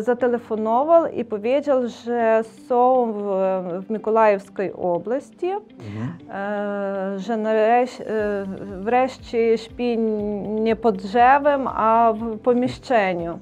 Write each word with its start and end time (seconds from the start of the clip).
Зателефонував 0.00 1.18
і 1.18 1.24
powiedział, 1.24 1.88
że 1.88 2.42
są 2.68 3.12
w, 3.12 3.22
w 3.86 3.90
Mikołajewskiej 3.90 4.72
oblasti, 4.72 5.50
e, 6.30 7.14
że 7.16 7.36
nareszcie, 7.36 8.06
e, 8.10 8.46
wreszcie 8.80 9.58
śpi 9.58 9.98
nie 10.48 10.76
pod 10.76 10.96
drzewem, 10.96 11.68
a 11.68 12.12
w 12.16 12.38
pomieszczeniu. 12.38 13.38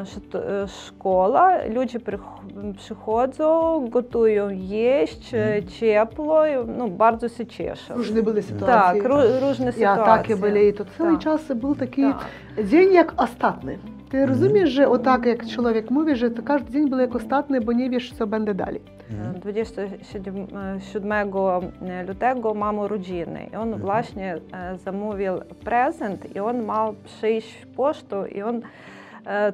E, 0.00 0.04
Że 0.04 0.20
to 0.20 0.38
e, 0.62 0.68
szkoła, 0.68 1.50
ludzie 1.74 1.98
prich- 1.98 2.72
przychodzą, 2.76 3.80
gotują 3.90 4.48
jeść, 4.50 5.34
e, 5.34 5.62
ciepło, 5.62 6.46
i, 6.46 6.50
no, 6.78 6.88
bardzo 6.88 7.28
się 7.28 7.46
cieszą. 7.46 7.94
Różne 7.94 8.22
były 8.22 8.42
sytuacje. 8.42 9.02
Так, 9.02 9.10
ру- 9.12 9.50
різні 9.50 9.66
Я 9.66 9.72
ситуації. 9.96 10.36
були, 10.38 10.66
і 10.66 10.72
то 10.72 10.84
цілий 10.96 11.12
Так. 11.12 11.20
час 11.22 11.50
був 11.50 11.76
такий 11.78 12.04
Так. 12.04 12.64
день 12.64 12.92
як 12.92 13.14
остатний. 13.16 13.78
Ти 14.14 14.26
розумієш, 14.26 14.72
що 14.72 14.92
отак, 14.92 15.26
як 15.26 15.46
чоловік 15.46 15.90
мовить, 15.90 16.16
що 16.16 16.30
кожен 16.46 16.66
день 16.70 16.88
був 16.88 17.00
як 17.00 17.14
остатний, 17.14 17.60
бо 17.60 17.72
не 17.72 17.88
wiesz, 17.88 18.12
що 18.14 18.26
буде 18.26 18.54
далі. 18.54 18.80
27 19.42 20.48
lutego 22.08 22.54
mam 22.54 22.78
urodziny. 22.78 23.50
I 23.52 23.56
on 23.56 23.78
właśnie 23.78 24.36
e, 24.52 24.78
zamówił 24.78 25.32
prezent 25.64 26.36
i 26.36 26.40
on 26.40 26.66
miał 26.66 26.94
przyjść 27.04 27.54
w 27.62 27.66
pocztę 27.66 28.28
i 28.28 28.42
on 28.42 28.56
e, 28.56 28.62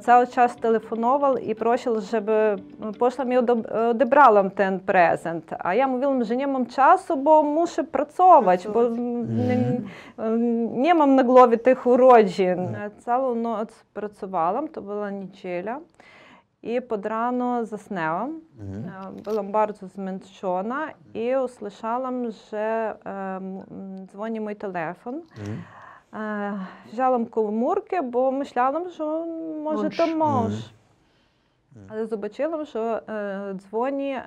cały 0.00 0.26
czas 0.26 0.56
telefonował 0.56 1.36
i 1.36 1.54
prosił, 1.54 2.00
żeby 2.00 2.56
poszła 2.98 3.24
mi 3.24 3.36
odebrała 3.36 3.90
odebrała 3.90 4.50
ten 4.50 4.80
prezent. 4.80 5.50
A 5.58 5.74
ja 5.74 5.88
mówiłam, 5.88 6.24
że 6.24 6.36
nie 6.36 6.46
mam 6.46 6.66
czasu, 6.66 7.16
bo 7.16 7.42
muszę 7.42 7.84
pracować, 7.84 8.68
bo 8.68 8.82
nie, 8.88 9.56
nie 10.72 10.94
mam 10.94 11.14
na 11.14 11.24
głowie 11.24 11.58
tych 11.58 11.86
urodzin. 11.86 12.58
E, 12.74 12.90
Całą 12.98 13.34
noc 13.34 13.84
pracowałam, 13.94 14.68
to 14.68 14.82
była 14.82 15.10
niedziela. 15.10 15.80
I 16.62 16.82
pod 16.82 17.06
rano 17.06 17.66
zasnęłam. 17.66 18.40
E, 19.18 19.22
Byłam 19.22 19.52
bardzo 19.52 19.86
zmęczona 19.88 20.78
i 21.14 21.32
usłyszałam, 21.44 22.30
że 22.30 22.94
e, 23.06 23.36
m- 23.36 23.62
m, 23.70 24.06
dzwoni 24.06 24.40
mój 24.40 24.56
E, 26.12 26.52
Wzięłam 26.92 27.26
komórkę, 27.26 28.02
bo 28.02 28.30
myślałam, 28.30 28.90
że 28.90 29.04
może 29.62 29.82
Mąż. 29.84 29.96
to 29.96 30.06
mąż. 30.16 30.52
Ale 31.90 32.06
zobaczyłam, 32.06 32.64
że 32.64 33.02
e, 33.50 33.54
dzwoni 33.54 34.12
e, 34.12 34.20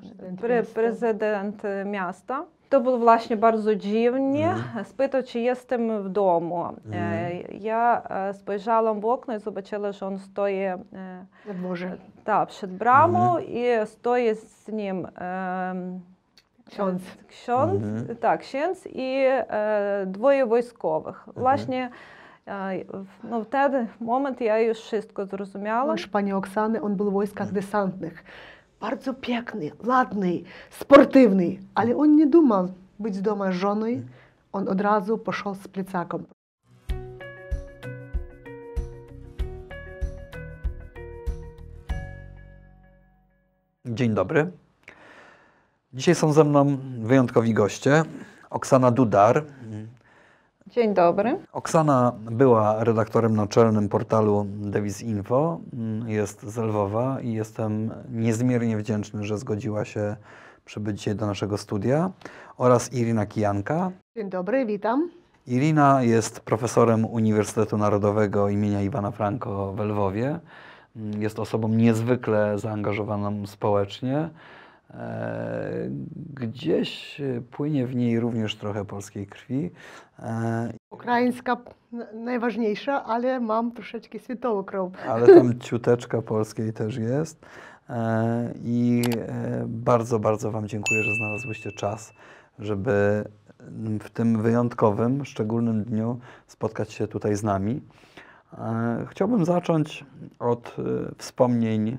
Prezydent 0.00 0.40
pre, 0.40 0.56
miasta. 0.58 0.74
prezydent 0.74 1.62
miasta. 1.86 2.44
To 2.68 2.80
było 2.80 2.98
właśnie 2.98 3.36
bardzo 3.36 3.76
dziwnie. 3.76 4.54
Spytał, 4.84 5.22
czy 5.22 5.38
jestem 5.40 6.02
w 6.02 6.08
domu. 6.08 6.64
E, 6.92 7.30
Ja 7.42 8.02
e, 8.10 8.34
spojrzałam 8.34 9.00
w 9.00 9.04
okno 9.04 9.36
i 9.36 9.40
zobaczyłam, 9.40 9.92
że 9.92 10.06
on 10.06 10.18
stoi 10.18 10.54
e, 10.56 10.78
Na 11.46 11.54
dworze. 11.54 11.96
tak, 12.24 12.48
przed 12.48 12.72
bramą 12.72 13.38
i 13.38 13.64
stoi 13.84 14.34
z 14.34 14.68
nim 14.68 15.06
em, 15.06 16.00
Ksiądz. 16.70 17.02
Ksiądz, 17.28 17.84
mhm. 17.84 18.16
tak, 18.16 18.40
ksiądz 18.40 18.86
i 18.86 19.24
e, 19.26 20.04
dwoje 20.06 20.46
wojskowych. 20.46 21.16
Mhm. 21.18 21.34
Właśnie 21.36 21.90
e, 22.46 22.70
no, 23.24 23.44
wtedy 23.44 23.86
moment 24.00 24.40
ja 24.40 24.58
już 24.58 24.78
wszystko 24.78 25.26
zrozumiałam. 25.26 25.86
Mąż 25.88 26.06
pani 26.06 26.32
Oksany, 26.32 26.82
on 26.82 26.96
był 26.96 27.10
w 27.10 27.12
wojskach 27.12 27.48
mhm. 27.48 27.64
desantnych. 27.64 28.24
Bardzo 28.80 29.14
piękny, 29.14 29.70
ładny, 29.86 30.42
sportywny, 30.70 31.58
ale 31.74 31.96
on 31.96 32.16
nie 32.16 32.26
dumał 32.26 32.68
być 32.98 33.14
z 33.14 33.22
domu 33.22 33.44
żoną. 33.50 33.86
Mhm. 33.86 34.08
On 34.52 34.68
od 34.68 34.80
razu 34.80 35.18
poszedł 35.18 35.54
z 35.54 35.68
plecakiem. 35.68 36.24
Dzień 43.86 44.14
dobry. 44.14 44.61
Dzisiaj 45.94 46.14
są 46.14 46.32
ze 46.32 46.44
mną 46.44 46.76
wyjątkowi 46.98 47.54
goście. 47.54 48.02
Oksana 48.50 48.90
Dudar. 48.90 49.44
Dzień 50.66 50.94
dobry. 50.94 51.38
Oksana 51.52 52.12
była 52.30 52.84
redaktorem 52.84 53.36
naczelnym 53.36 53.88
portalu 53.88 54.46
Devis 54.48 55.02
Info. 55.02 55.60
Jest 56.06 56.42
z 56.42 56.56
Lwowa 56.56 57.20
i 57.20 57.32
jestem 57.32 57.90
niezmiernie 58.10 58.76
wdzięczny, 58.76 59.24
że 59.24 59.38
zgodziła 59.38 59.84
się 59.84 60.16
przybyć 60.64 60.98
dzisiaj 60.98 61.14
do 61.14 61.26
naszego 61.26 61.58
studia. 61.58 62.10
Oraz 62.58 62.92
Irina 62.92 63.26
Kijanka. 63.26 63.90
Dzień 64.16 64.30
dobry, 64.30 64.66
witam. 64.66 65.10
Irina 65.46 66.02
jest 66.02 66.40
profesorem 66.40 67.04
Uniwersytetu 67.04 67.78
Narodowego 67.78 68.48
imienia 68.48 68.82
Iwana 68.82 69.10
Franko 69.10 69.72
w 69.72 69.80
Lwowie. 69.80 70.40
Jest 71.18 71.38
osobą 71.38 71.68
niezwykle 71.68 72.58
zaangażowaną 72.58 73.46
społecznie. 73.46 74.28
E, 74.94 75.90
Gdzieś 76.34 77.20
płynie 77.50 77.86
w 77.86 77.94
niej 77.96 78.20
również 78.20 78.56
trochę 78.56 78.84
polskiej 78.84 79.26
krwi. 79.26 79.70
E, 80.18 80.72
Ukraińska 80.90 81.56
najważniejsza, 82.14 83.04
ale 83.04 83.40
mam 83.40 83.72
troszeczkę 83.72 84.18
światową 84.18 84.64
krew. 84.64 85.08
ale 85.08 85.26
tam 85.26 85.58
ciuteczka 85.68 86.22
polskiej 86.22 86.72
też 86.72 86.96
jest. 86.96 87.46
E, 87.90 88.54
I 88.64 89.02
e, 89.28 89.64
bardzo, 89.68 90.18
bardzo 90.18 90.50
Wam 90.50 90.68
dziękuję, 90.68 91.02
że 91.02 91.10
znalazłyście 91.14 91.72
czas, 91.72 92.12
żeby 92.58 93.24
w 94.00 94.10
tym 94.10 94.42
wyjątkowym, 94.42 95.24
szczególnym 95.24 95.84
dniu 95.84 96.18
spotkać 96.46 96.92
się 96.92 97.06
tutaj 97.08 97.36
z 97.36 97.42
nami. 97.42 97.80
E, 98.58 99.06
Chciałbym 99.10 99.44
zacząć 99.44 100.04
od 100.38 100.76
e, 100.78 100.82
wspomnień 101.18 101.98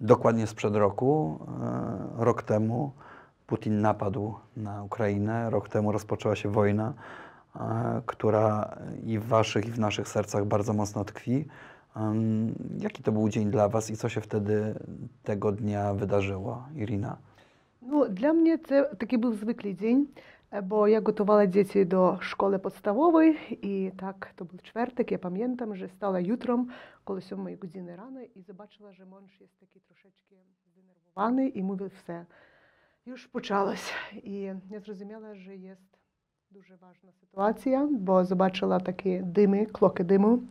dokładnie 0.00 0.46
sprzed 0.46 0.76
roku. 0.76 1.38
E, 2.18 2.24
Rok 2.24 2.42
temu 2.42 2.92
Putin 3.46 3.80
napadł 3.80 4.34
na 4.56 4.82
Ukrainę, 4.82 5.50
rok 5.50 5.68
temu 5.68 5.92
rozpoczęła 5.92 6.36
się 6.36 6.48
wojna, 6.48 6.94
e, 7.56 8.02
która 8.06 8.76
i 9.06 9.18
w 9.18 9.26
Waszych, 9.26 9.66
i 9.66 9.70
w 9.70 9.78
naszych 9.78 10.08
sercach 10.08 10.44
bardzo 10.44 10.72
mocno 10.72 11.04
tkwi. 11.04 11.48
Em, 11.96 12.54
Jaki 12.78 13.02
to 13.02 13.12
był 13.12 13.28
dzień 13.28 13.50
dla 13.50 13.68
Was 13.68 13.90
i 13.90 13.96
co 13.96 14.08
się 14.08 14.20
wtedy 14.20 14.74
tego 15.22 15.52
dnia 15.52 15.94
wydarzyło, 15.94 16.64
Irina? 16.74 17.16
Ну, 17.82 18.08
для 18.08 18.32
мене 18.32 18.58
це 18.58 18.84
такий 18.98 19.18
був 19.18 19.34
звиклий 19.34 19.74
день, 19.74 20.06
Е, 20.53 20.61
бо 20.61 20.87
я 20.87 21.01
готувала 21.01 21.45
дітей 21.45 21.85
до 21.85 22.17
школи 22.21 22.59
підставової, 22.59 23.57
і 23.61 23.91
так, 23.99 24.31
то 24.35 24.45
був 24.45 24.61
четвертик, 24.61 25.11
я 25.11 25.17
пам'ятаю, 25.17 25.75
що 25.75 25.87
стала 25.87 26.19
ютром, 26.19 26.69
коли 27.03 27.21
сьомої 27.21 27.55
години 27.61 27.95
рано, 27.95 28.21
і 28.35 28.41
побачила, 28.41 28.93
що 28.93 29.05
Монш 29.05 29.41
є 29.41 29.47
такий 29.59 29.81
трошечки 29.87 30.35
знервований, 30.75 31.59
і 31.59 31.63
мовив 31.63 31.91
все. 32.03 32.25
Ж 33.15 33.29
почалось. 33.31 33.93
І 34.23 34.33
я 34.69 34.79
зрозуміла, 34.85 35.35
що 35.35 35.51
є 35.51 35.77
дуже 36.51 36.73
важна 36.81 37.11
ситуація, 37.21 37.87
бо 37.91 38.25
побачила 38.25 38.79
такі 38.79 39.19
дими, 39.19 39.65
клоки 39.65 40.03
диму, 40.03 40.43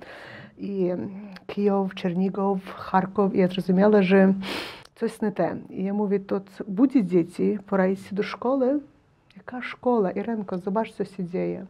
і 0.57 0.95
Київ, 1.47 1.95
Чернігов, 1.95 2.61
Харків, 2.67 3.37
я 3.37 3.49
зрозуміла, 3.49 4.03
що 4.03 4.35
Coś 4.95 5.23
не 5.23 5.31
те. 5.31 5.57
І 5.71 5.85
я 5.85 5.95
mówię, 5.95 6.19
то 6.19 6.41
ц- 6.41 6.65
будуть 6.67 7.07
діти, 7.07 7.61
пора 7.67 7.87
йти 7.87 8.15
до 8.15 8.23
школи. 8.23 8.81
Яка 9.37 9.63
школа? 9.63 10.11
Іренко, 10.11 10.59
зобач, 10.59 10.95
що 10.95 11.05
се. 11.05 11.63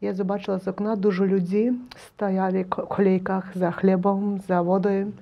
Я 0.00 0.14
побачила 0.14 0.58
з 0.58 0.68
окна 0.68 0.96
дуже 0.96 1.26
людей, 1.26 1.72
стояли 1.96 2.62
в 2.62 2.66
колейках 2.66 3.44
за 3.54 3.70
хлібом, 3.70 4.40
за 4.48 4.60
водою. 4.60 5.12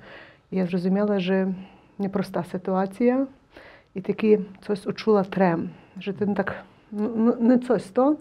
Я 0.50 0.66
зрозуміла, 0.66 1.20
що 1.20 1.54
непроста 1.98 2.44
ситуація. 2.44 3.26
І 3.94 4.00
таки 4.00 4.40
щось 4.62 4.86
учула 4.86 5.24
трем, 5.24 5.70
що 5.98 6.12
ти 6.12 6.26
так, 6.26 6.54
ну, 6.92 7.12
ну, 7.16 7.36
не 7.40 7.62
щось 7.62 7.84
то, 7.84 8.16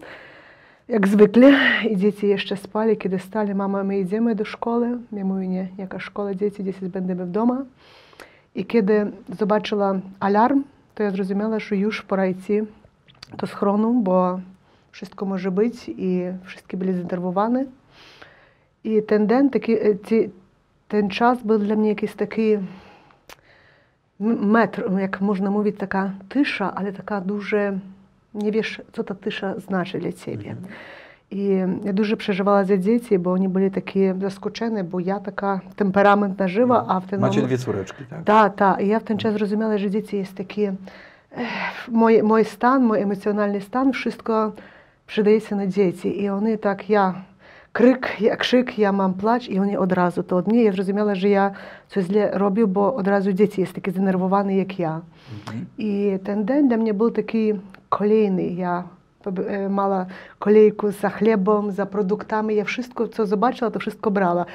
як 0.88 1.06
звикли, 1.06 1.54
і 1.84 1.94
діти 1.94 2.38
ще 2.38 2.56
спали, 2.56 2.96
коли 2.96 3.18
стали, 3.18 3.54
мама, 3.54 3.82
ми 3.82 3.98
йдемо 3.98 4.34
до 4.34 4.44
школи. 4.44 4.98
Я 5.10 5.24
mówię, 5.24 5.46
ні, 5.46 5.68
яка 5.78 5.98
школа, 5.98 6.34
діти, 6.34 6.62
десь 6.62 6.82
będziemy 6.82 7.24
вдома. 7.24 7.64
І 8.54 8.64
коли 8.64 9.12
побачила 9.38 10.00
алярм, 10.18 10.64
то 10.94 11.02
я 11.02 11.10
зрозуміла, 11.10 11.60
що 11.60 11.74
już 11.74 12.00
пора 12.00 12.24
йти 12.24 12.66
do 13.36 13.46
schronu, 13.46 14.00
bo 14.02 14.40
wszystko 14.90 15.26
może 15.26 15.50
być 15.50 15.90
i 15.96 16.22
wszyscy 16.42 16.76
byli 16.76 16.92
zdenerwowani. 16.92 17.64
I 18.84 19.02
ten 19.02 19.28
dzień, 19.28 19.50
taki, 19.50 19.72
e, 19.72 19.94
ten 20.88 21.08
czas 21.08 21.42
był 21.42 21.58
dla 21.58 21.76
mnie 21.76 21.88
jakiś 21.88 22.14
taki 22.14 22.58
metr, 24.20 24.90
jak 24.98 25.20
można 25.20 25.50
mówić, 25.50 25.76
taka 25.78 26.12
tysza, 26.28 26.74
ale 26.74 26.92
taka 26.92 27.20
duże, 27.20 27.78
nie 28.34 28.52
wiesz, 28.52 28.82
co 28.92 29.04
ta 29.04 29.14
tysza 29.14 29.60
znaczy 29.60 29.98
dla 29.98 30.12
ciebie. 30.12 30.50
Mhm. 30.50 30.72
I 31.30 31.48
ja 31.84 31.92
dużo 31.92 32.16
przeżywała 32.16 32.64
za 32.64 32.76
dzieci, 32.76 33.18
bo 33.18 33.32
oni 33.32 33.48
byli 33.48 33.70
takie 33.70 34.14
zaskoczeni, 34.20 34.84
bo 34.84 35.00
ja 35.00 35.20
taka 35.20 35.60
temperamentna 35.76 36.48
żywa, 36.48 36.80
mhm. 36.80 36.96
a 36.96 37.00
w 37.00 37.06
ten 37.06 37.20
Macie 37.20 37.40
moment... 37.40 37.46
dwie 37.46 37.58
córeczki, 37.58 38.04
tak? 38.04 38.24
Tak, 38.24 38.56
tak. 38.56 38.80
I 38.80 38.88
ja 38.88 39.00
w 39.00 39.04
ten 39.04 39.18
czas 39.18 39.36
rozumiała, 39.36 39.78
że 39.78 39.90
dzieci 39.90 40.16
jest 40.16 40.34
takie 40.34 40.74
Мой, 41.88 42.22
мой 42.22 42.44
стан, 42.44 42.86
мой 42.86 43.02
емоціональний 43.02 43.60
стан, 43.60 43.92
wszystko 43.92 44.52
przydaje 45.06 45.40
się 45.40 45.56
na 45.56 45.66
dzieci. 45.66 46.22
I 46.22 46.30
one 46.30 46.58
tak, 46.58 46.90
ja 46.90 47.14
крик, 47.72 48.20
я 48.20 48.36
крик, 48.36 48.78
я 48.78 48.92
мам 48.92 49.14
плач, 49.14 49.48
і 49.48 49.58
вони 49.58 49.76
одразу 49.76 50.22
то 50.22 50.36
одні. 50.36 50.62
Я 50.62 50.72
зрозуміла, 50.72 51.14
що 51.14 51.28
я 51.28 51.54
щось 51.90 52.06
зле 52.06 52.30
роблю, 52.34 52.66
бо 52.66 52.94
одразу 52.94 53.32
діти 53.32 53.60
є 53.60 53.66
такі 53.66 53.90
занервовані, 53.90 54.56
як 54.56 54.80
я. 54.80 55.00
І 55.76 56.18
ten 56.24 56.44
день 56.44 56.68
для 56.68 56.76
мене 56.76 56.92
був 56.92 57.14
такий 57.14 57.54
kolejny. 57.88 58.42
Я 58.58 58.84
е, 59.26 59.68
мала 59.68 60.06
kolejку 60.38 60.90
за 60.90 61.08
хлібом, 61.08 61.70
за 61.70 61.86
продуктами. 61.86 62.54
Я 62.54 62.64
wszystko, 62.64 63.08
co 63.08 63.26
zobaczyła, 63.26 63.70
to 63.70 63.78
wszystko 63.78 64.10
brała. 64.10 64.46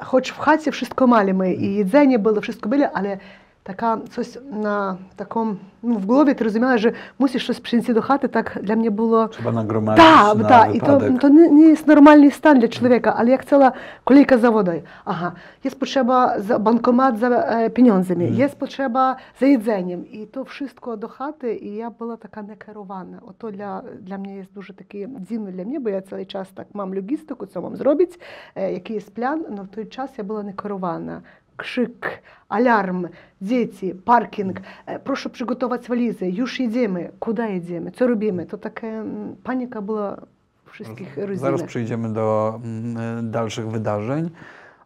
Choć 0.00 0.30
w 0.30 0.38
chacie 0.38 0.70
wszystko 0.70 1.06
mali 1.06 1.34
my 1.34 1.54
i 1.54 1.74
jedzenie 1.74 2.18
było, 2.18 2.40
wszystko 2.40 2.68
było, 2.68 2.86
ale 2.94 3.18
така 3.62 3.98
щось 4.12 4.38
на 4.52 4.96
такому, 5.16 5.56
ну, 5.82 5.94
в 5.94 6.02
голові 6.02 6.34
ти 6.34 6.44
розуміла, 6.44 6.78
що 6.78 6.90
мусиш 7.18 7.42
щось 7.42 7.60
принести 7.60 7.94
до 7.94 8.02
хати, 8.02 8.28
так 8.28 8.58
для 8.62 8.76
мене 8.76 8.90
було 8.90 9.26
Trzeba 9.26 9.52
nagromadzić 9.52 9.96
так, 9.96 10.36
na 10.38 10.48
так, 10.48 10.74
і 10.74 10.80
то, 10.80 11.18
то 11.20 11.28
не, 11.28 11.48
не 11.48 11.76
нормальний 11.86 12.30
стан 12.30 12.58
для 12.58 12.68
чоловіка, 12.68 13.14
але 13.18 13.30
як 13.30 13.44
ціла 13.44 13.72
колійка 14.04 14.38
за 14.38 14.50
водою. 14.50 14.82
Ага, 15.04 15.32
є 15.64 15.70
потреба 15.70 16.40
за 16.40 16.58
банкомат 16.58 17.18
за 17.18 17.28
е, 17.28 17.68
pieniądzами, 17.68 18.24
Мгм. 18.24 18.34
є 18.34 18.48
потреба 18.48 19.16
за 19.40 19.46
їдzeniem. 19.46 20.04
І 20.12 20.26
то 20.26 20.42
wszystko 20.42 20.96
до 20.96 21.08
хати, 21.08 21.54
і 21.62 21.68
я 21.68 21.90
була 21.90 22.16
така 22.16 22.42
некерована. 22.42 23.18
Ото 23.28 23.50
для, 23.50 23.82
для 24.00 24.18
мене 24.18 24.36
є 24.36 24.46
дуже 24.54 24.72
таке 24.72 25.08
дивно 25.30 25.50
для 25.50 25.64
мене, 25.64 25.78
бо 25.78 25.90
я 25.90 26.00
цілий 26.00 26.24
час 26.24 26.48
так 26.54 26.66
мам 26.74 26.94
логістику, 26.94 27.46
це 27.46 27.60
вам 27.60 27.76
зробить, 27.76 28.20
е, 28.54 28.72
який 28.72 28.96
є 28.96 29.02
план, 29.14 29.44
але 29.50 29.62
в 29.62 29.68
той 29.68 29.84
час 29.84 30.10
я 30.18 30.24
була 30.24 30.42
некерована. 30.42 31.22
krzyk, 31.60 32.22
alarm, 32.48 33.08
dzieci, 33.42 33.94
parking, 34.04 34.60
e, 34.86 34.98
proszę 34.98 35.30
przygotować 35.30 35.88
walizę, 35.88 36.28
już 36.28 36.60
jedziemy, 36.60 37.10
kuda 37.20 37.46
jedziemy, 37.46 37.90
co 37.90 38.06
robimy. 38.06 38.46
To 38.46 38.58
taka 38.58 38.86
mm, 38.86 39.36
panika 39.44 39.82
była 39.82 40.16
wszystkich 40.64 41.16
rodzinach. 41.16 41.38
Zaraz 41.40 41.62
przejdziemy 41.62 42.12
do 42.12 42.58
mm, 42.64 42.96
e, 43.18 43.22
dalszych 43.22 43.68
wydarzeń. 43.68 44.30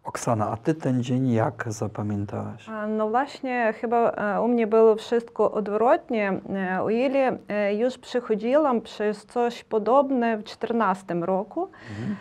Oksana, 0.04 0.50
a 0.50 0.56
ty 0.56 0.74
ten 0.74 1.02
dzień 1.02 1.32
jak 1.32 1.64
zapamiętałaś? 1.68 2.66
No 2.88 3.10
właśnie, 3.10 3.74
chyba 3.80 4.10
e, 4.10 4.42
u 4.42 4.48
mnie 4.48 4.66
było 4.66 4.96
wszystko 4.96 5.52
odwrotnie. 5.52 6.40
O 6.82 6.90
ile 6.90 7.38
już 7.78 7.98
przychodziłam 7.98 8.80
przez 8.80 9.26
coś 9.26 9.64
podobne 9.64 10.36
w 10.36 10.42
2014 10.42 11.14
roku, 11.14 11.68
mhm. 11.90 12.16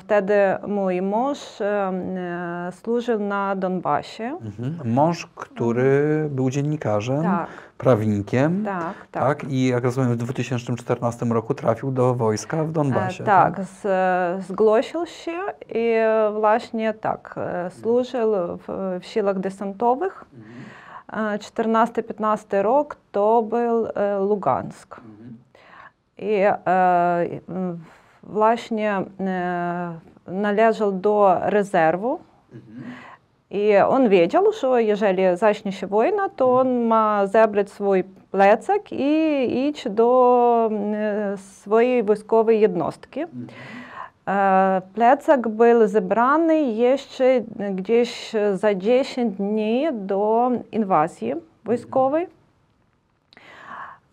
Wtedy 0.00 0.34
mój 0.66 1.02
mąż 1.02 1.60
e, 1.60 1.92
służył 2.72 3.20
na 3.20 3.56
Donbasie. 3.56 4.38
Mhm. 4.42 4.92
Mąż, 4.94 5.26
który 5.26 6.28
był 6.30 6.50
dziennikarzem, 6.50 7.22
tak. 7.22 7.48
prawnikiem. 7.78 8.64
Tak, 8.64 8.94
tak, 9.10 9.40
tak. 9.40 9.50
I 9.50 9.66
jak 9.66 9.84
rozumiem, 9.84 10.12
w 10.12 10.16
2014 10.16 11.26
roku 11.26 11.54
trafił 11.54 11.90
do 11.90 12.14
wojska 12.14 12.64
w 12.64 12.72
Donbasie. 12.72 13.24
E, 13.24 13.26
tak, 13.26 13.56
tak? 13.56 13.66
E, 13.84 14.38
zgłosił 14.42 15.06
się 15.06 15.38
i 15.74 15.94
właśnie 16.40 16.94
tak, 16.94 17.34
służył 17.70 18.32
w, 18.56 18.98
w 19.00 19.06
siłach 19.06 19.38
desantowych. 19.38 20.24
Mhm. 20.34 21.38
14-15 21.38 22.62
rok 22.62 22.96
to 23.12 23.42
był 23.42 23.86
Lugansk. 24.28 24.98
Mhm. 24.98 25.36
I 26.18 26.34
e, 26.66 27.86
власне 28.26 28.84
е, 28.84 29.04
належав 30.26 30.92
до 30.92 31.38
резерву. 31.42 32.20
Mhm. 32.52 32.82
И 33.48 33.84
он 33.88 34.08
видел, 34.08 34.52
что 34.52 34.76
если 34.78 35.36
зачнется 35.36 35.86
война, 35.86 36.28
то 36.28 36.54
он 36.54 36.88
ма 36.88 37.26
забрать 37.26 37.68
свой 37.68 38.04
плецак 38.32 38.90
и 38.90 39.68
идти 39.68 39.88
до 39.88 40.68
е, 40.72 41.36
своєї 41.62 42.02
військової 42.02 42.68
jednostki. 42.68 43.26
Е, 44.28 44.82
Plecak 44.94 45.48
był 45.48 45.86
zebrany 45.86 46.54
jeszcze 46.60 47.40
gdzieś 47.70 48.34
za 48.54 48.74
10 48.74 49.36
dni 49.36 49.88
do 49.92 50.50
inwazji 50.72 51.34
wojskowej. 51.64 52.26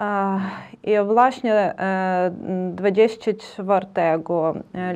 Е, 0.01 0.39
І 0.83 0.99
власне 0.99 1.49
е, 1.77 2.29
24 2.29 3.85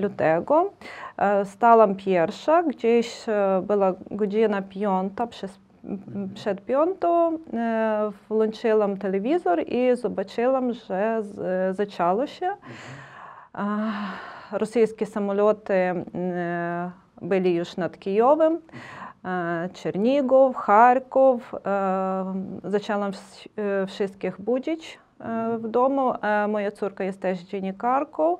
lutego 0.01 0.69
e, 1.17 1.45
stałam 1.45 1.95
pierwsza, 1.95 2.63
gdzieś 2.63 3.29
e, 3.29 3.61
była 3.67 3.93
godzina 4.11 4.61
piąta, 4.61 5.27
przez, 5.27 5.59
m, 5.85 6.29
przed 6.35 6.61
piątą 6.61 7.37
e, 7.53 8.11
włączyłam 8.29 8.97
telewizor 8.97 9.59
i 9.67 9.95
zobaczyłam, 9.95 10.73
że 10.73 11.23
z- 11.23 11.75
zaczęło 11.77 12.27
się. 12.27 12.47
E, 13.55 13.65
Rosyjskie 14.51 15.05
samoloty 15.05 15.73
e, 15.73 16.03
byli 17.21 17.55
już 17.55 17.77
nad 17.77 17.97
Kijowem. 17.97 18.57
Wsz- 23.11 23.47
e, 23.83 23.87
wszystkich 23.87 24.41
budzić 24.41 24.99
e, 25.19 25.57
w 25.57 25.67
domu. 25.67 26.13
E, 26.21 26.47
Moja 26.47 26.71
córka 26.71 27.03
jest 27.03 27.21
też 27.21 27.39
dziennikarką. 27.39 28.37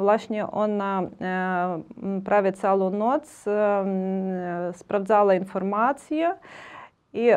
Właśnie 0.00 0.46
ona 0.50 1.02
e, 1.02 1.80
prawie 2.24 2.52
całą 2.52 2.90
noc 2.90 3.48
e, 3.48 3.84
sprawdzała 4.74 5.34
informacje. 5.34 6.34
I 7.14 7.30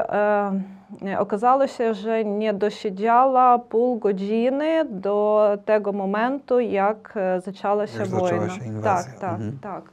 okazało 1.19 1.67
się, 1.67 1.93
że 1.93 2.25
nie 2.25 2.53
dosiedziała 2.53 3.59
pół 3.59 3.99
godziny 3.99 4.85
do 4.89 5.47
tego 5.65 5.91
momentu, 5.93 6.59
jak 6.59 7.13
zaczęła 7.39 7.87
się 7.87 8.05
zaczęła 8.05 8.29
wojna. 8.29 8.49
się 8.49 8.65
inwazja. 8.65 9.11
Tak, 9.11 9.19
tak, 9.21 9.33
Mhm. 9.33 9.57
tak. 9.61 9.83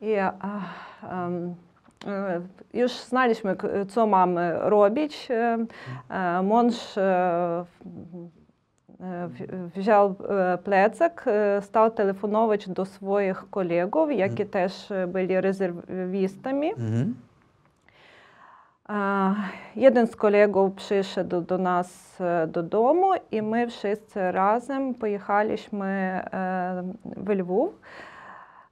I 0.00 0.14
już 2.74 2.92
znaliśmy, 2.92 3.56
co 3.88 4.06
mamy 4.06 4.52
robić. 4.60 5.28
E, 5.30 5.58
e, 6.10 6.42
Mąż 6.42 6.98
e, 6.98 7.64
e, 9.00 9.28
w- 9.28 9.72
wziął 9.76 10.14
e, 10.28 10.58
plecak, 10.58 11.24
e, 11.26 11.62
stał 11.62 11.90
telefonować 11.90 12.68
do 12.68 12.84
swoich 12.84 13.50
kolegów, 13.50 14.12
jakie 14.12 14.46
też 14.46 14.90
e, 14.90 15.06
byli 15.06 15.40
rezerwistami. 15.40 16.70
Mhm. 16.72 17.14
E, 18.88 19.34
Jeden 19.76 20.06
z 20.06 20.16
kolegów 20.16 20.74
przyszedł 20.74 21.40
do 21.40 21.58
nas 21.58 22.20
e, 22.20 22.46
do 22.46 22.62
domu 22.62 23.10
i 23.32 23.42
my 23.42 23.66
wszyscy 23.68 24.32
razem 24.32 24.94
pojechaliśmy 24.94 25.86
e, 26.32 26.82
w 27.16 27.28
Lwów. 27.28 27.80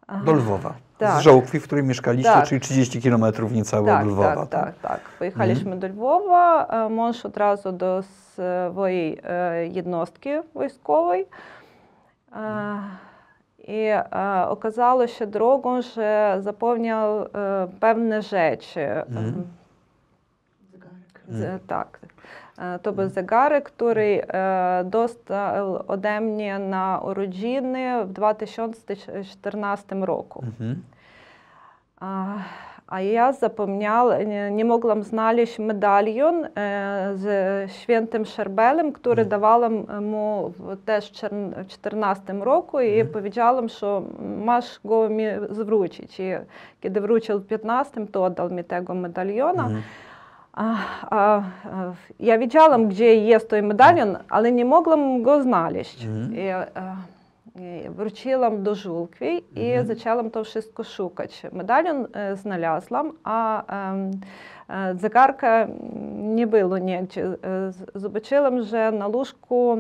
E, 0.09 0.25
Do 0.25 0.33
Lwowa 0.33 0.75
tak. 1.03 1.21
z 1.21 1.23
żołkwi, 1.23 1.61
w 1.61 1.65
której 1.65 1.85
mieszkaliście, 1.85 2.33
tak. 2.33 2.47
czyli 2.47 2.61
30 2.61 3.03
km 3.03 3.25
niecałe 3.51 3.87
tak, 3.87 4.03
od 4.03 4.13
Lwowa. 4.13 4.37
Tak, 4.37 4.49
tak, 4.49 4.65
tak. 4.65 4.91
tak. 4.91 5.01
Pojechaliśmy 5.19 5.73
mhm. 5.73 5.81
do 5.81 5.89
Lwowa, 5.89 6.67
e, 6.67 6.89
mąż 6.89 7.27
od 7.27 7.37
razu 7.37 7.73
do 7.73 8.03
swojej 8.03 9.19
e, 9.25 9.67
jednostki 9.67 10.31
wojskowej. 10.55 11.27
E, 12.33 12.79
I 13.59 13.89
okazało 14.49 15.07
się 15.07 15.27
drogą, 15.27 15.83
że 15.83 16.37
zapomniał 16.41 17.27
pewne 17.81 18.23
rzeczy. 18.23 18.87
Mhm. 18.91 19.45
Tak. 21.67 21.99
Е, 22.59 22.63
Мгм. 22.63 22.75
З- 22.75 22.75
Так. 22.75 22.75
Е, 22.75 22.79
To 22.83 22.93
był 22.93 23.09
zegarek, 23.09 23.65
który 23.65 24.23
e, 24.29 24.85
dostał 24.85 25.85
ode 25.89 26.21
mnie 26.21 26.59
na 26.59 26.99
urodziny 27.05 28.05
w 28.05 28.13
2014 28.13 30.03
roku. 30.07 30.43
Mhm. 30.61 30.77
А, 32.01 32.35
я 33.01 33.33
не, 34.27 34.51
не 34.51 34.65
могла 34.65 35.03
знайти 35.03 35.63
медальйон 35.63 36.45
е, 36.45 37.13
з 37.15 37.69
святим 37.73 38.25
Шербелем, 38.25 38.87
який 39.07 39.25
давала 39.25 39.71
йому 39.95 40.55
в 40.59 40.77
теж 40.85 41.11
в 41.11 41.21
2014 41.21 42.31
року, 42.43 42.81
і 42.81 43.05
powiedziałam, 43.05 43.69
що 43.69 44.03
masz 44.45 44.81
go 44.85 45.09
mi 45.09 45.27
zwrócić. 45.51 46.21
I 46.21 46.37
kiedy 46.81 47.01
wrócił 47.01 47.39
w 47.39 47.47
15, 47.47 48.07
to 48.07 48.25
oddał 48.25 48.51
mi 48.51 48.65
tego 48.65 48.95
medaliona. 48.95 49.65
Mhm. 49.65 49.83
А, 50.53 50.75
а, 51.11 51.43
а, 51.65 51.93
я 52.21 52.37
gdzie 52.89 53.15
jest 53.15 53.49
той. 53.51 53.63
Mhm. 56.05 56.35
E, 57.57 57.91
wróciłam 57.91 58.63
do 58.63 58.75
Żółkwi 58.75 59.45
i 59.57 59.67
Mhm. 59.71 59.87
zaczęłam 59.87 60.31
to 60.31 60.45
wszystko 60.45 60.85
szukać. 60.85 61.43
Medalion 61.53 62.07
e, 62.13 62.37
znalazłam, 62.37 63.13
a 63.25 63.63
em, 63.93 64.11
e, 64.71 64.95
zegarka 64.95 65.67
nie 66.15 66.47
było 66.47 66.79
nigdzie. 66.79 67.25
E, 67.25 67.73
z- 67.73 67.93
Zobaczyłam, 67.95 68.63
że 68.63 68.93
na 68.93 69.07
łóżku 69.07 69.77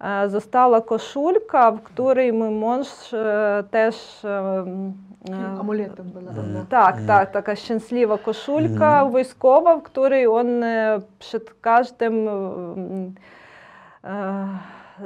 e, 0.00 0.28
została 0.28 0.80
koszulka, 0.80 1.70
w 1.72 1.82
której 1.82 2.32
mój 2.32 2.50
mąż 2.50 3.14
e, 3.14 3.64
też 3.70 4.24
em, 4.24 4.32
e, 4.32 5.15
Амулетом 5.60 6.06
була. 6.14 6.32
Вона. 6.36 6.60
Mhm. 6.60 6.66
Mhm. 9.02 9.12
e, 10.62 10.98
każdym 11.60 12.28
e, 12.28 12.30
e, 14.04 14.46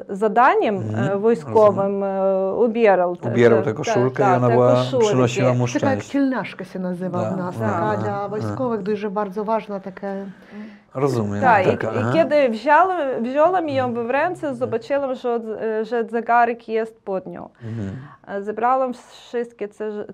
zadaniem 0.09 0.77
Mhm, 0.77 1.13
e, 1.13 1.17
wojskowym 1.19 2.05
e, 2.05 2.55
ubierał. 2.55 3.17
te- 3.17 3.29
Ubierał 3.29 3.59
te- 3.59 3.65
tę 3.65 3.71
te- 3.71 3.77
koszulkę 3.77 4.23
i 4.23 4.27
tak, 4.27 4.37
ona 4.39 4.49
te 4.49 4.55
była, 4.55 4.75
koszulki. 4.75 5.07
przynosiła 5.07 5.55
mu 5.55 5.67
Така 5.67 5.91
як 5.91 5.99
тільняшка 6.13 6.65
се 6.65 6.79
назива 6.79 7.23
Да, 7.23 7.31
в 7.31 7.37
нас. 7.37 7.57
да, 7.59 7.67
Така 7.67 7.97
да, 7.97 8.29
для 8.29 8.37
військових 8.39 8.83
дуже 8.83 9.09
bardzo 9.09 9.45
важна 9.45 9.79
таке. 9.81 10.27
Rozumiem. 10.95 11.41
Tak, 11.43 11.67
i, 11.67 11.71
taka, 11.71 11.93
i 11.93 11.99
aha. 11.99 12.11
kiedy 12.15 12.49
wziąłem, 12.49 13.23
wziąłem 13.25 13.69
ją 13.69 13.95
w 13.95 14.11
ręce, 14.11 14.55
zobaczyłem, 14.55 15.15
że, 15.15 15.41
że 15.83 16.05
zegarek 16.05 16.69
jest 16.69 17.01
pod 17.05 17.27
nią. 17.27 17.49
Mhm. 17.65 17.97
Zebrałam 18.45 18.93
wszystkie 18.95 19.69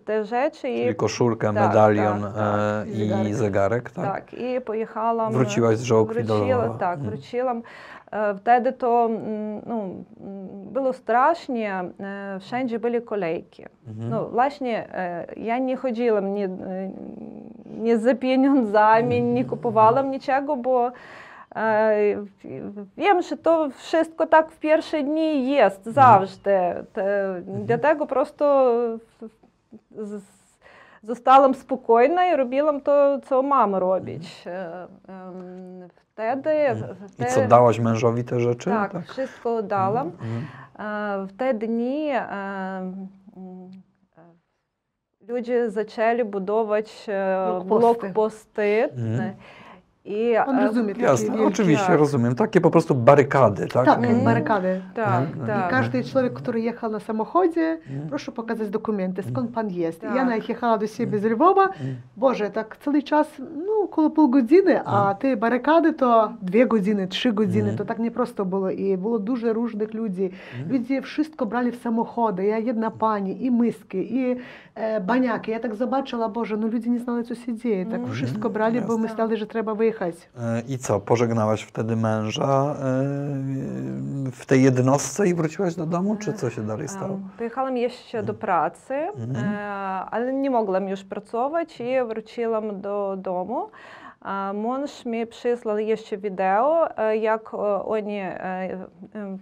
te, 0.04 0.24
rzeczy 0.24 0.68
i, 0.68 0.82
Czyli 0.82 0.94
koszulkę, 0.94 1.46
Tak, 1.54 1.68
medalion 1.68 2.22
tak, 2.22 2.30
e, 2.30 2.34
tak. 2.34 2.88
i 2.88 3.00
I 3.00 3.08
zegarek, 3.08 3.34
zegarek. 3.34 3.90
tak? 3.90 4.04
tak, 4.14 4.34
i 4.34 4.60
pojechałam. 4.60 5.32
Wróciłaś 5.32 5.76
z 5.76 5.82
żałobki 5.82 6.24
do 6.24 6.34
Lwowa. 6.44 6.68
Tak, 6.78 6.98
Mhm. 6.98 7.10
wróciłam. 7.10 7.58
E, 7.58 7.62
Wtedy 8.38 8.72
to 8.72 9.06
mm, 9.06 9.62
no, 9.66 9.74
mm, 9.74 10.48
było 10.72 10.92
strasznie, 10.92 11.72
e, 12.00 12.38
wszędzie 12.40 12.78
były 12.78 13.00
kolejki. 13.02 13.64
Mhm. 13.88 14.10
No 14.10 14.26
właśnie, 14.28 14.94
e, 14.94 15.26
ja 15.36 15.58
nie 15.58 15.76
chodziłam 15.76 16.34
nie, 16.34 16.44
e, 16.44 16.48
nie 17.78 17.98
za 17.98 18.14
pieniądzami, 18.14 19.22
nie 19.22 19.44
kupowałam 19.44 20.10
niczego, 20.10 20.56
bo 20.56 20.90
e, 21.56 21.92
wiem, 22.96 23.22
że 23.22 23.36
to 23.36 23.68
wszystko 23.70 24.26
tak 24.26 24.50
w 24.50 24.58
pierwsze 24.58 25.02
dni 25.02 25.50
jest 25.50 25.84
zawsze. 25.84 26.84
Te, 26.92 27.42
Dlatego 27.64 28.06
prosto 28.06 28.72
z- 29.98 30.22
zostałam 31.02 31.54
spokojna 31.54 32.26
i 32.26 32.36
robiłam 32.36 32.80
to, 32.80 33.18
co 33.20 33.42
mam 33.42 33.74
robić. 33.74 34.44
wtedy... 36.16 36.42
wtedy... 36.42 36.84
Mm. 37.18 37.28
I 37.30 37.34
co, 37.34 37.48
dałaś 37.48 37.78
mężowi 37.78 38.24
te 38.24 38.40
rzeczy? 38.40 38.70
Tak, 38.70 38.92
tak? 38.92 39.04
wszystko 39.04 39.50
mm, 39.50 39.68
dałam. 39.68 40.12
Mm, 40.78 41.26
w 41.26 41.36
te 41.36 41.54
dni 41.54 42.08
e, 42.10 42.20
e, 42.20 42.92
ludzie 45.28 45.70
zaczęli 45.70 46.24
budować 46.24 47.06
e, 47.08 47.60
blokposty. 47.64 48.88
Blok 48.94 49.06
mhm. 49.06 49.34
I, 50.06 50.36
On 50.46 50.58
e, 50.58 50.66
rozumie 50.66 50.94
takie 50.94 51.04
Jasne, 51.06 51.42
oczywiście 51.44 51.86
tak. 51.86 51.98
rozumiem. 51.98 52.34
Takie 52.34 52.60
po 52.60 52.70
prostu 52.70 52.94
barykady, 52.94 53.66
tak? 53.66 53.86
Tak, 53.86 53.98
mm. 53.98 54.24
barykady. 54.24 54.82
Tak, 54.94 55.24
mm. 55.34 55.46
tak. 55.46 55.66
I 55.66 55.70
każdy 55.70 56.04
człowiek, 56.04 56.32
który 56.32 56.60
jechał 56.60 56.90
na 56.90 57.00
samochodzie, 57.00 57.78
mm. 57.90 58.08
proszę 58.08 58.32
pokazać 58.32 58.70
dokumenty, 58.70 59.22
skąd 59.22 59.48
mhm. 59.48 59.52
pan 59.52 59.70
jest. 59.70 60.00
Tak. 60.00 60.16
Ja 60.16 60.24
najechała 60.24 60.78
do 60.78 60.86
siebie 60.86 61.16
mhm. 61.16 61.22
z 61.22 61.34
Lwowa, 61.34 61.64
mhm. 61.64 61.96
Boże, 62.16 62.50
tak 62.50 62.76
cały 62.76 63.02
czas, 63.02 63.42
no 63.66 63.72
około 63.84 64.10
pół 64.10 64.28
godziny, 64.28 64.80
a 64.84 65.14
te 65.14 65.36
barykady 65.36 65.92
to 65.92 66.32
dwie 66.42 66.66
godziny, 66.66 67.08
trzy 67.08 67.32
godziny, 67.32 67.74
to 67.76 67.84
tak 67.84 67.98
nie 67.98 68.10
prosto 68.10 68.44
było. 68.44 68.70
I 68.70 68.96
było 68.96 69.18
dużo 69.18 69.52
różnych 69.52 69.94
ludzi. 69.94 70.30
Ludzie 70.70 71.02
wszystko 71.02 71.46
brali 71.46 71.70
w 71.70 71.76
samochody. 71.76 72.44
Ja 72.44 72.58
jedna 72.58 72.90
pani, 72.90 73.44
i 73.44 73.50
myski, 73.50 74.16
i 74.16 74.36
e, 74.74 75.00
baniaki. 75.00 75.50
Ja 75.50 75.60
tak 75.60 75.74
zobaczyła, 75.74 76.28
Boże, 76.28 76.56
no 76.56 76.66
ludzie 76.66 76.90
nie 76.90 77.00
znali, 77.00 77.24
co 77.24 77.34
się 77.34 77.54
dzieje. 77.54 77.86
Tak 77.86 78.08
wszystko 78.08 78.50
brali, 78.50 78.80
bo 78.80 78.98
myśleli, 78.98 79.36
że 79.36 79.46
trzeba 79.46 79.74
wyjechać 79.74 79.95
E, 80.38 80.62
I 80.68 80.78
co, 80.78 81.00
pożegnałaś 81.00 81.62
wtedy 81.62 81.96
męża 81.96 82.44
e, 82.44 82.74
w 84.32 84.46
tej 84.46 84.62
jednostce 84.62 85.28
i 85.28 85.34
wróciłaś 85.34 85.74
do 85.74 85.86
domu, 85.86 86.16
czy 86.16 86.32
co 86.32 86.50
się 86.50 86.66
dalej 86.66 86.88
stało? 86.88 87.20
Pojechałam 87.38 87.76
jeszcze 87.76 88.22
do 88.22 88.34
pracy, 88.34 88.94
e, 88.94 89.12
mhm. 89.12 89.46
ale 90.10 90.32
nie 90.32 90.50
mogłam 90.50 90.88
już 90.88 91.04
pracować 91.04 91.80
i 91.80 92.08
wróciłam 92.08 92.80
do 92.80 93.16
domu. 93.18 93.68
Mąż 94.54 95.04
mi 95.04 95.26
przysłał 95.26 95.78
jeszcze 95.78 96.16
wideo, 96.16 96.88
jak 97.20 97.54
oni, 97.84 98.20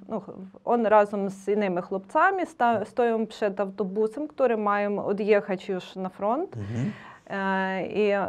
no, 0.09 0.23
on 0.65 0.87
razem 0.87 1.31
z 1.31 1.49
innymi 1.49 1.83
chłopcami 1.83 2.43
stoją 2.85 3.27
przed 3.27 3.61
autobusem, 3.61 4.29
który 4.29 4.57
mają 4.57 5.07
odjechać 5.07 5.69
już 5.69 5.97
na 5.97 6.09
front. 6.09 6.57
Mhm. 6.57 6.93
Е, 7.31 7.83
І 7.87 8.09
е, 8.09 8.27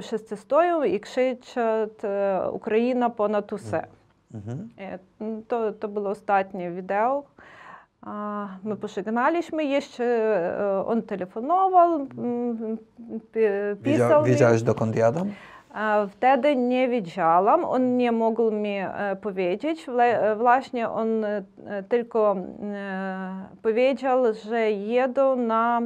всі 0.00 0.18
стоять 0.18 0.86
і 0.94 0.98
кричать 0.98 1.56
е, 2.04 2.40
«Україна 2.52 3.10
понад 3.10 3.52
усе». 3.52 3.84
Mhm. 4.34 4.58
Е, 4.78 4.98
То, 5.48 5.72
pożegnaliśmy, 8.76 9.64
jeszcze 9.64 10.04
e, 10.04 10.86
on 10.86 11.02
telefonował, 11.02 11.94
m, 12.18 12.78
pi- 13.32 13.76
Wiedzia, 13.82 13.82
pisał 13.82 14.22
mi. 14.22 14.28
wiedziałaś 14.28 14.62
dokąd 14.62 14.96
jadą? 14.96 15.26
A 15.74 16.06
Wtedy 16.10 16.56
nie 16.56 16.88
wiedziałam, 16.88 17.64
on 17.64 17.96
nie 17.96 18.12
mógł 18.12 18.50
mi 18.50 18.76
e, 18.78 19.16
powiedzieć. 19.22 19.86
E, 19.98 20.36
Właśnie 20.36 20.88
on 20.90 21.24
e, 21.24 21.42
tylko 21.88 22.36
e, 22.36 23.44
powiedział, 23.62 24.24
że 24.34 24.70
jedą 24.70 25.36
na 25.36 25.80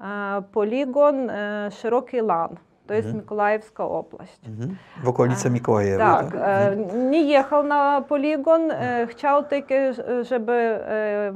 e, 0.00 0.42
poligon 0.52 1.30
e, 1.30 1.70
Szeroki 1.70 2.20
Lan. 2.20 2.48
To 2.86 2.94
jest 2.94 3.06
Mhm. 3.06 3.22
Mikołajewska 3.24 3.84
oblast. 3.84 4.40
Mhm. 4.48 4.76
W 5.04 5.08
okolice 5.08 5.48
A, 5.48 5.52
Mikołajewa, 5.52 6.16
Tak, 6.16 6.32
tak? 6.32 6.40
e, 6.44 6.76
nie 7.10 7.22
jechał 7.22 7.62
na 7.64 8.00
poligon, 8.08 8.70
e, 8.70 9.06
chciał 9.06 9.42
tylko, 9.44 9.74
żeby 10.22 10.52
e, 10.52 11.32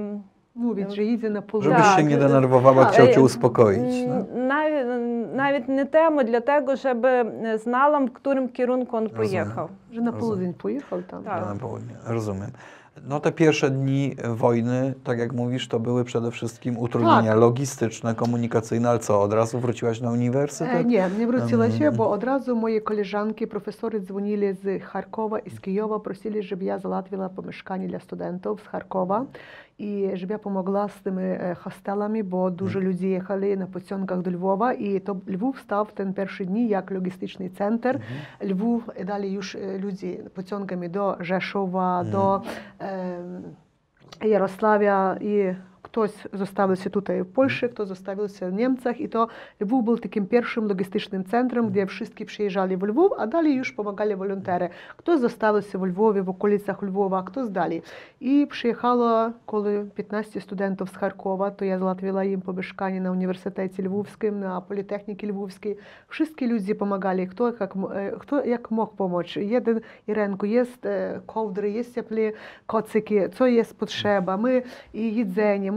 Mówić, 0.55 0.95
że 0.95 1.03
idzie 1.05 1.31
na 1.31 1.43
pół. 1.43 1.63
Żebyś 1.63 1.79
Tak, 1.79 1.97
się 1.99 2.05
nie 2.05 2.17
e, 2.17 2.19
denerwowała, 2.19 2.85
tak. 2.85 2.93
chciał 2.93 3.07
cię 3.07 3.17
Е, 3.17 3.21
uspokoić. 3.21 4.07
No. 4.09 4.15
м, 4.15 4.47
Навіть, 4.47 4.87
навіть 5.35 5.69
не 5.69 5.85
тему 5.85 6.23
для 6.23 6.41
того, 6.41 6.77
щоб 6.77 7.07
е, 7.07 7.25
знала, 7.59 7.99
в 7.99 8.03
якому 8.25 8.49
керунку 8.49 8.99
він 8.99 9.05
Розумію. 9.17 9.45
поїхав. 9.45 9.71
Że 9.93 10.01
na 10.01 10.13
полудень 10.13 10.55
поїхав 10.55 11.03
там. 11.11 11.23
Tak. 11.23 11.47
Na 11.47 11.55
południe, 11.61 11.95
rozumiem. 12.09 12.51
No 13.02 13.20
te 13.20 13.32
pierwsze 13.32 13.70
dni 13.70 14.16
e, 14.18 14.36
wojny, 14.36 14.94
tak 15.04 15.20
jak 15.20 15.34
mówisz, 15.34 15.68
to 15.68 15.80
były 15.80 16.04
przede 16.04 16.32
wszystkim 16.32 16.78
utrudnienia 16.78 17.32
tak. 17.32 17.40
logistyczne, 17.40 18.16
komunikacyjne, 18.16 18.90
ale 18.90 19.00
co, 19.00 19.22
od 19.22 19.34
razu 19.34 19.60
wróciłaś 19.60 20.02
na 20.02 20.12
uniwersytet? 20.12 20.76
E, 20.76 20.84
nie, 20.84 21.10
nie 21.20 21.28
wróciła 21.28 21.72
się, 21.72 21.92
bo 21.92 22.04
mm. 22.04 22.14
od 22.14 22.24
razu 22.24 22.56
moje 22.56 22.82
koleżanki, 22.82 23.48
profesory 23.48 24.00
dzwonili 24.00 24.54
z 24.54 24.84
Charkowa 24.84 25.40
i 25.40 25.50
z 25.50 25.62
Kijowa, 25.62 26.00
prosili, 26.00 26.44
żeby 26.44 26.66
ja 26.66 26.80
załatwiła 26.80 27.30
pomieszkanie 27.30 27.88
dla 27.88 28.00
studentów 28.00 28.62
z 28.62 28.68
Charkowa 28.68 29.26
І 29.78 30.12
щоб 30.16 30.30
я 30.30 30.38
допомогла 30.38 30.88
з 30.88 30.94
тими 30.94 31.24
е, 31.24 31.56
хостелами, 31.56 32.24
бо 32.24 32.50
дуже 32.50 32.82
люди 32.82 33.08
їхали 33.08 33.58
на 33.58 33.66
потягах 33.66 34.22
до 34.22 34.32
Львова. 34.32 34.74
І 34.74 35.00
то 35.00 35.22
Львов 35.30 35.58
став 35.58 35.92
ten 35.96 36.14
перші 36.14 36.46
дні 36.46 36.68
як 36.68 36.92
логістичний 36.92 37.50
центр. 37.50 38.00
Львов 38.44 38.84
і 39.00 39.04
далі 39.04 39.30
już 39.30 39.56
е, 39.56 39.80
люди 39.80 40.24
потягами 40.36 40.90
до 40.90 41.18
Жешова, 41.20 42.04
до 42.04 42.42
е, 42.82 43.20
Ярославia 44.22 45.18
і 45.22 45.56
хтось 45.94 46.26
зоставився 46.34 46.90
тут 46.90 47.10
і 47.10 47.22
в 47.22 47.26
Польщі, 47.26 47.68
хто 47.68 47.86
зоставився 47.86 48.48
в 48.48 48.54
Німцях. 48.54 49.02
І 49.02 49.08
то 49.08 49.30
Львов 49.62 49.82
був 49.82 50.00
таким 50.00 50.26
першим 50.26 50.68
логістичним 50.68 51.24
центром, 51.24 51.72
де 51.72 51.86
всі 51.86 52.06
приїжджали 52.06 52.76
в 52.76 52.88
Львов, 52.88 53.16
а 53.20 53.26
далі 53.26 53.62
już 53.62 53.70
допомагали 53.70 54.16
волонтери. 54.16 54.70
Хто 54.98 55.18
зоставився 55.18 55.78
в 55.78 55.88
Львові, 55.88 56.22
в 56.22 56.30
околицях 56.30 56.84
Львова, 56.84 57.20
а 57.20 57.30
хто 57.30 57.48
далі. 57.48 57.84
І 58.20 58.48
приїхало 58.50 59.32
коли 59.46 59.86
15 59.96 60.44
студентів 60.44 60.88
з 60.88 60.96
Харкова, 60.96 61.52
то 61.52 61.66
я 61.66 61.80
златвила 61.80 62.24
їм 62.24 62.42
помешкання 62.42 63.00
на 63.00 63.12
університеті 63.12 63.84
Львовському, 63.84 64.40
на 64.40 64.62
політехніці 64.62 65.32
Львовській. 65.32 65.78
Всі 66.10 66.48
люди 66.48 66.66
допомагали, 66.74 67.28
хто 67.28 67.54
як, 67.60 67.76
е, 67.96 68.14
хто 68.18 68.44
як 68.46 68.72
мог 68.72 68.90
допомогти. 68.90 69.46
Jeden 69.46 69.82
Irenku, 70.08 70.46
jest 70.46 70.86
e, 70.86 71.22
kołdry, 71.26 71.72
jest 71.72 71.96
cieple 71.96 72.32
kocyki, 72.66 73.22
co 73.38 73.48
jest 73.48 73.80
potrzeba. 73.80 74.38
My 74.38 74.64
i 74.94 75.16
jedzenie. 75.16 75.72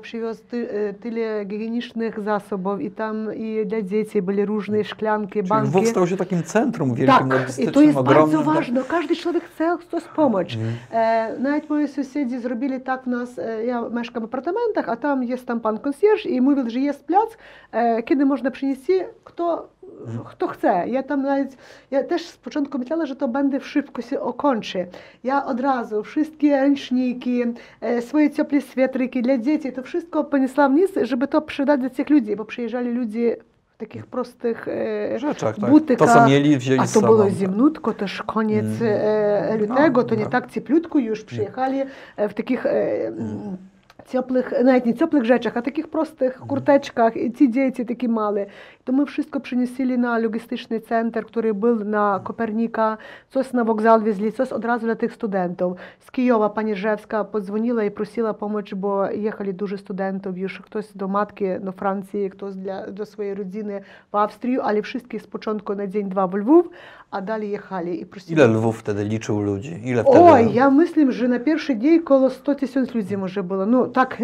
Przywiózł 0.00 0.42
ty, 0.50 0.70
e, 0.70 0.94
tyle 0.94 1.46
higienicznych 1.50 2.20
zasobów 2.20 2.80
i 2.80 2.90
tam 2.90 3.34
i 3.34 3.66
dla 3.66 3.82
dzieci 3.82 4.22
były 4.22 4.44
różne 4.46 4.84
szklanki, 4.84 5.32
Czyli 5.32 5.48
banki. 5.48 5.68
Lwów 5.68 5.88
stał 5.88 6.06
się 6.06 6.16
takim 6.16 6.42
centrum 6.42 6.94
wielkim 6.94 7.28
Tak, 7.28 7.58
i 7.58 7.68
to 7.68 7.80
jest 7.80 7.98
ogromnym. 7.98 8.36
bardzo 8.36 8.52
ważne. 8.52 8.82
Każdy 8.88 9.16
człowiek 9.16 9.44
chce 9.44 9.78
coś 9.90 10.02
pomóc. 10.04 10.48
Mhm. 10.54 10.72
E, 10.92 11.38
nawet 11.38 11.70
moi 11.70 11.88
sąsiedzi 11.88 12.38
zrobili 12.38 12.80
tak 12.80 13.06
nas, 13.06 13.40
ja 13.66 13.88
mieszkam 13.88 14.22
w 14.22 14.24
apartamentach, 14.26 14.88
a 14.88 14.96
tam 14.96 15.22
jest 15.24 15.46
tam 15.46 15.60
pan 15.60 15.78
konsjerż 15.78 16.26
i 16.26 16.40
mówił, 16.40 16.70
że 16.70 16.80
jest 16.80 17.04
plac, 17.04 17.28
e, 17.72 18.02
kiedy 18.02 18.24
można 18.24 18.50
przynieść, 18.50 18.82
kto, 19.24 19.68
kto 20.24 20.48
chce. 20.48 20.84
Ja 20.88 21.02
tam 21.02 21.22
nawet, 21.22 21.56
ja 21.90 22.04
też 22.04 22.26
z 22.26 22.36
początku 22.36 22.78
myślałam, 22.78 23.06
że 23.06 23.16
to 23.16 23.28
będę 23.28 23.60
szybko 23.60 24.02
się 24.02 24.20
okończy. 24.20 24.86
Ja 25.24 25.44
od 25.44 25.60
razu 25.60 26.02
wszystkie 26.02 26.56
ręczniki, 26.56 27.42
e, 27.80 28.02
swoje 28.02 28.30
ciepłe 28.30 28.60
swetryki 28.60 29.22
dla 29.22 29.38
dzieci, 29.38 29.72
to 29.72 29.82
wszystko 29.82 30.24
poniosłam 30.24 30.74
wniz, 30.74 30.90
żeby 31.02 31.28
to 31.28 31.42
przydać 31.42 31.80
dla 31.80 31.90
tych 31.90 32.10
ludzi, 32.10 32.36
bo 32.36 32.44
przyjeżdżali 32.44 32.90
ludzie 32.90 33.36
w 33.74 33.76
takich 33.76 34.06
prostych 34.06 34.68
e, 34.68 35.34
tak. 35.40 35.60
butykach. 35.60 36.08
To, 36.08 36.14
co 36.14 36.26
mieli, 36.26 36.58
wzięli 36.58 36.80
A 36.80 36.86
to 36.86 37.00
było 37.00 37.24
tak. 37.24 37.32
zimnutko, 37.32 37.94
też 37.94 38.22
koniec 38.22 38.66
mm. 38.80 38.82
E, 38.82 39.50
e, 39.50 39.56
lutego, 39.56 40.04
to 40.04 40.14
nie 40.14 40.24
no, 40.24 40.30
tak 40.30 40.44
no. 40.44 40.50
cieplutko 40.50 40.98
już 40.98 41.24
przyjechali 41.24 41.78
w 42.18 42.34
takich... 42.34 42.66
Mm 42.66 43.56
ciepłych, 44.08 44.52
nawet 44.64 44.86
nie 44.86 44.94
ciepłych 44.94 45.24
rzeczach, 45.24 45.56
a 45.56 45.62
takich 45.62 45.88
prostych 45.88 46.36
mm. 46.36 46.48
kurteczkach 46.48 47.16
i 47.16 47.32
ci 47.32 47.50
dzieci 47.50 47.86
takie 47.86 48.08
małe 48.08 48.46
to 48.84 48.92
my 48.92 49.06
wszystko 49.06 49.40
przynieśli 49.40 49.98
na 49.98 50.18
logistyczny 50.18 50.80
center, 50.80 51.26
który 51.26 51.54
był 51.54 51.84
na 51.84 52.20
Kopernika, 52.24 52.98
coś 53.30 53.52
na 53.52 53.64
wokzal 53.64 54.02
wieźli, 54.02 54.32
coś 54.32 54.52
od 54.52 54.64
razu 54.64 54.86
dla 54.86 54.96
tych 54.96 55.12
studentów. 55.12 55.76
Z 56.00 56.10
Kijowa 56.10 56.50
pani 56.50 56.74
Rzewska 56.74 57.24
podzwoniła 57.24 57.84
i 57.84 57.90
prosiła 57.90 58.34
pomocy, 58.34 58.76
bo 58.76 59.10
jechali 59.10 59.54
dużo 59.54 59.78
studentów 59.78 60.38
już, 60.38 60.60
ktoś 60.60 60.92
do 60.94 61.08
matki 61.08 61.44
do 61.60 61.72
Francji, 61.72 62.30
ktoś 62.30 62.54
dla, 62.54 62.86
do 62.86 63.06
swojej 63.06 63.34
rodziny 63.34 63.80
w 64.12 64.14
Austrii, 64.14 64.60
ale 64.60 64.82
wszystkie 64.82 65.20
z 65.20 65.26
początku 65.26 65.74
na 65.74 65.86
dzień, 65.86 66.08
dwa 66.08 66.26
w 66.26 66.34
Lwów, 66.34 66.68
a 67.10 67.20
dalej 67.20 67.50
jechali 67.50 68.02
i 68.02 68.06
prosili. 68.06 68.32
Ile 68.32 68.46
Lwów 68.46 68.78
wtedy 68.78 69.04
liczył 69.04 69.40
ludzi? 69.40 69.80
Ile. 69.84 70.04
Oj, 70.06 70.54
ja 70.54 70.70
myślę, 70.70 71.12
że 71.12 71.28
na 71.28 71.40
pierwszy 71.40 71.76
dzień 71.76 72.00
około 72.00 72.30
100 72.30 72.54
tysięcy 72.54 72.98
ludzi 72.98 73.16
może 73.16 73.42
było. 73.42 73.66
No 73.66 73.86
tak, 73.86 74.22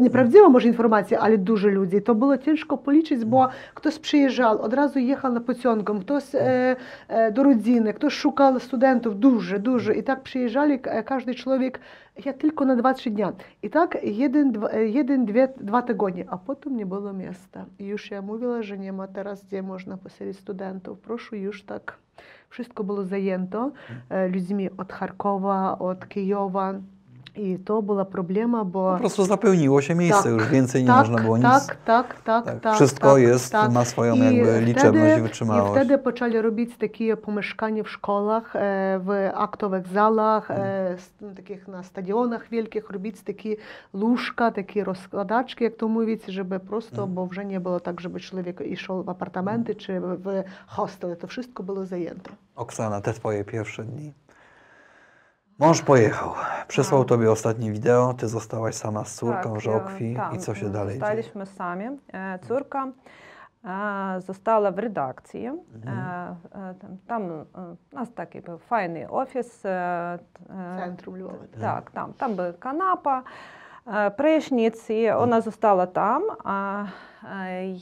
nieprawdziwa 0.00 0.38
nie, 0.38 0.46
nie 0.46 0.52
może 0.52 0.68
informacja, 0.68 1.18
ale 1.20 1.38
dużo 1.38 1.68
ludzi. 1.68 2.02
To 2.02 2.14
było 2.14 2.38
ciężko 2.38 2.76
policzyć, 2.78 3.24
bo 3.24 3.48
хтось 3.74 3.98
приїжджав, 3.98 4.60
одразу 4.60 4.98
їхав 4.98 5.32
на 5.32 5.40
поцьонком, 5.40 6.00
хтось 6.00 6.34
е, 6.34 6.76
е, 7.08 7.30
до 7.30 7.44
родини, 7.44 7.92
хтось 7.92 8.12
шукав 8.12 8.62
студентів 8.62 9.14
дуже, 9.14 9.58
дуже. 9.58 9.94
І 9.94 10.02
так 10.02 10.22
приїжджали 10.22 10.80
е, 10.86 11.02
кожен 11.02 11.34
чоловік. 11.34 11.80
Я 12.24 12.32
тільки 12.32 12.64
на 12.64 12.76
20 12.76 13.14
дня. 13.14 13.32
І 13.62 13.68
так 13.68 13.98
один, 14.04 14.50
два, 14.50 14.70
е, 14.74 15.00
один 15.00 15.24
дві, 15.24 15.48
два 15.60 15.82
тижні, 15.82 16.26
а 16.28 16.36
потім 16.36 16.76
не 16.76 16.84
було 16.84 17.12
міста. 17.12 17.64
І 17.78 17.84
już 17.84 18.10
я 18.10 18.22
мовила, 18.22 18.62
що 18.62 18.76
нема 18.76 19.06
teraz, 19.06 19.42
де 19.50 19.62
можна 19.62 19.96
поселити 19.96 20.38
студентів. 20.38 20.96
Прошу, 20.96 21.36
już 21.36 21.62
так. 21.62 21.98
Wszystko 22.48 22.84
było 22.84 23.04
zajęto 23.04 23.70
e, 24.10 24.28
ludźmi 24.28 24.70
od 24.70 24.92
Charkowa, 24.92 25.78
od 25.78 26.06
Kijowa. 26.08 26.80
I 27.38 27.58
to 27.58 27.82
była 27.82 28.04
problema, 28.04 28.64
bo... 28.64 28.92
Po 28.92 28.98
prostu 28.98 29.24
zapełniło 29.24 29.82
się 29.82 29.94
miejsce, 29.94 30.22
tak, 30.22 30.32
już 30.32 30.48
więcej 30.48 30.82
nie 30.82 30.88
tak, 30.88 30.98
można 30.98 31.22
było 31.22 31.36
nic... 31.36 31.46
Tak, 31.46 31.76
tak, 31.84 32.22
tak. 32.22 32.44
tak, 32.44 32.60
tak 32.60 32.74
wszystko 32.74 33.12
tak, 33.12 33.22
jest, 33.22 33.52
tak. 33.52 33.72
ma 33.72 33.84
swoją 33.84 34.14
I 34.14 34.18
jakby 34.18 34.60
liczebność 34.60 35.04
wtedy, 35.04 35.20
i 35.20 35.22
wytrzymałość. 35.22 35.72
I 35.72 35.76
wtedy 35.76 35.98
poczęli 35.98 36.38
robić 36.38 36.76
takie 36.76 37.16
pomieszkania 37.16 37.82
w 37.82 37.88
szkołach, 37.88 38.56
e, 38.56 38.60
w 39.04 39.30
aktowych 39.34 39.86
zalach, 39.88 40.50
e, 40.50 40.96
mm. 41.22 41.34
takich 41.36 41.68
na 41.68 41.82
stadionach 41.82 42.48
wielkich, 42.48 42.90
robić 42.90 43.22
takie 43.22 43.56
łóżka, 43.94 44.50
takie 44.50 44.84
rozkładaczki, 44.84 45.64
jak 45.64 45.76
to 45.76 45.88
mówić, 45.88 46.24
żeby 46.26 46.60
prosto, 46.60 46.96
hmm. 46.96 47.14
bo 47.14 47.24
już 47.24 47.38
nie 47.46 47.60
było 47.60 47.80
tak, 47.80 48.00
żeby 48.00 48.20
człowiek 48.20 48.62
szedł 48.76 49.02
w 49.02 49.08
apartamenty 49.08 49.72
mm. 49.72 49.80
czy 49.80 50.00
w 50.00 50.44
hostel. 50.66 51.16
To 51.16 51.26
wszystko 51.26 51.62
było 51.62 51.86
zajęte. 51.86 52.30
Oksana, 52.56 53.00
te 53.00 53.12
twoje 53.12 53.44
pierwsze 53.44 53.84
dni? 53.84 54.12
Mąż 55.58 55.82
pojechał. 55.82 56.32
Przesłał 56.68 57.00
tak. 57.00 57.08
tobie 57.08 57.30
ostatnie 57.30 57.72
wideo, 57.72 58.14
ty 58.14 58.28
zostałaś 58.28 58.74
sama 58.74 59.04
z 59.04 59.14
córką, 59.14 59.52
tak, 59.52 59.60
żokwi 59.60 60.16
tak, 60.16 60.34
i 60.34 60.38
co 60.38 60.54
się 60.54 60.60
mm, 60.60 60.72
dalej 60.72 60.98
Zostaliśmy 60.98 61.44
dzieje? 61.44 61.56
sami. 61.56 61.84
E, 62.12 62.38
córka 62.38 62.88
e, 63.64 64.20
została 64.20 64.70
w 64.70 64.78
redakcji. 64.78 65.46
E, 65.46 65.56
mhm. 65.74 66.36
Tam 67.06 67.22
u 67.92 67.96
nas 67.96 68.14
taki 68.14 68.40
był 68.40 68.58
fajny 68.58 69.10
ofis. 69.10 69.62
Centrum 70.76 71.16
Lwowa. 71.16 71.34
Tak. 71.52 71.60
tak, 71.60 71.90
tam, 71.90 72.12
tam 72.12 72.36
była 72.36 72.52
kanapa, 72.52 73.22
prysznicy. 74.16 74.94
Mhm. 74.94 75.22
Ona 75.22 75.40
została 75.40 75.86
tam, 75.86 76.22
a 76.44 76.84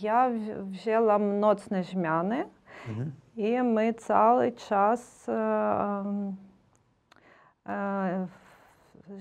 ja 0.03 0.31
wzięłam 0.63 1.41
nocne 1.41 1.85
zmiany 1.85 2.45
mhm. 2.89 3.13
i 3.37 3.63
my 3.63 3.95
cały 3.95 4.53
czas 4.53 5.27
E, 7.69 8.27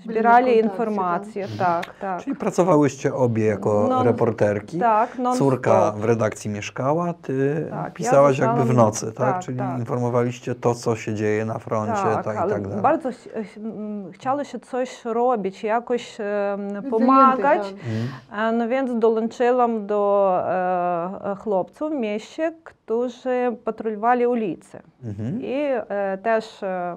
zbierali 0.04 0.58
informacje, 0.58 1.48
tak, 1.58 1.94
tak. 2.00 2.22
Czyli 2.22 2.36
pracowałyście 2.36 3.14
obie 3.14 3.44
jako 3.44 4.02
reporterki. 4.04 4.78
Tak, 4.78 5.18
non 5.18 5.36
Córka 5.36 5.92
w 5.92 6.04
redakcji 6.04 6.50
mieszkała, 6.50 7.14
ty 7.14 7.66
tak, 7.70 7.94
pisałaś 7.94 8.38
ja 8.38 8.44
jakby 8.44 8.64
w 8.64 8.74
nocy, 8.74 9.06
tak? 9.06 9.14
tak 9.14 9.42
Czyli 9.42 9.58
tak. 9.58 9.78
informowaliście 9.78 10.54
to, 10.54 10.74
co 10.74 10.96
się 10.96 11.14
dzieje 11.14 11.44
na 11.44 11.58
froncie 11.58 12.02
tak, 12.02 12.24
tak, 12.24 12.46
i 12.46 12.50
tak 12.50 12.68
dalej. 12.68 12.82
Bardzo 12.82 13.08
e, 13.08 13.12
mm, 13.56 14.12
chciało 14.12 14.44
się 14.44 14.58
coś 14.58 15.04
robić, 15.04 15.64
jakoś 15.64 16.20
e, 16.20 16.56
pomagać. 16.90 17.62
Zajęty, 17.62 18.58
no 18.58 18.68
więc 18.68 18.98
dołączyłam 18.98 19.86
do 19.86 20.32
e, 20.44 21.36
chłopców 21.36 21.92
w 21.92 21.94
mieście, 21.94 22.52
którzy 22.64 23.56
patrolowali 23.64 24.26
ulice. 24.26 24.82
Mhm. 25.04 25.42
I 25.42 25.54
e, 25.88 26.18
też 26.18 26.62
e, 26.62 26.96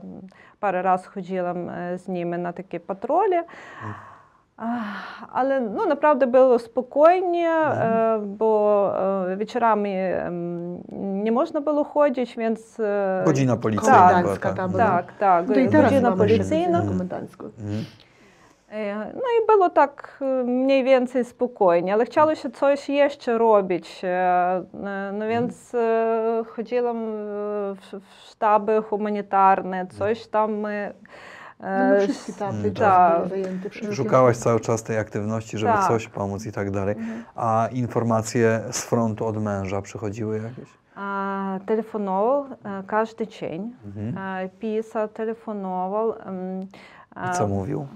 e, 1.69 1.98
nimi 2.07 2.37
na 2.37 2.53
takie 2.53 2.79
patrole. 2.79 3.43
Ach, 4.61 5.27
Ale 5.33 5.61
no, 5.61 5.85
naprawdę 5.85 6.27
było 6.27 6.59
spokojnie, 6.59 7.50
e, 7.50 8.19
bo 8.25 8.93
e, 9.31 9.37
wieczorami 9.37 9.93
em, 9.95 10.83
nie 11.24 11.31
można 11.31 11.61
było 11.61 11.83
chodzić, 11.83 12.35
więc... 12.37 12.79
e, 12.79 13.24
Godzina 13.25 13.57
policyjna 13.57 13.98
była, 13.98 14.09
Komendancka 14.09 14.50
tak. 14.50 14.57
ta 14.57 14.67
była. 14.67 14.83
Tak, 14.83 15.17
tak. 15.17 15.48
No 15.48 15.55
i 15.55 15.69
teraz 15.69 15.91
godzina 15.91 16.11
policyjna. 16.11 16.81
E, 18.72 18.96
no 18.96 19.22
i 19.22 19.48
było 19.48 19.70
tak 19.70 20.20
e, 20.22 20.44
mniej 20.44 20.84
więcej 20.84 21.25
spokojnie, 21.25 21.94
ale 21.94 22.05
chciało 22.05 22.36
się 22.36 22.50
coś 22.50 22.90
jeszcze 22.90 23.38
robić. 23.38 24.01
E, 24.03 24.64
no 24.74 24.90
mhm. 24.90 25.29
więc 25.29 25.72
chodziłam 26.48 26.98
w 27.75 28.01
sztaby 28.29 28.82
humanitarne, 28.82 29.79
mhm. 29.79 30.00
coś 30.00 30.27
tam 30.27 30.53
my... 30.53 30.94
No, 31.60 32.08
wszystkie 32.14 32.46
mm, 32.46 32.74
tak. 32.74 33.22
Szukałaś 33.92 34.38
cały 34.38 34.60
czas 34.60 34.84
tej 34.84 34.98
aktywności, 34.98 35.58
żeby 35.58 35.74
tak. 35.74 35.88
coś 35.88 36.08
pomóc 36.08 36.46
i 36.46 36.51
tak 36.51 36.72
dalej. 36.72 36.96
Mhm. 36.98 37.24
A 37.36 37.68
informacje 37.72 38.62
z 38.72 38.86
frontu 38.86 39.25
od 39.25 39.44
męża 39.44 39.82
przychodziły 39.82 40.36
jakieś? 40.38 40.70
Telefonował 41.66 42.46
każdy 42.88 43.27
dzień. 43.27 43.74
Mhm. 43.86 44.50
Pisa, 44.60 45.08
telefonował. 45.08 46.14
I 47.32 47.38
co 47.38 47.48
mówił? 47.48 47.88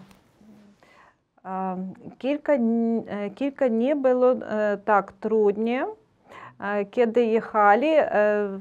Е, 1.46 1.78
Кілька, 2.18 2.58
дн- 2.58 3.04
е, 3.26 3.30
кілька 3.30 3.70
днів 3.70 3.98
було 3.98 4.32
е, 4.32 4.78
так 4.78 5.12
трудні. 5.20 5.82
Е, 6.62 6.86
Kiedy 6.86 7.26
jechali, 7.26 7.94
e, 7.98 8.60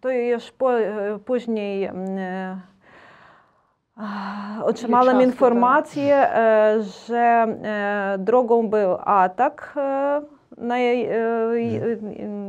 to 0.00 0.10
już 0.10 0.50
po, 0.50 0.70
e, 0.72 1.18
później 1.18 1.84
e, 1.84 1.92
a, 3.96 4.04
otrzymałam 4.64 5.16
czasu, 5.16 5.20
informację, 5.30 6.14
e, 6.16 6.80
że 7.06 7.46
e, 7.64 8.18
drogą 8.18 8.68
był 8.68 8.96
atak 9.04 9.72
e, 9.76 10.20
na 10.58 10.76
jej- 10.78 11.06
e, 11.10 11.60
je- 11.60 11.98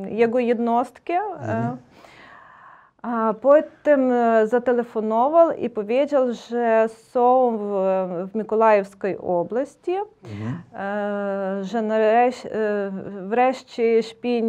jego 0.10 0.40
jednostki. 0.40 1.14
e, 1.14 1.20
Mhm. 1.40 1.78
A 3.04 3.34
potem 3.42 4.12
e, 4.12 4.48
zatelefonował 4.48 5.52
i 5.52 5.70
powiedział, 5.70 6.34
że 6.34 6.86
są 6.90 7.58
w, 7.58 7.72
w 8.32 8.36
Mikołajewskiej 8.36 9.18
oblasti, 9.18 9.92
Mhm. 10.24 10.62
e, 10.76 11.64
że 11.64 11.82
nareś, 11.82 12.46
e, 12.46 12.50
wreszcie 13.28 14.04
śpi 14.04 14.44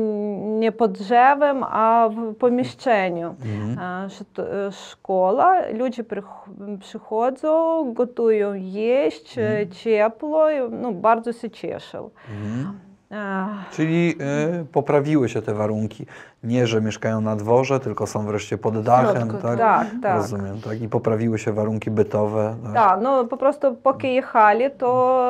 nie 0.44 0.72
pod 0.72 0.92
drzewem, 0.92 1.64
a 1.64 2.08
w 2.16 2.34
pomieszczeniu. 2.34 3.34
Mhm. 3.44 4.04
E, 4.04 4.08
Że 4.10 4.24
to 4.24 4.66
e, 4.66 4.72
Czyli 13.72 14.14
y, 14.60 14.64
poprawiły 14.64 15.28
się 15.28 15.42
te 15.42 15.54
warunki. 15.54 16.06
Nie, 16.44 16.66
że 16.66 16.80
mieszkają 16.80 17.20
na 17.20 17.36
dworze, 17.36 17.80
tylko 17.80 18.06
są 18.06 18.26
wreszcie 18.26 18.58
pod 18.58 18.82
dachem, 18.82 19.28
tak? 19.42 19.58
Tak, 19.58 19.86
tak. 20.02 20.16
Rozumiem, 20.16 20.60
tak? 20.60 20.82
I 20.82 20.88
poprawiły 20.88 21.38
się 21.38 21.52
warunki 21.52 21.90
bytowe. 21.90 22.56
Tak, 22.64 22.74
tak 22.74 23.00
no 23.02 23.24
po 23.24 23.36
prostu 23.36 23.74
póki 23.74 24.14
jechali, 24.14 24.64
to 24.78 25.20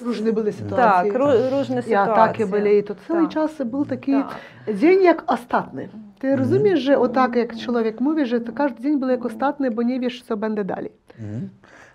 Różne 0.00 0.32
były 0.32 0.52
sytuacje. 0.52 1.12
Tak, 1.12 1.20
różne 1.50 1.82
sytuacje. 1.82 1.92
I 1.92 1.94
ataki 1.94 2.46
byli, 2.46 2.78
i 2.78 2.84
to 2.84 2.94
cały 2.94 3.22
tak. 3.22 3.30
czas 3.30 3.62
był 3.64 3.86
taki 3.86 4.12
tak. 4.12 4.36
dzień 4.74 5.02
jak 5.02 5.32
ostatni. 5.32 5.88
Ty 6.18 6.28
mhm. 6.28 6.38
rozumiesz, 6.38 6.80
że 6.80 6.98
o 6.98 7.08
tak 7.08 7.36
jak 7.36 7.56
człowiek 7.56 8.00
mówi, 8.00 8.26
że 8.26 8.40
to 8.40 8.52
każdy 8.52 8.82
dzień 8.82 9.00
był 9.00 9.08
jak 9.08 9.24
ostatni, 9.24 9.70
bo 9.70 9.82
nie 9.82 10.00
wiesz, 10.00 10.22
co 10.22 10.36
będzie 10.36 10.64
dalej. 10.64 10.92
Mhm. 11.20 11.48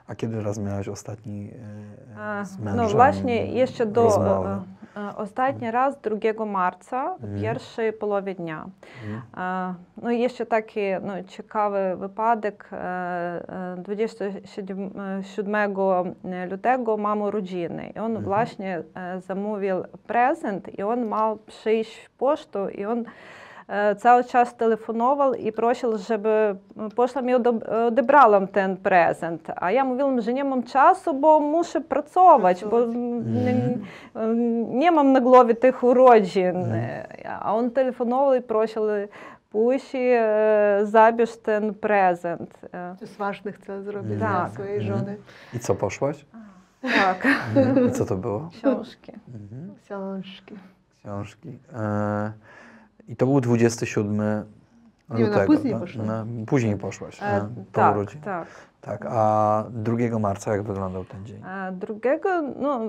A 0.10 0.16
kiedy 0.16 0.42
raz 0.44 0.58
miałaś 0.58 0.88
ostatni 0.88 1.54
А, 2.20 2.46
z 2.46 2.60
mężem 2.60 2.76
Ну, 2.86 2.88
власне, 2.88 3.32
ще 3.68 3.86
до 3.86 4.04
rozmowę? 4.04 4.62
е, 4.98 5.00
е, 5.00 5.14
останній 5.18 5.72
раз 5.72 5.98
2 6.04 6.46
марca, 6.46 7.04
Мгм. 7.20 7.38
в 7.38 7.42
першій 7.42 7.92
полові 7.92 8.34
дня. 8.34 8.66
Mhm. 9.38 9.76
Ну, 10.04 10.12
є 10.12 10.30
ще 10.30 10.46
ну, 11.04 11.24
цікавий 11.24 11.94
випадок. 11.96 12.66
Е, 12.72 12.78
е, 12.78 13.76
27 13.78 14.92
лютого 16.52 16.98
маму 16.98 17.32
rodziny. 17.32 17.92
I 17.96 18.00
on 18.00 18.12
Mhm. 18.16 18.24
właśnie 18.24 18.84
e, 18.96 19.22
zamówił 19.22 19.84
prezent 20.08 20.80
i 20.80 20.84
on 20.84 21.08
miał 21.10 21.38
przyjść 21.38 22.06
w 22.06 22.10
pocztę 22.10 22.72
i 22.72 22.86
on 22.86 23.00
e, 23.00 23.04
cały 23.98 24.24
czas 24.24 24.56
telefonował 24.56 25.34
i 25.34 25.52
prosił, 25.52 25.98
żeby 25.98 26.56
poszła 26.96 27.22
mi 27.22 27.34
odebrała 27.34 27.86
odebrałam 27.88 28.48
ten 28.48 28.78
prezent. 28.78 29.48
A 29.56 29.72
ja 29.72 29.86
mówiłam, 29.86 30.22
że 30.22 30.34
nie 30.34 30.44
mam 30.44 30.64
czasu, 30.64 31.14
bo 31.14 31.40
muszę 31.40 31.82
pracować, 31.82 32.66
bo 32.66 32.86
nie, 32.86 33.78
nie 34.70 34.92
mam 34.92 35.12
na 35.12 35.22
głowie 35.22 35.56
tych 35.56 35.84
urodzin. 35.84 36.56
A 37.42 37.56
on 37.56 37.72
telefonował 37.72 38.36
i 38.36 38.42
prosił, 38.42 38.82
później 39.50 40.14
e, 40.16 40.26
zabierz 40.84 41.38
ten 41.38 41.74
prezent. 41.74 42.60
E, 42.74 42.96
Coś 43.00 43.10
ważne 43.10 43.52
chcę 43.52 43.84
zrobić 43.84 44.20
Tak. 44.20 44.30
dla 44.30 44.50
swojej 44.50 44.82
żony. 44.82 45.18
I 45.54 45.60
co, 45.60 45.76
poszłaś? 45.76 46.26
Tak, 46.82 47.28
I 47.88 47.92
co 47.92 48.06
to 48.06 48.16
było? 48.16 48.50
książki. 48.52 49.12
Mhm. 49.12 49.76
Książki. 49.84 50.56
Książki. 51.00 51.60
E, 51.76 52.32
I 53.10 53.16
to 53.16 53.26
był 53.26 53.42
27 53.42 54.46
lutego. 55.10 55.30
Nie, 55.30 55.30
no 55.30 55.46
później 55.46 55.74
tak? 55.74 55.82
poszłaś. 55.82 56.08
No, 56.08 56.26
później 56.48 56.78
poszłaś 56.78 57.24
e, 57.24 57.50
tak, 57.72 57.96
tak. 58.24 58.48
Tak, 58.82 59.06
a 59.10 59.64
2 59.70 60.20
marca 60.20 60.52
jak 60.52 60.64
wyglądał 60.64 61.06
ten 61.06 61.26
dzień? 61.26 61.42
E, 61.44 61.48
a 61.48 61.72
no, 62.56 62.80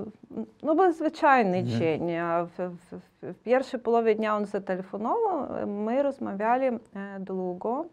no 0.63 0.75
był 0.75 0.93
zwyczajny 0.93 1.57
mhm. 1.57 1.79
dzień. 1.79 2.15
A 2.15 2.45
w, 2.45 2.51
w, 2.51 2.99
w, 3.21 3.43
pierwszej 3.43 3.79
połowie 3.79 4.15
dnia 4.15 4.35
on 4.35 4.45
zatelefonował, 4.45 5.67
my 5.67 6.03
rozmawiali 6.03 6.65
e, 6.65 6.79
długo, 7.19 7.85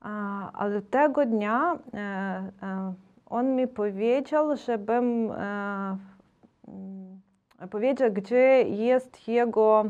a, 0.00 0.52
ale 0.52 0.82
tego 0.82 1.26
dnia 1.26 1.78
e, 1.94 1.98
e 2.62 2.92
on 3.26 3.56
mi 3.56 3.68
powiedział, 3.68 4.56
żebym 4.56 5.32
e, 5.32 5.96
mm, 6.68 7.20
powiedział, 7.70 8.12
gdzie 8.12 8.62
jest 8.62 9.28
jego 9.28 9.84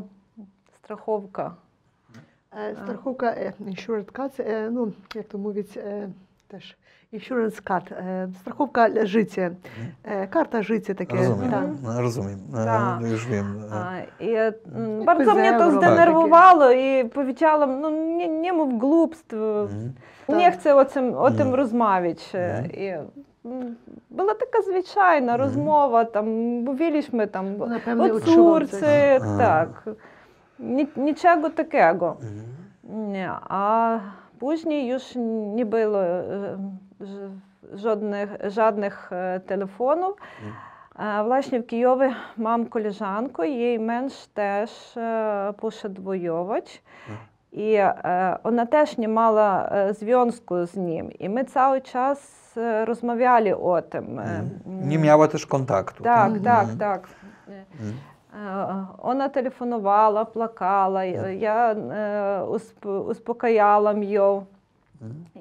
Е, 2.71 2.75
Страховка 2.83 3.27
е, 3.37 3.53
insurance 3.61 4.11
card, 4.11 4.41
е, 4.41 4.69
ну, 4.71 4.91
як 5.15 5.27
то 5.27 5.37
мовить, 5.37 5.77
е, 5.77 6.09
теж 6.47 6.77
insurance 7.13 7.63
card, 7.63 7.93
е, 7.93 8.27
страховка 8.41 9.05
життя, 9.05 9.51
е, 10.03 10.27
карта 10.27 10.63
життя 10.63 10.93
таке. 10.93 11.15
Rozumiem, 11.15 11.51
так. 11.51 11.63
no, 11.83 12.01
rozumiem, 12.01 12.39
e, 12.53 12.65
Tak. 12.65 13.01
już 13.11 13.27
wiem. 13.27 13.63
e, 13.71 13.73
А, 13.73 14.23
і 14.23 14.51
bardzo 15.05 15.35
mnie 15.35 15.53
to 15.53 15.71
zdenerwowało 15.71 16.71
і 16.71 17.03
powiedziałam, 17.03 17.79
no 17.81 17.89
nie, 17.89 18.27
nie 18.27 18.53
mów 18.53 18.77
głupstw, 18.79 19.33
mhm. 19.33 19.93
nie 20.29 20.51
chcę 20.51 20.75
o 20.75 20.85
tym, 20.85 21.13
o 21.17 21.27
tym 21.31 21.41
Mhm. 21.47 21.55
rozmawiać. 21.55 22.31
Mhm. 22.35 22.65
І, 22.71 22.85
м, 23.45 23.75
була 24.09 24.33
така 24.33 24.61
звичайна 24.61 25.37
розмова, 25.37 26.05
там, 26.05 26.27
mówiliśmy 26.63 27.27
там 27.27 27.45
Ну, 27.97 28.19
córce, 28.19 29.19
Ага. 29.21 29.37
так. 29.37 29.95
Ні, 30.61 30.87
нічого 30.95 31.49
такого. 31.49 32.17
Mhm. 32.21 33.11
Nie, 33.11 33.29
a 33.49 33.99
później 34.39 34.87
już 34.87 35.03
nie 35.55 35.65
było 35.65 36.03
e, 36.03 36.23
ż- 37.01 37.31
żadnych, 37.73 38.29
żadnych 38.47 39.11
e, 39.13 39.39
telefonów. 39.39 40.13
E, 40.99 41.23
Właśnie 41.23 41.61
w 41.61 41.65
Kijowie 41.67 42.13
mam 42.37 42.65
koleżankę, 42.65 43.47
jej 43.47 43.79
męż 43.79 44.27
też 44.27 44.97
e, 44.97 45.53
poszedł 45.59 46.01
wojować. 46.01 46.83
I 47.51 47.73
e, 47.77 48.37
ona 48.43 48.65
też 48.65 48.97
nie 48.97 49.07
miała 49.07 49.67
e, 49.69 49.93
związku 49.93 50.65
z 50.65 50.77
nim. 50.77 51.11
I 51.11 51.29
my 51.29 51.45
cały 51.45 51.81
czas 51.81 52.51
e, 52.57 52.85
rozmawiali 52.85 53.53
o 53.53 53.81
tym. 53.81 54.19
E, 54.19 54.23
Mhm. 54.23 54.89
Nie 54.89 54.97
miała 54.97 55.27
też 55.27 55.45
kontaktu. 55.45 56.03
Так, 56.03 56.31
так, 56.43 56.61
Mhm. 56.61 56.77
так. 56.77 57.07
Mhm. 57.47 57.93
Е, 58.33 58.37
Вона 59.03 59.29
телефонувала, 59.29 60.25
плакала, 60.25 61.03
я 61.03 61.71
е, 61.71 61.75
усп- 62.43 62.99
успокояла. 63.09 63.93
Mhm. 63.93 64.41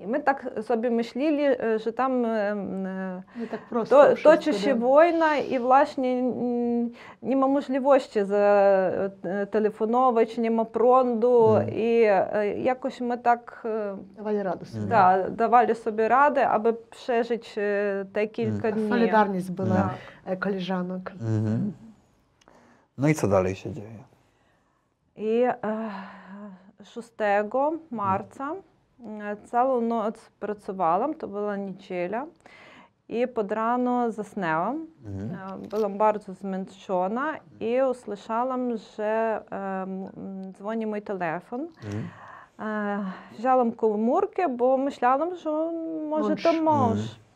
І 0.05 0.07
ми 0.07 0.19
так 0.19 0.47
собі 0.63 0.91
мислили, 0.91 1.57
е, 1.61 1.79
що 1.79 1.93
там 1.93 2.23
Не 2.23 3.47
так 3.51 3.61
просто. 3.69 3.97
то, 4.09 4.17
щось 4.17 4.23
точи 4.39 4.53
się 4.53 4.75
буде. 4.75 4.87
wojna 4.87 5.37
i 5.37 5.59
właśnie 5.59 6.23
mm, 6.23 6.89
nie 7.23 7.37
ma 7.37 7.47
możliwości 7.47 8.25
zatelефонувати, 9.23 10.41
nie 10.41 10.51
ma 10.51 10.65
prądu 10.65 11.47
Mhm. 11.49 11.69
i 11.75 12.03
e, 12.05 12.55
jakoś 12.59 13.01
my 13.01 13.19
tak 13.19 13.63
e, 13.65 13.97
Давали 14.17 14.43
раду 14.43 14.65
собі. 14.65 14.87
Да, 14.87 15.29
давали 15.29 15.75
собі 15.75 16.07
ради, 16.09 16.41
аби 16.41 16.73
przeżyć 16.73 17.55
e, 17.59 18.05
te 18.13 18.27
kilka 18.29 18.71
dni. 18.73 18.89
Солідарність 18.89 19.53
була 19.53 19.77
Так. 19.77 19.91
е, 20.27 20.37
колежанок. 20.37 21.13
Mhm. 21.21 21.73
No 23.01 23.09
i 23.09 23.15
co 23.15 23.29
dalej 23.29 23.55
się 23.55 23.73
dzieje? 23.73 23.99
І 25.17 25.41
е, 25.43 25.91
6 26.85 27.13
марта 27.91 28.55
е, 29.07 29.37
цілу 29.51 29.81
ніч 29.81 30.15
працювала, 30.39 31.13
то 31.13 31.27
була 31.29 31.57
неділя, 31.57 32.25
і 33.09 33.27
під 33.27 33.53
рано 33.53 34.11
заснула. 34.11 34.75
Mhm. 35.07 35.55
Е, 35.65 35.89
Була 35.89 36.13
дуже 36.13 36.33
змęczona 36.33 37.35
і 37.59 37.83
услышала, 37.83 38.79
що 38.79 39.03
е, 39.03 39.87
дзвонить 40.57 40.89
мій 40.89 41.01
телефон. 41.01 41.61
Mhm. 41.61 42.05
Е, 42.61 43.13
Взяла 43.39 43.71
комórkę, 43.71 44.49
бо 44.49 44.79
myślałam, 44.79 45.37
що 45.37 45.73
може 46.11 46.37
то 46.37 46.53
муж. 46.53 46.99
Мгм. 46.99 47.30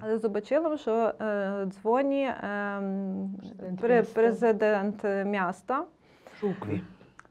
Але 0.00 0.18
побачила, 0.18 0.78
що 0.78 1.12
е, 1.20 1.66
дзвонить 1.66 2.28
е, 2.42 2.46
м, 2.48 3.30
Президент 3.40 3.80
пре- 3.80 3.98
міста. 3.98 4.14
президент 4.20 5.04
міста. 5.26 5.84
Żółkwi. 6.42 6.80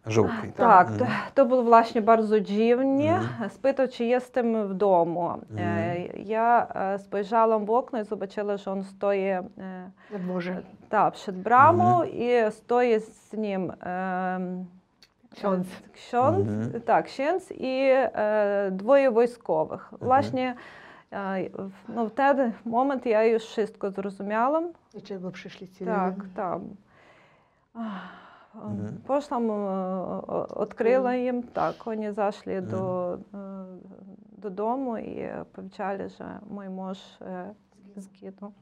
Żółkwi, 0.08 0.52
Так, 0.56 0.98
то, 0.98 1.08
то 1.34 1.46
було 1.46 1.64
власне 1.64 2.02
дуже 2.02 2.40
дивні. 2.40 3.12
Мгм. 3.12 3.50
Спитав, 3.50 3.90
чи 3.90 4.06
єстем 4.06 4.64
вдома. 4.64 5.38
Е, 5.60 6.10
Я 6.16 6.68
е, 6.76 6.98
спojrzałam 7.00 7.66
в 7.66 7.72
окно 7.72 8.00
і 8.00 8.04
побачила, 8.04 8.58
що 8.58 8.76
він 8.76 8.84
стоїть 8.84 9.42
е, 9.58 9.92
dworze. 10.28 10.58
та, 10.90 11.10
przed 11.10 11.44
bramą 11.44 12.04
і 12.06 12.52
стоїть 12.52 13.04
з 13.16 13.34
ним 13.34 13.72
е, 13.72 14.40
Ksiądz. 15.36 15.66
ksiądz, 15.96 16.48
Mhm. 16.48 16.80
так, 16.80 17.06
księdz 17.06 17.52
і 17.52 17.90
е, 18.16 18.70
двоє 18.72 19.10
військових. 19.10 19.94
Власне, 20.00 20.56
ну, 21.88 22.06
в 22.06 22.10
той 22.10 22.52
момент 22.66 23.06
я 23.06 23.24
już 23.26 23.44
wszystko 23.44 23.92
зрозуміла. 23.92 24.64
Dlaczego 24.94 25.32
przyszli 25.32 25.68
ci 25.68 25.86
Так, 25.86 26.18
ludzie? 26.18 26.30
так. 26.36 26.62
Ах, 27.74 28.02
Мгм. 28.56 28.98
Пошлам, 29.08 29.48
відкрила 30.62 31.16
їм, 31.16 31.44
так, 31.44 31.86
вони 31.86 32.14
зайшли 32.14 32.62
до, 32.62 33.14
е, 33.14 33.66
додому 34.38 34.98
і 34.98 35.30
повчали, 35.52 36.10
що 36.10 36.26
мій 36.50 36.70
муж 36.70 36.98
е, 37.22 37.52
згинув. 37.96 38.54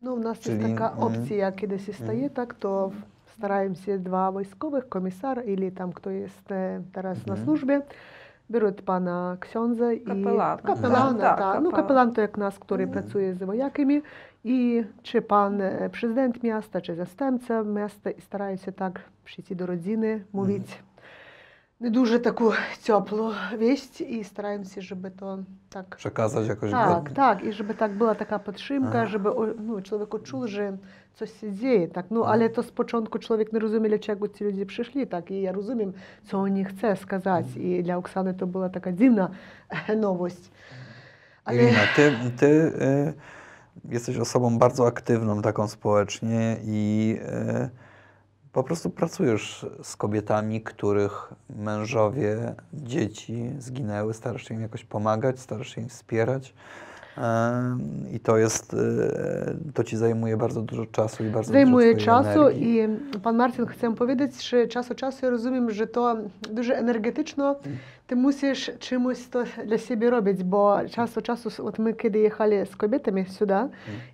Ну, 0.00 0.14
у 0.14 0.18
нас 0.18 0.46
є 0.46 0.58
така 0.58 0.88
опція, 0.88 1.52
коли 1.52 1.66
десь 1.66 1.96
стає 1.96 2.28
так, 2.28 2.54
то 2.54 2.92
стараємося 3.32 3.98
два 3.98 4.30
військових, 4.30 4.88
комісар, 4.88 5.38
або 5.38 5.70
там, 5.70 5.92
хто 5.92 6.10
є 6.10 6.28
е, 6.50 6.82
зараз 6.94 7.26
на 7.26 7.34
Мгм. 7.34 7.82
службі, 8.49 8.49
беруть 8.49 8.85
пана 8.85 9.37
Ксьонза 9.39 9.91
і 9.91 9.99
Капелана. 9.99 10.57
капелана, 10.57 11.19
Так, 11.19 11.37
та. 11.37 11.59
ну 11.59 11.71
капелан. 11.71 11.71
капелан 11.71 12.11
то 12.11 12.21
як 12.21 12.37
нас, 12.37 12.59
який 12.69 12.85
Мгм. 12.85 12.93
працює 12.93 13.33
з 13.33 13.41
вояками, 13.45 14.01
і 14.43 14.83
чи 15.03 15.21
пан 15.21 15.61
е, 15.61 15.89
президент 15.91 16.43
міста, 16.43 16.81
чи 16.81 16.95
застемця 16.95 17.63
міста, 17.63 18.09
і 18.09 18.21
стараються 18.21 18.71
так 18.71 19.01
прийти 19.23 19.55
до 19.55 19.65
родини, 19.65 20.21
мовити 20.33 20.73
не 21.79 21.89
дуже 21.89 22.19
таку 22.19 22.53
теплу 22.85 23.33
вість, 23.57 24.01
і 24.01 24.23
стараємося, 24.23 24.81
щоб 24.81 24.99
то 25.19 25.39
так 25.69 25.95
Przekazać 25.97 26.47
jakoś 26.47 26.71
так, 26.71 26.89
godnie. 26.89 27.13
так, 27.15 27.43
і 27.43 27.53
щоб 27.53 27.73
так 27.73 27.97
була 27.97 28.13
така 28.13 28.39
підтримка, 28.39 28.97
Ага. 28.97 29.07
щоб 29.07 29.25
о, 29.25 29.47
ну, 29.67 29.81
чоловік 29.81 30.23
чув, 30.23 30.47
Coś 31.14 31.40
się 31.40 31.52
dzieje, 31.52 31.88
tak? 31.88 32.06
No 32.10 32.24
ale 32.24 32.44
mhm. 32.46 32.52
to 32.52 32.62
z 32.62 32.70
początku 32.70 33.18
człowiek 33.18 33.52
nie 33.52 33.58
rozumie, 33.58 33.88
dlaczego 33.88 34.28
ci 34.28 34.44
ludzie 34.44 34.66
przyszli, 34.66 35.06
tak? 35.06 35.30
I 35.30 35.42
ja 35.42 35.52
rozumiem, 35.52 35.92
co 36.24 36.38
oni 36.38 36.64
chcą 36.64 36.96
skazać. 36.96 37.46
Mhm. 37.46 37.66
I 37.66 37.82
dla 37.82 37.96
Oksany 37.96 38.34
to 38.34 38.46
była 38.46 38.68
taka 38.68 38.92
dziwna 38.92 39.30
nowość. 39.96 40.50
Ale... 41.44 41.62
Irina, 41.62 41.80
ty, 41.96 42.12
ty 42.38 42.46
y, 42.46 43.12
jesteś 43.84 44.16
osobą 44.16 44.58
bardzo 44.58 44.86
aktywną 44.86 45.42
taką 45.42 45.68
społecznie 45.68 46.56
i 46.64 47.16
y, 47.66 47.90
po 48.52 48.62
prostu 48.62 48.90
pracujesz 48.90 49.66
z 49.82 49.96
kobietami, 49.96 50.60
których 50.60 51.32
mężowie, 51.50 52.54
dzieci 52.72 53.52
zginęły, 53.58 54.14
starasz 54.14 54.48
się 54.48 54.54
im 54.54 54.60
jakoś 54.60 54.84
pomagać, 54.84 55.40
starasz 55.40 55.74
się 55.74 55.80
im 55.80 55.88
wspierać. 55.88 56.54
I 58.12 58.20
to 58.20 58.36
jest, 58.38 58.74
e, 58.74 59.54
to 59.74 59.84
Ci 59.84 59.96
zajmuje 59.96 60.36
bardzo 60.36 60.62
dużo 60.62 60.86
czasu 60.86 61.24
i 61.24 61.30
bardzo 61.30 61.52
zajmuje 61.52 61.94
dużo 61.94 62.06
czasu 62.06 62.46
energii. 62.46 62.78
i 63.14 63.18
Pan 63.18 63.36
Marcin, 63.36 63.66
chcę 63.66 63.94
powiedzieć, 63.94 64.48
że 64.48 64.66
czas 64.66 64.90
od 64.90 64.96
czasu 64.96 65.30
rozumiem, 65.30 65.70
że 65.70 65.86
to 65.86 66.16
dużo 66.50 66.74
energetyczno 66.74 67.56
mm. 67.64 67.78
Ти 68.10 68.16
мусиш 68.16 68.70
чимось 68.78 69.20
то 69.20 69.44
для 69.64 69.78
себе 69.78 70.10
робити, 70.10 70.44
бо 70.44 70.80
час 70.90 71.16
від 71.16 71.26
часу, 71.26 71.50
от 71.64 71.78
ми 71.78 71.92
коли 71.92 72.18
їхали 72.18 72.66
з 72.66 72.74
кобітами 72.74 73.26
сюди, 73.26 73.60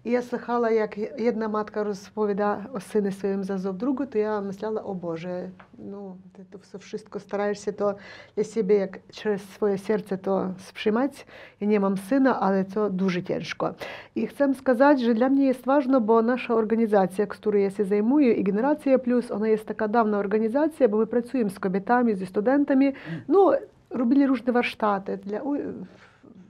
і 0.04 0.10
я 0.10 0.22
слухала, 0.22 0.70
як 0.70 0.98
одна 1.28 1.48
матка 1.48 1.84
розповідає 1.84 2.66
о 2.72 2.80
сині 2.80 3.10
своїм 3.10 3.44
зазов 3.44 3.74
другу, 3.74 4.06
то 4.06 4.18
я 4.18 4.40
мисляла, 4.40 4.80
о 4.80 4.94
Боже, 4.94 5.50
ну, 5.78 6.16
ти 6.36 6.42
то 6.52 6.58
все 6.58 6.78
wszystko 6.78 7.20
стараєшся 7.20 7.72
то 7.72 7.94
для 8.36 8.44
себе, 8.44 8.74
як 8.74 8.98
через 9.10 9.54
своє 9.54 9.78
серце 9.78 10.16
то 10.16 10.54
сприймати. 10.68 11.18
Я 11.60 11.68
не 11.68 11.80
мам 11.80 11.96
сина, 11.96 12.38
але 12.40 12.64
це 12.64 12.88
дуже 12.88 13.22
тяжко. 13.22 13.74
І 14.14 14.26
хочу 14.26 14.54
сказати, 14.54 15.02
що 15.02 15.14
для 15.14 15.28
мене 15.28 15.44
є 15.44 15.54
важливо, 15.64 16.00
бо 16.00 16.22
наша 16.22 16.54
організація, 16.54 17.28
якою 17.30 17.62
я 17.62 17.70
займую, 17.70 18.34
і 18.34 18.44
Генерація 18.44 18.98
Плюс, 18.98 19.30
вона 19.30 19.48
є 19.48 19.56
така 19.56 19.86
давна 19.86 20.18
організація, 20.18 20.88
бо 20.88 20.96
ми 20.96 21.06
працюємо 21.06 21.50
з 21.50 21.58
кобітами, 21.58 22.14
зі 22.14 22.26
студентами. 22.26 22.94
Ну, 23.28 23.54
робили 23.95 24.25
різні 24.33 24.53
warsztaty 24.53 25.17
для 25.25 25.39
у- 25.39 25.57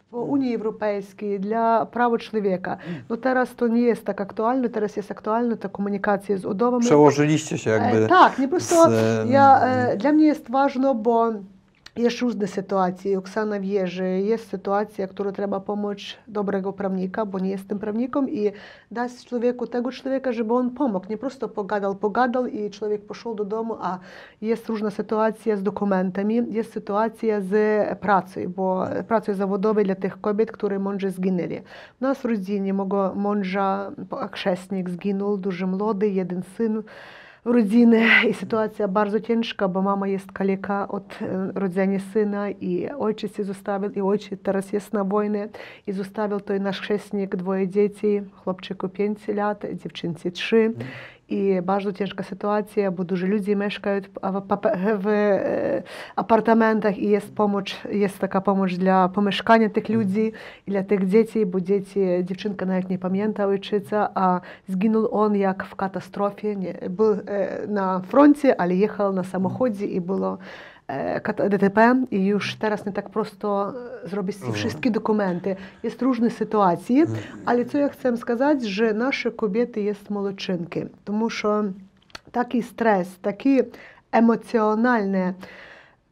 по 0.09 0.17
Унії 0.21 0.51
Європейській, 0.51 1.39
для 1.39 1.85
права 1.85 2.17
чоловіка. 2.17 2.77
Ну 3.09 3.17
teraz 3.17 3.49
to 3.49 3.67
nie 3.67 3.81
jest 3.81 4.05
tak 4.05 4.21
aktualne, 4.21 4.69
teraz 4.69 4.97
jest 4.97 5.11
aktualne 5.11 5.55
ta 5.57 5.69
komunikacja 5.69 6.37
z 6.37 6.45
udowami. 6.45 6.83
Przełożyliście 6.85 7.57
się 7.57 7.69
jakby. 7.69 8.05
E, 8.05 8.07
Tak, 8.07 8.39
nie 8.39 8.47
po 8.47 8.51
prostu 8.51 8.75
z, 8.75 8.87
em, 9.21 9.31
ja, 9.31 9.59
e, 9.65 9.97
dla 9.97 10.11
mnie 10.11 10.25
jest 10.25 10.49
ważne, 10.51 10.95
bo 10.95 11.31
jest 11.96 12.20
różne 12.20 12.46
sytuacje. 12.46 13.18
Oksana 13.18 13.60
wie, 13.60 13.86
że 13.86 14.08
jest 14.08 14.48
sytuacja, 14.48 15.08
którą 15.08 15.32
trzeba 15.32 15.60
pomóc 15.60 15.98
dobrego 16.28 16.72
prawnika, 16.72 17.26
bo 17.26 17.38
nie 17.38 17.50
jestem 17.50 17.78
prawnikiem 17.78 18.30
i 18.30 18.52
dać 18.90 19.24
człowieku 19.24 19.66
tego 19.66 19.92
człowieka, 19.92 20.32
żeby 20.32 20.54
on 20.54 20.70
pomógł. 20.70 21.06
Nie 21.10 21.18
prosto 21.18 21.48
pogadał, 21.48 21.94
pogadał 21.94 22.46
i 22.46 22.70
człowiek 22.70 23.02
poszedł 23.06 23.34
do 23.34 23.44
domu, 23.44 23.76
a 23.80 23.98
jest 24.40 24.68
różna 24.68 24.90
sytuacja 24.90 25.56
z 25.56 25.62
dokumentami, 25.62 26.42
jest 26.50 26.72
sytuacja 26.72 27.40
z 27.40 27.54
pracą, 27.98 28.40
bo 28.56 28.84
pracą 29.08 29.34
zawodową 29.34 29.82
dla 29.82 29.94
tych 29.94 30.20
kobiet, 30.20 30.52
które 30.52 30.78
mądrze 30.78 31.10
zginęli. 31.10 31.60
У 32.00 32.04
нас 32.04 32.18
в 32.18 32.24
родині 32.24 32.72
мого 32.72 33.14
мąża 33.14 33.92
chrzestnik 34.32 34.90
zginął, 34.90 35.36
дуже 35.36 35.66
młody, 35.66 36.08
jeden 36.08 36.42
syn 36.42 36.82
ciężka, 39.20 39.68
bo 39.68 39.82
mama 39.82 40.08
jest 40.08 40.32
kaleka 40.32 40.88
od 40.88 41.18
e, 41.22 41.52
rodzenia 41.54 41.98
syna 42.12 42.50
i 42.50 42.88
ojciec 42.98 43.36
się 43.36 43.44
zostawił 43.44 43.90
i 43.90 44.00
ojciec 44.00 44.42
teraz 44.42 44.72
jest 44.72 44.92
na 44.92 45.04
wojnie 45.04 45.48
i 45.86 45.92
zostawił 45.92 46.40
to 46.40 46.58
nasz 46.58 46.80
chrzestnik 46.80 47.36
dwoje 47.36 47.68
dzieci, 47.68 48.22
chłopczyku 48.32 48.88
5 48.88 49.28
lat, 49.28 49.64
dziewczynce 49.74 50.30
3. 50.30 50.72
I 51.28 51.62
bardzo 51.62 51.92
ciężka 51.92 52.24
sytuacja, 52.24 52.90
bo 52.90 53.04
dużo 53.04 53.26
ludzi 53.26 53.56
mieszkają 53.56 54.00
w, 54.98 55.06
e, 55.06 55.82
apartamentach 56.16 56.98
i 56.98 57.08
jest 57.08 57.34
pomoc, 57.34 57.64
jest 57.92 58.18
taka 58.18 58.40
pomoc 58.40 58.72
dla 58.72 59.08
pomieszkania 59.08 59.68
tych 59.70 59.88
ludzi 59.88 60.32
i 60.66 60.70
dla 60.70 60.82
tych 60.82 61.08
dzieci, 61.08 61.46
bo 61.46 61.60
dzieci, 61.60 62.00
dziewczynka 62.22 62.66
nawet 62.66 62.90
nie 62.90 62.98
pamięta 62.98 63.46
ojczyca, 63.46 64.10
a 64.14 64.40
zginął 64.68 65.14
on 65.14 65.36
jak 65.36 65.64
w 65.64 65.76
katastrofie. 65.76 66.56
Nie, 66.56 66.74
był 66.90 67.12
e, 67.12 67.66
na 67.68 68.00
froncie, 68.00 68.60
ale 68.60 68.74
jechał 68.74 69.12
na 69.12 69.24
samochodzie 69.24 69.86
i 69.86 70.00
było 70.00 70.38
DTP 71.50 72.06
i 72.10 72.26
już 72.26 72.54
teraz 72.54 72.86
nie 72.86 72.92
tak 72.92 73.08
prosto 73.10 73.72
zrobić 74.04 74.36
te 74.36 74.52
wszystkie 74.52 74.90
dokumenty. 74.90 75.56
Jest 75.82 76.02
różne 76.02 76.30
sytuacje, 76.30 77.06
ale 77.44 77.64
co 77.64 77.78
ja 77.78 77.88
chcę 77.88 78.16
сказати, 78.16 78.66
że 78.66 78.94
nasze 78.94 79.30
kobiety 79.30 79.80
jest 79.80 80.10
молодчинки, 80.10 80.86
тому 81.04 81.30
що 81.30 81.64
такий 82.30 82.62
стрес, 82.62 83.08
такі 83.20 83.64
емоціональні 84.12 85.32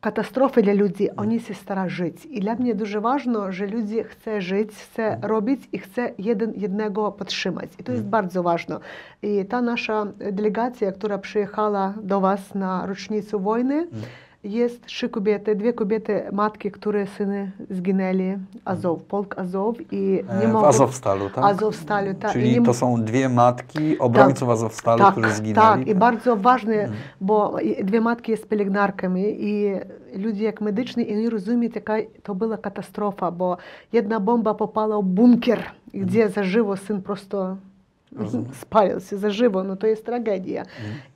катастрофи 0.00 0.62
для 0.62 0.74
людей, 0.74 1.10
вони 1.16 1.40
се 1.40 1.54
старають 1.54 1.92
жити. 1.92 2.28
І 2.30 2.40
для 2.40 2.54
мене 2.54 2.74
дуже 2.74 2.98
важливо, 2.98 3.52
що 3.52 3.66
люди 3.66 4.04
chcą 4.04 4.40
жити, 4.40 4.74
chcą 4.74 5.16
робити 5.22 5.68
і 5.72 5.78
chcą 5.78 6.02
jeden 6.18 6.52
jednego 6.58 7.12
підтримати. 7.12 7.68
І 7.78 7.82
jest 7.90 8.02
bardzo 8.02 8.42
ważne. 8.42 8.78
І 9.22 9.44
та 9.44 9.60
наша 9.60 10.04
делегація, 10.32 10.92
яка 11.02 11.18
приїхала 11.18 11.94
до 12.02 12.20
вас 12.20 12.54
на 12.54 12.86
річницю 12.90 13.38
війни, 13.38 13.86
jest 14.44 14.86
trzy 14.86 15.08
kobiety, 15.08 15.54
dwie 15.56 15.72
kobiety, 15.72 16.22
matki, 16.32 16.70
które 16.70 17.06
syny 17.06 17.50
zginęli, 17.70 18.36
Azow, 18.64 19.02
polk 19.02 19.38
Azow 19.38 19.76
i 19.92 20.22
nie 20.40 20.44
E, 20.44 20.48
w 20.48 20.52
mogą... 20.52 20.66
Azowstalu, 20.66 21.30
tak? 21.30 21.44
Azowstalu, 21.44 22.14
tak. 22.14 22.32
Czyli 22.32 22.52
nie 22.52 22.62
to 22.62 22.74
są 22.74 23.02
dwie 23.04 23.28
matki 23.28 23.98
obrońców 23.98 24.48
Azowstalu, 24.48 24.98
tak, 24.98 25.12
którzy 25.12 25.30
zginęli. 25.34 25.54
Tak, 25.54 25.86
i 25.86 25.94
bardzo 25.94 26.36
ważne, 26.36 26.88
bo 27.20 27.60
i- 27.60 27.84
dwie 27.84 28.00
matki 28.00 28.30
jest 28.30 28.48
pielęgniarkami 28.48 29.22
i 29.44 29.72
ludzie 30.18 30.44
jak 30.44 30.60
medyczni, 30.60 31.12
oni 31.12 31.28
rozumieją, 31.30 31.72
jaka 31.74 31.94
to 32.22 32.34
była 32.34 32.56
katastrofa, 32.58 33.30
bo 33.30 33.56
jedna 33.92 34.20
bomba 34.20 34.54
popala 34.54 34.98
w 34.98 35.04
bunkier, 35.04 35.62
gdzie 35.94 36.28
za 36.28 36.42
żywo 36.44 36.76
syn 36.76 37.02
prosto 37.02 37.56
spalił 38.52 39.00
się 39.00 39.16
za 39.18 39.30
żywo, 39.30 39.64
no 39.64 39.76
to 39.76 39.86
jest 39.86 40.06
tragedia. 40.06 40.62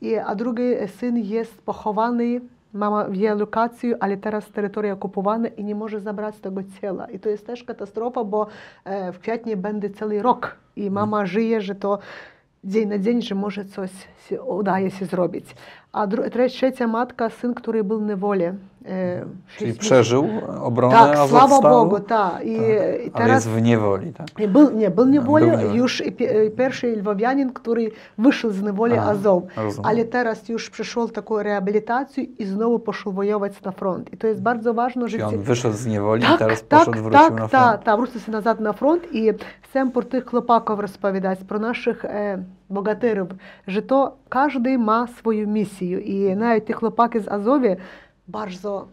I, 0.00 0.16
a 0.16 0.34
drugi 0.34 0.62
syn 0.86 1.16
jest 1.18 1.62
pochowany, 1.62 2.40
mama 2.72 3.08
wie 3.08 3.34
lokację, 3.34 3.96
ale 4.00 4.16
teraz 4.16 4.50
terytoria 4.50 4.92
okupowane 4.92 5.48
i 5.48 5.64
nie 5.64 5.74
może 5.74 6.00
zabrać 6.00 6.38
tego 6.38 6.60
ciała. 6.80 7.06
I 7.06 7.18
to 7.18 7.28
jest 7.28 7.46
też 7.46 7.64
katastrofa, 7.64 8.24
bo 8.24 8.46
w 9.12 9.18
kwietniu 9.18 9.56
będzie 9.56 9.90
cały 9.90 10.22
rok 10.22 10.56
i 10.76 10.90
mama 10.90 11.26
żyje, 11.26 11.60
że 11.60 11.74
to 11.74 11.98
dzień 12.64 12.88
na 12.88 12.98
dzień, 12.98 13.22
że 13.22 13.34
może 13.34 13.64
coś 13.64 13.90
się, 14.28 14.42
udaje 14.42 14.90
się 14.90 15.06
zrobić 15.06 15.54
a 15.92 16.06
trzecia 16.48 16.86
matka, 16.86 17.30
syn, 17.30 17.54
który 17.54 17.84
był 17.84 18.00
w 18.00 18.02
niewoli. 18.02 18.44
E, 18.44 18.54
Czyli 19.56 19.74
przeżył 19.74 20.28
obronę 20.62 20.94
Tak, 20.94 21.16
Azowstalu? 21.16 21.48
sława 21.48 21.70
Bogu, 21.70 22.00
tak. 22.00 22.44
I, 22.46 22.56
tak. 22.56 23.22
teraz, 23.22 23.44
jest 23.44 23.48
w 23.48 23.62
niewoli, 23.62 24.12
tak? 24.12 24.26
I 24.40 24.48
był, 24.48 24.70
nie, 24.70 24.90
był 24.90 25.04
w 25.04 25.08
niewoli, 25.08 25.46
no, 25.46 25.74
już 25.74 26.02
pierwszy 26.56 26.96
lwowianin, 26.96 27.52
który 27.52 27.90
wyszedł 28.18 28.54
z 28.54 28.62
niewoli 28.62 28.94
a, 28.94 29.02
Azow. 29.02 29.42
Rozumiem. 29.56 29.90
Ale 29.90 30.04
teraz 30.04 30.48
już 30.48 30.70
przeszedł 30.70 31.08
taką 31.08 31.42
rehabilitację 31.42 32.24
i 32.24 32.44
znowu 32.44 32.78
poszedł 32.78 33.12
wojować 33.12 33.62
na 33.62 33.72
front. 33.72 34.12
I 34.12 34.16
to 34.16 34.26
jest 34.26 34.42
bardzo 34.42 34.74
ważne, 34.74 35.08
że... 35.08 35.18
Czyli 35.18 35.22
on 35.22 35.42
wyszedł 35.42 35.76
z 35.76 35.86
niewoli 35.86 36.24
i 36.34 36.38
teraz 36.38 36.62
poszedł, 36.62 37.02
wrócił 37.02 37.12
na 37.12 37.28
front. 37.30 37.52
Tak, 37.52 37.84
tak, 37.84 37.96
wrócił 37.96 38.20
się 38.20 38.32
nazad 38.32 38.60
na 38.60 38.72
front 38.72 39.02
i 39.12 39.28
chcę 39.62 39.90
po 39.90 40.02
tych 40.02 40.26
chłopaków 40.26 40.78
pro 41.48 41.58
naszych... 41.58 42.04
bogatyrów, 42.70 43.28
że 43.66 43.82
to 43.82 44.16
każdy 44.28 44.78
ma 44.78 45.06
swoją 45.06 45.46
misję 45.46 46.00
i 46.00 46.36
nawet 46.36 46.66
te 46.66 46.72
chłopaki 46.72 47.20
z 47.20 47.28
Azowie 47.28 47.76
bardzo 48.28 48.88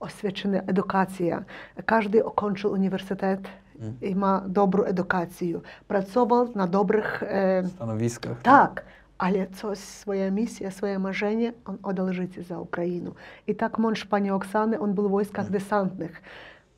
oswiadczona 0.00 0.58
edukacja. 0.58 1.44
Każdy 1.86 2.24
ukończył 2.24 2.72
uniwersytet 2.72 3.40
i 4.02 4.14
ma 4.14 4.42
dobrą 4.46 4.84
edukację. 4.84 5.60
Pracował 5.88 6.48
na 6.54 6.66
dobrych 6.66 7.22
e, 7.22 7.68
stanowiskach. 7.68 8.42
tak, 8.42 8.84
ale 9.18 9.46
coś, 9.46 9.78
swoja 9.78 10.30
misja, 10.30 10.70
swoje 10.70 10.98
marzenie, 10.98 11.52
on 11.64 11.78
oddał 11.82 12.12
życie 12.12 12.42
za 12.42 12.58
Ukrainę. 12.58 13.10
I 13.46 13.54
tak 13.54 13.78
mąż 13.78 14.04
pani 14.04 14.30
Oksany, 14.30 14.80
on 14.80 14.94
był 14.94 15.08
w 15.08 15.10
wojskach 15.10 15.50
desantnych. 15.50 16.22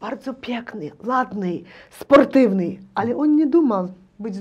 Bardzo 0.00 0.34
piękny, 0.34 0.90
ładny, 1.06 1.60
sportywny, 1.90 2.78
ale 2.94 3.16
on 3.16 3.36
nie 3.36 3.46
думал 3.46 3.88
być 4.18 4.40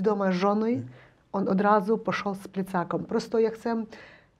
od 1.34 1.60
razu 1.60 1.98
poszedł 1.98 2.34
z 2.34 2.48
plecakiem. 2.48 3.04
Prosto 3.04 3.38
ja 3.38 3.50
chcę 3.50 3.84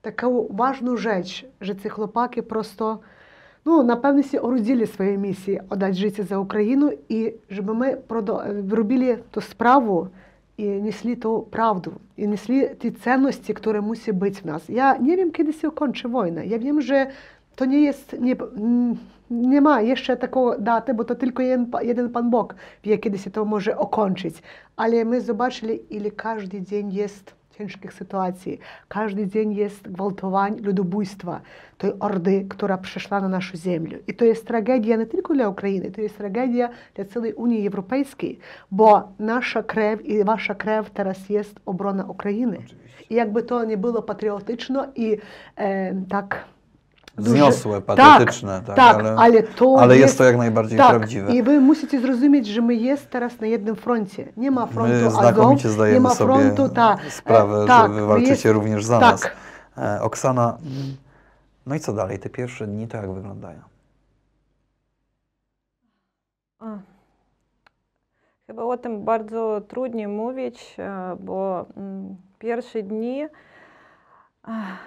taką 0.02 0.46
ważną 0.50 0.96
rzecz, 0.96 1.46
że 1.60 1.76
ci 1.76 1.88
chłopaki 1.88 2.42
prosto 2.42 2.98
ну, 3.64 3.82
напевно, 3.82 4.20
всі 4.20 4.38
орудили 4.38 4.86
свої 4.86 5.18
місії 5.18 5.60
віддати 5.72 5.92
життя 5.92 6.22
за 6.22 6.38
Україну, 6.38 6.92
і 7.08 7.32
щоб 7.50 7.66
ми 7.74 7.98
робили 8.70 9.18
ту 9.30 9.40
справу 9.40 10.08
і 10.56 10.66
несли 10.66 11.16
ту 11.16 11.42
правду, 11.50 11.92
і 12.16 12.26
несли 12.26 12.76
ті 12.78 12.90
цінності, 12.90 13.54
які 13.56 13.80
мусять 13.80 14.14
бути 14.14 14.40
в 14.42 14.46
нас. 14.46 14.62
Я 14.68 14.98
не 14.98 15.16
wiem, 15.16 15.30
kiedy 15.30 15.52
się 15.52 15.70
kończy 15.70 16.08
wojna. 16.08 16.44
Ja 16.44 16.58
wiem, 16.58 16.82
że 16.82 17.06
to 17.56 17.64
nie 17.64 17.92
mm, 19.42 19.64
wie, 22.84 22.98
kiedy 22.98 23.18
się 23.18 23.30
to 23.30 23.44
może 23.44 23.78
okończyć. 23.78 24.42
Ale 24.76 25.04
my 25.04 25.20
zobaczyli, 25.20 25.96
ile 25.96 26.10
każdy 26.10 26.62
dzień 26.62 26.92
jest 26.92 27.34
ciężkich 27.58 27.92
sytuacji. 27.92 28.58
Każdy 28.88 29.26
dzień 29.26 29.54
jest 29.54 29.88
gwałtowań, 29.88 30.60
ludobójstwa 30.62 31.40
tej 31.78 31.92
ordy, 32.00 32.46
która 32.48 32.78
przyszła 32.78 33.20
na 33.20 33.28
naszą 33.28 33.58
ziemię. 33.58 33.98
I 34.08 34.14
to 34.14 34.24
jest 34.24 34.46
tragedia 34.46 34.96
nie 34.96 35.06
tylko 35.06 35.34
dla 35.34 35.48
Ukrainy, 35.48 35.90
to 35.90 36.00
jest 36.00 36.18
tragedia 36.18 36.68
dla 36.94 37.04
całej 37.04 37.32
Unii 37.32 37.66
Europejskiej, 37.66 38.38
bo 38.70 39.12
nasza 39.18 39.62
krew 39.62 40.04
i 40.04 40.24
wasza 40.24 40.54
krew 40.54 40.90
teraz 40.90 41.28
jest 41.28 41.60
obrona 41.66 42.04
Ukrainy. 42.04 42.58
I 43.10 43.14
jakby 43.14 43.42
to 43.42 43.64
nie 43.64 43.76
było 43.76 44.02
patriotyczne 44.02 44.88
i 44.96 45.16
e, 45.56 45.94
tak 46.08 46.44
Wzniosłe, 47.18 47.82
tak, 47.82 47.84
patetyczne, 47.84 48.62
tak, 48.66 48.76
tak, 48.76 48.96
ale, 48.98 49.16
ale 49.16 49.42
to 49.42 49.76
ale 49.78 49.94
jest 49.94 50.02
jest- 50.06 50.18
to 50.18 50.24
jak 50.24 50.36
najbardziej 50.36 50.78
tak, 50.78 50.90
prawdziwe. 50.90 51.32
i 51.34 51.42
wy 51.42 51.60
musicie 51.60 52.00
zrozumieć, 52.00 52.46
że 52.46 52.60
my 52.62 52.74
jest 52.74 53.10
teraz 53.10 53.40
na 53.40 53.46
jednym 53.46 53.76
froncie. 53.76 54.32
Nie 54.36 54.50
ma 54.50 54.66
frontu 54.66 54.94
My 55.04 55.10
znakomicie 55.10 55.68
nie 55.68 55.74
zdajemy 55.74 56.00
ma 56.00 56.14
sobie 56.14 56.34
frontu, 56.34 56.68
ta, 56.74 56.96
sprawę, 57.10 57.62
e, 57.62 57.66
tak, 57.66 57.82
że 57.82 57.94
wy 57.94 58.00
my 58.00 58.06
walczycie 58.06 58.30
jest- 58.30 58.44
również 58.44 58.84
za 58.84 59.00
tak. 59.00 59.10
nas. 59.12 59.30
E, 59.98 60.02
Oksana, 60.02 60.58
mm, 60.62 60.96
no 61.66 61.74
i 61.74 61.80
co 61.80 61.92
dalej? 61.92 62.18
Te 62.18 62.30
pierwsze 62.30 62.66
dni 62.66 62.88
to 62.88 62.96
jak 62.96 63.12
wyglądają? 63.12 63.58
Chyba 68.46 68.62
o 68.62 68.76
tym 68.76 69.04
bardzo 69.04 69.60
trudno 69.68 70.08
mówić, 70.08 70.76
e, 70.78 71.16
bo 71.20 71.66
mm, 71.76 72.16
pierwsze 72.38 72.82
dni 72.82 73.26
ach, 74.42 74.78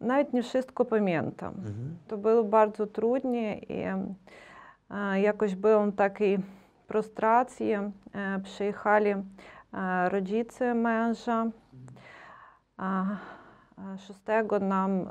nawet 0.00 0.32
nie 0.32 0.42
wszystko 0.42 0.84
pamiętam. 0.84 1.54
Mhm. 1.54 1.96
To 2.08 2.18
było 2.18 2.44
bardzo 2.44 2.86
trudne 2.86 3.54
i 3.54 3.82
e, 4.90 5.20
jakoś 5.20 5.54
byłem 5.54 5.90
w 5.90 5.96
takiej 5.96 6.38
frustracji. 6.88 7.72
E, 7.72 7.90
Przyjechali 8.42 9.10
e, 9.10 9.22
rodzice 10.08 10.74
męża. 10.74 11.46
A 12.76 13.04
e, 13.04 13.98
szóstego 13.98 14.58
nam 14.58 15.10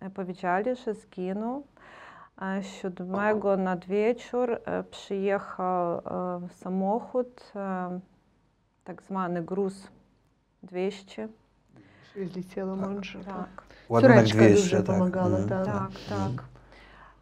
e, 0.00 0.10
powiedzieli, 0.10 0.76
że 0.76 0.94
zginął. 0.94 1.62
А 2.36 2.62
Siódmego 2.62 3.56
nad 3.56 3.84
wieczór 3.84 4.50
e, 4.64 4.82
przyjechał 4.82 5.98
e, 5.98 6.48
samochód, 6.48 7.52
e, 7.56 8.00
tak 8.84 9.02
zwany 9.02 9.42
gruz 9.42 9.88
200. 10.62 11.28
Przywieźli 12.02 12.44
ciało 12.44 12.76
męża. 12.76 13.24
Tak, 13.24 13.61
ładunek 13.92 14.16
Córeczka 14.16 14.38
200. 14.38 14.62
Dużo 14.62 14.76
tak. 14.76 14.86
pomagała, 14.86 15.26
mm, 15.26 15.48
tak. 15.48 15.66
tak, 15.66 15.90
tak. 16.08 16.44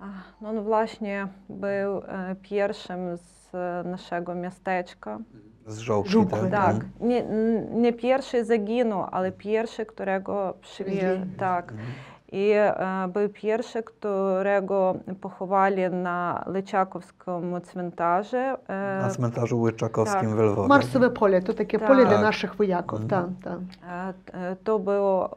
No 0.00 0.06
on 0.06 0.14
no, 0.40 0.52
no 0.52 0.62
właśnie 0.62 1.28
był 1.48 1.98
e, 1.98 2.36
pierwszym 2.42 3.16
z 3.16 3.54
e, 3.54 3.88
naszego 3.88 4.34
miasteczka. 4.34 5.18
Z 5.66 5.78
żołki, 5.78 6.26
tak? 6.30 6.50
Tak. 6.50 6.76
Nie, 7.00 7.24
nie 7.70 7.92
pierwszy 7.92 8.44
zaginął, 8.44 9.06
ale 9.10 9.32
pierwszy, 9.32 9.86
którego 9.86 10.54
przywiezł. 10.60 11.26
Tak. 11.38 11.72
Mm. 11.72 11.84
E, 12.32 13.82
którego 13.82 14.94
pochowali 15.20 15.90
na 15.90 16.44
Lyczakowskim 16.46 17.60
cmentarzu. 17.60 18.36
e, 18.36 18.98
Na 19.02 19.08
cmentarzu 19.10 19.60
Łyczakowskim 19.60 20.20
tak. 20.20 20.38
w 20.38 20.38
Lwowie. 20.38 20.68
Марсове 20.68 21.10
поле 21.10 21.42
то 21.42 21.52
таке 21.52 21.78
Так. 21.78 21.88
поле 21.88 22.04
для 22.04 22.12
Так. 22.12 22.22
наших 22.22 22.58
вояків. 22.58 22.98
Мгм. 22.98 23.08
Так, 23.08 23.26
так. 23.44 23.58
Е, 23.90 24.14
е, 24.50 24.56
То 24.64 24.78
було 24.78 25.30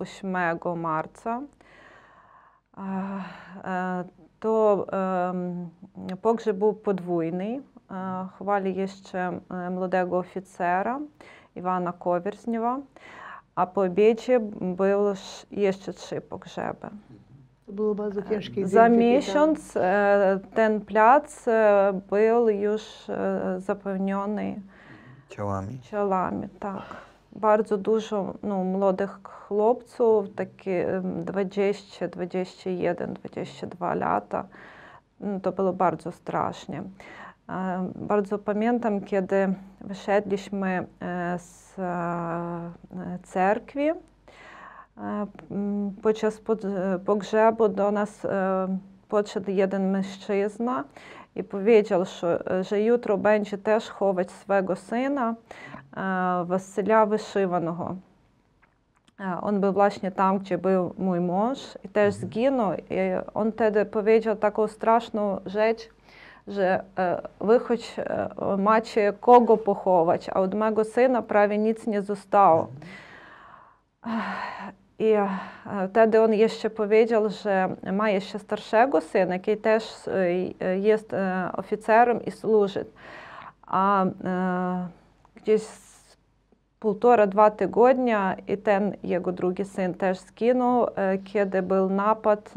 е, 0.00 0.04
8 0.04 0.76
марca. 0.76 1.40
Е, 2.78 2.80
е, 3.64 4.04
To 4.40 4.86
em, 4.92 5.66
pogrzeb 6.22 6.56
był 6.58 6.72
podwójny. 6.74 7.62
E, 7.90 8.28
Chowali 8.38 8.76
jeszcze 8.76 9.40
a 13.56 13.66
po 13.66 13.82
obiedzie 13.82 14.40
był 14.60 15.00
jeszcze 15.50 15.92
trzy 15.92 16.20
pogrzeby. 16.20 16.88
To 17.66 17.72
było 17.72 17.94
bardzo 17.94 18.22
ciężkie. 18.22 18.54
Dzień, 18.54 18.68
Za 18.68 18.88
miesiąc 18.88 19.76
e, 19.76 20.40
ten 20.54 20.80
plac 20.80 21.48
e, 21.48 22.00
był 22.10 22.48
już 22.48 23.10
e, 23.10 23.56
zapełniony 23.58 24.60
ciałami. 25.28 25.80
ciałami 25.80 26.48
tak. 26.60 26.82
Bardzo 27.32 27.78
dużo 27.78 28.34
no, 28.42 28.64
młodych 28.64 29.18
chłopców, 29.22 30.34
takie 30.34 31.02
20, 31.24 32.08
21, 32.08 33.14
22 33.14 33.94
lata. 33.94 34.44
Mm, 35.20 35.40
to 35.40 35.52
było 35.52 35.72
bardzo 35.72 36.12
strasznie. 36.12 36.82
E, 37.48 37.90
Bardzo 37.94 38.38
pamiętam, 38.38 39.00
kiedy 39.00 39.54
wyszedliśmy 39.80 40.86
e, 41.00 41.38
z 41.38 41.78
e, 41.78 42.70
cerkwi. 43.22 43.88
E, 43.90 43.94
Podczas 46.02 46.36
e, 46.36 46.98
pogrzebu 46.98 47.68
do 47.68 47.90
nas 47.90 48.24
e, 48.24 48.78
podszedł 49.08 49.50
jeden 49.50 49.90
mężczyzna 49.90 50.84
i 51.36 51.44
powiedział, 51.44 52.04
że, 52.04 52.42
że 52.62 52.82
jutro 52.82 53.18
będzie 53.18 53.58
też 53.58 53.88
chować 53.88 54.30
swego 54.30 54.76
syna 54.76 55.34
e, 55.96 57.06
Wyszywanego. 57.06 57.96
E, 59.20 59.40
On 59.40 59.60
był 59.60 59.72
właśnie 59.72 60.10
tam, 60.10 60.38
gdzie 60.38 60.58
był 60.58 60.94
mój 60.98 61.20
mąż 61.20 61.58
i 61.84 61.88
też 61.88 62.14
zginął. 62.14 62.72
I 62.74 62.96
on 63.34 63.52
wtedy 63.52 63.84
powiedział 63.84 64.36
taką 64.36 64.68
straszną 64.68 65.40
rzecz, 65.46 65.95
że 66.48 66.84
e, 66.98 67.22
wy 67.40 67.58
choć 67.58 67.96
e, 67.98 68.56
macie 68.58 69.12
kogo 69.20 69.56
pochować, 69.56 70.28
a 70.28 70.40
od 70.40 70.54
mego 70.54 70.84
syna 70.84 71.22
prawie 71.22 71.58
nic 71.58 71.86
nie 71.86 72.02
zostało. 72.02 72.68
I 74.98 75.12
e, 75.12 75.28
wtedy 75.90 76.22
on 76.22 76.34
jeszcze 76.34 76.70
powiedział, 76.70 77.30
że 77.30 77.68
ma 77.92 78.10
jeszcze 78.10 78.38
starszego 78.38 79.00
syna, 79.00 79.34
який 79.34 79.56
теж 79.56 79.84
е, 80.08 80.78
є 80.78 80.98
е, 81.12 81.50
офіцером 81.52 82.20
і 82.26 82.30
служить. 82.30 82.88
А 83.66 84.04
е, 84.04 84.88
gdzieś 85.36 85.62
półtora-dwa 86.78 87.50
tygodnia 87.50 88.36
i 88.48 88.58
ten 88.58 88.96
jego 89.02 89.32
drugi 89.32 89.64
syn 89.64 89.94
też 89.94 90.18
zginął, 90.18 90.86
e, 90.86 91.18
kiedy 91.18 91.62
był 91.62 91.90
napad 91.90 92.54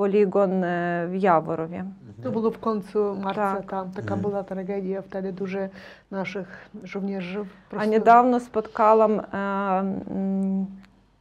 e, 0.00 0.64
e, 0.64 1.06
w 1.08 1.14
Jaworowie. 1.22 1.84
To 2.22 2.30
було 2.30 2.50
в 2.50 2.58
концу 2.58 3.16
марта, 3.24 3.54
Так. 3.54 3.64
там 3.66 3.90
така 3.90 4.16
була 4.16 4.42
трагедія, 4.42 5.00
вtedy 5.00 5.32
дуже 5.32 5.68
наших 6.10 6.46
żołnierzy 6.84 7.40
A 7.40 7.44
просто... 7.70 7.90
niedawno 7.90 8.40
spotkałam 8.40 9.20
e, 9.20 9.24
mm, 10.10 10.66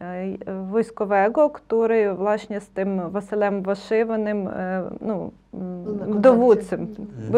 e, 0.01 0.63
wojskowego, 0.71 1.49
który 1.49 2.13
właśnie 2.13 2.61
z 2.61 2.69
tym 2.69 3.09
Wasilem 3.09 3.63
Waszywanym, 3.63 4.47
e, 4.47 4.83
no, 5.01 5.13
mm, 5.53 5.83
Był 5.83 5.93
na 5.95 6.05
kontakcie. 6.05 6.21
dowódcą, 6.21 6.75
Mhm. 6.75 7.31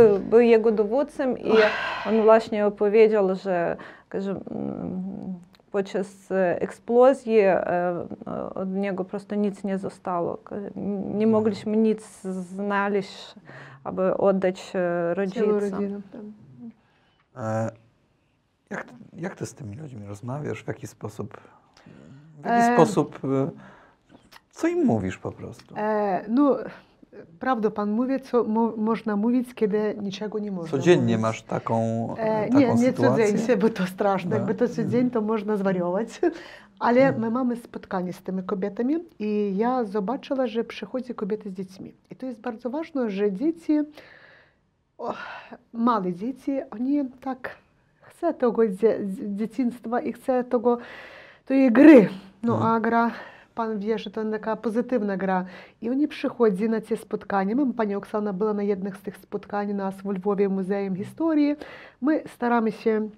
podczas 5.71 6.31
e, 6.31 6.61
eksplozji 6.61 7.39
e, 7.39 8.07
no, 8.25 8.53
od 8.53 8.69
niego 8.69 9.05
prosto 9.05 9.35
nic 9.35 9.63
nie 9.63 9.77
zostało. 9.77 10.37
Nie 10.75 11.25
mhm. 11.25 11.29
mogliśmy 11.29 11.77
nic 11.77 12.21
znaleźć, 12.21 13.35
aby 13.83 14.17
oddać 14.17 14.71
e, 14.75 15.13
rodzicom. 15.13 16.01
Tak. 16.11 17.73
Jak, 18.69 18.85
jak 19.13 19.35
ty 19.35 19.45
z 19.45 19.53
tymi 19.53 19.75
ludźmi 19.75 20.05
rozmawiasz? 20.05 20.63
W 20.63 20.67
jaki 20.67 20.87
sposób? 20.87 21.37
W 22.41 22.45
jaki 22.45 22.71
e... 22.71 22.73
sposób? 22.73 23.19
Co 24.51 24.67
im 24.67 24.85
mówisz 24.85 25.17
po 25.17 25.31
prostu? 25.31 25.75
E, 25.77 26.25
no 26.29 26.57
prawdę 27.39 27.71
pan 27.71 27.91
mówi, 27.91 28.19
co 28.21 28.43
mo, 28.43 28.73
można 28.77 29.15
mówić, 29.15 29.53
kiedy 29.53 29.95
niczego 30.01 30.39
nie 30.39 30.51
można 30.51 30.71
Codziennie 30.71 31.03
mówić. 31.17 31.21
masz 31.21 31.41
taką, 31.43 31.75
E, 32.17 32.45
taką 32.45 32.59
nie, 32.59 32.67
nie 32.67 32.77
sytuację? 32.77 33.25
codziennie, 33.25 33.57
bo 33.57 33.69
to 33.69 33.85
straszne. 33.87 34.35
Jakby 34.35 34.55
to 34.55 34.67
codziennie, 34.69 35.11
to 35.11 35.21
można 35.21 35.57
zwariować. 35.57 36.07
Ale 36.79 37.11
my 37.11 37.31
mamy 37.31 37.55
spotkanie 37.55 38.13
z 38.13 38.21
tymi 38.21 38.43
kobietami 38.43 38.95
i 39.19 39.53
ja 39.57 39.83
zobaczyła, 39.83 40.47
że 40.47 40.63
przychodzi 40.63 41.15
kobiety 41.15 41.49
z 41.49 41.53
dziećmi. 41.53 41.93
I 42.11 42.15
to 42.15 42.25
jest 42.25 42.39
bardzo 42.39 42.69
ważne, 42.69 43.09
że 43.09 43.31
dzieci, 43.31 43.79
o, 44.97 45.13
małe 45.73 46.13
dzieci, 46.13 46.59
oni 46.71 47.01
tak 47.21 47.55
chcą 48.01 48.33
tego 48.33 48.67
dzie, 48.67 48.99
dzieciństwa 49.35 50.01
i 50.01 50.13
chcą 50.13 50.43
tego, 50.43 50.77
tej 51.45 51.71
gry. 51.71 52.09
No 52.43 52.53
Mhm. 52.53 52.71
a 52.73 52.79
gra, 52.79 53.11
Pan 53.59 53.79
wie, 53.79 53.99
że 53.99 54.09
to 54.09 54.31
taka 54.31 54.55
pozytywna 54.55 55.17
gra. 55.17 55.45
I 55.81 55.89
oni 55.89 56.07
przychodzi 56.07 56.69
na 56.69 56.81
te 56.81 56.97
spotkania. 56.97 57.55
My, 57.55 57.73
Pani 57.73 57.95
Oksana 57.95 58.33
była 58.33 58.53
na 58.53 58.63
jednych 58.63 58.97
z 58.97 59.01
tych 59.01 59.17
spotkań 59.17 59.73
nas 59.73 60.01
w 60.01 60.05
Lwowie 60.05 60.49
Muzeum 60.49 60.95
Historii. 60.95 61.55
My 62.01 62.23
staramy 62.27 62.71
się 62.71 63.09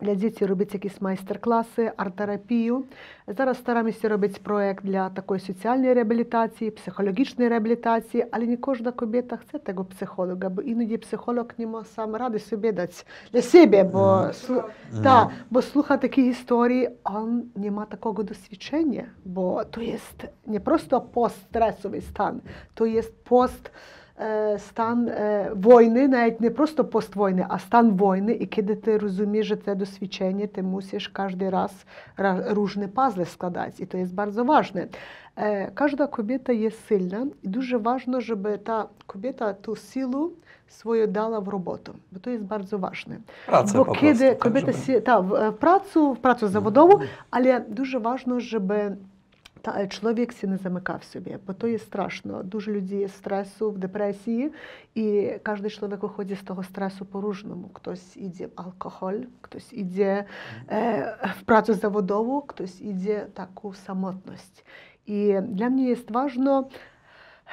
для 0.00 0.14
дітей 0.14 0.48
робити 0.48 0.70
якісь 0.72 1.00
майстер-класи, 1.00 1.92
арт-терапію. 1.96 2.84
Зараз 3.28 3.58
стараємося 3.58 4.08
робити 4.08 4.40
проєкт 4.42 4.84
для 4.84 5.10
такої 5.10 5.40
соціальної 5.40 5.94
реабілітації, 5.94 6.70
психологічної 6.70 7.50
реабілітації, 7.50 8.26
але 8.30 8.46
не 8.46 8.56
кожна 8.56 8.92
кобіта 8.92 9.36
хоче 9.36 9.58
того 9.64 9.84
психолога, 9.84 10.48
бо 10.48 10.62
іноді 10.62 10.96
психолог 10.96 11.46
не 11.58 11.66
може 11.66 11.86
сам 11.86 12.16
ради 12.16 12.38
собі 12.38 12.72
дати 12.72 12.94
для 13.32 13.42
себе, 13.42 13.84
бо, 13.84 14.16
Мгм. 14.16 14.32
слу... 14.32 14.54
Mhm. 14.56 15.02
та, 15.02 15.30
бо 15.50 15.62
слухати 15.62 16.08
такі 16.08 16.26
історії, 16.26 16.90
он 17.04 17.42
не 17.54 17.70
має 17.70 17.88
такого 17.88 18.22
досвідчення, 18.22 19.04
бо 19.24 19.64
то 19.64 19.80
є 19.82 19.98
не 20.46 20.60
просто 20.60 21.00
постстресовий 21.00 22.00
стан, 22.00 22.40
то 22.74 22.86
є 22.86 23.02
пост 23.24 23.70
стан 24.58 25.08
е, 25.08 25.52
війни, 25.56 26.08
навіть 26.08 26.40
не 26.40 26.50
просто 26.50 26.84
пост 26.84 27.16
війни, 27.16 27.46
а 27.48 27.58
стан 27.58 27.90
війни. 27.96 28.32
І 28.32 28.46
коли 28.46 28.76
ти 28.76 28.98
розумієш 28.98 29.46
що 29.46 29.56
це 29.56 29.74
досвідчення, 29.74 30.46
ти 30.46 30.62
мусиш 30.62 31.08
кожен 31.08 31.50
раз 31.50 31.72
ра- 32.16 32.54
різні 32.64 32.86
пазли 32.86 33.24
складати. 33.24 33.82
І 33.82 33.86
це 33.86 33.98
є 33.98 34.06
дуже 34.06 34.42
важливо. 34.42 34.86
Е, 35.38 35.70
Кожна 35.74 36.06
кобіта 36.06 36.52
є 36.52 36.70
сильна, 36.70 37.26
і 37.42 37.48
дуже 37.48 37.76
важливо, 37.76 38.20
щоб 38.20 38.58
та 38.64 38.86
кобіта 39.06 39.52
ту 39.52 39.76
силу 39.76 40.32
свою 40.68 41.06
дала 41.06 41.38
в 41.38 41.48
роботу, 41.48 41.94
бо 42.12 42.18
то 42.20 42.30
є 42.30 42.38
дуже 42.38 42.76
важливо. 42.76 43.20
Pracę 43.48 43.76
Бо 43.76 43.82
kobieta 43.82 44.38
żeby- 44.66 44.72
сі, 44.72 45.00
та, 45.00 45.18
е, 45.18 45.48
в 45.48 45.52
працю, 45.52 46.12
в 46.12 46.16
працю 46.16 46.48
заводову, 46.48 47.00
але 47.30 47.60
дуже 47.68 47.98
важливо, 47.98 48.40
щоб 48.40 48.72
та 49.60 49.80
е, 49.80 49.86
чоловік 49.86 50.32
сі 50.32 50.46
не 50.46 50.56
замикав 50.56 51.04
собі, 51.04 51.38
бо 51.46 51.52
то 51.52 51.68
є 51.68 51.78
страшно. 51.78 52.42
Дуже 52.42 52.72
людей 52.72 52.98
є 52.98 53.08
стресу, 53.08 53.70
в 53.70 53.78
депресії, 53.78 54.52
і 54.94 55.32
кожен 55.46 55.70
чоловік 55.70 56.02
виходить 56.02 56.38
з 56.38 56.42
того 56.42 56.64
стресу 56.64 57.04
по-різному. 57.04 57.70
Хтось 57.74 58.16
іде 58.16 58.46
в 58.46 58.50
алкоголь, 58.54 59.20
хтось 59.40 59.72
іде 59.72 60.24
е, 60.70 61.16
в 61.40 61.42
працю 61.42 61.74
заводову, 61.74 62.44
хтось 62.48 62.80
іде 62.80 63.26
в 63.30 63.34
таку 63.34 63.74
самотність. 63.74 64.66
І 65.06 65.40
для 65.40 65.64
мене 65.64 65.82
є 65.82 65.96
важливо, 66.08 66.70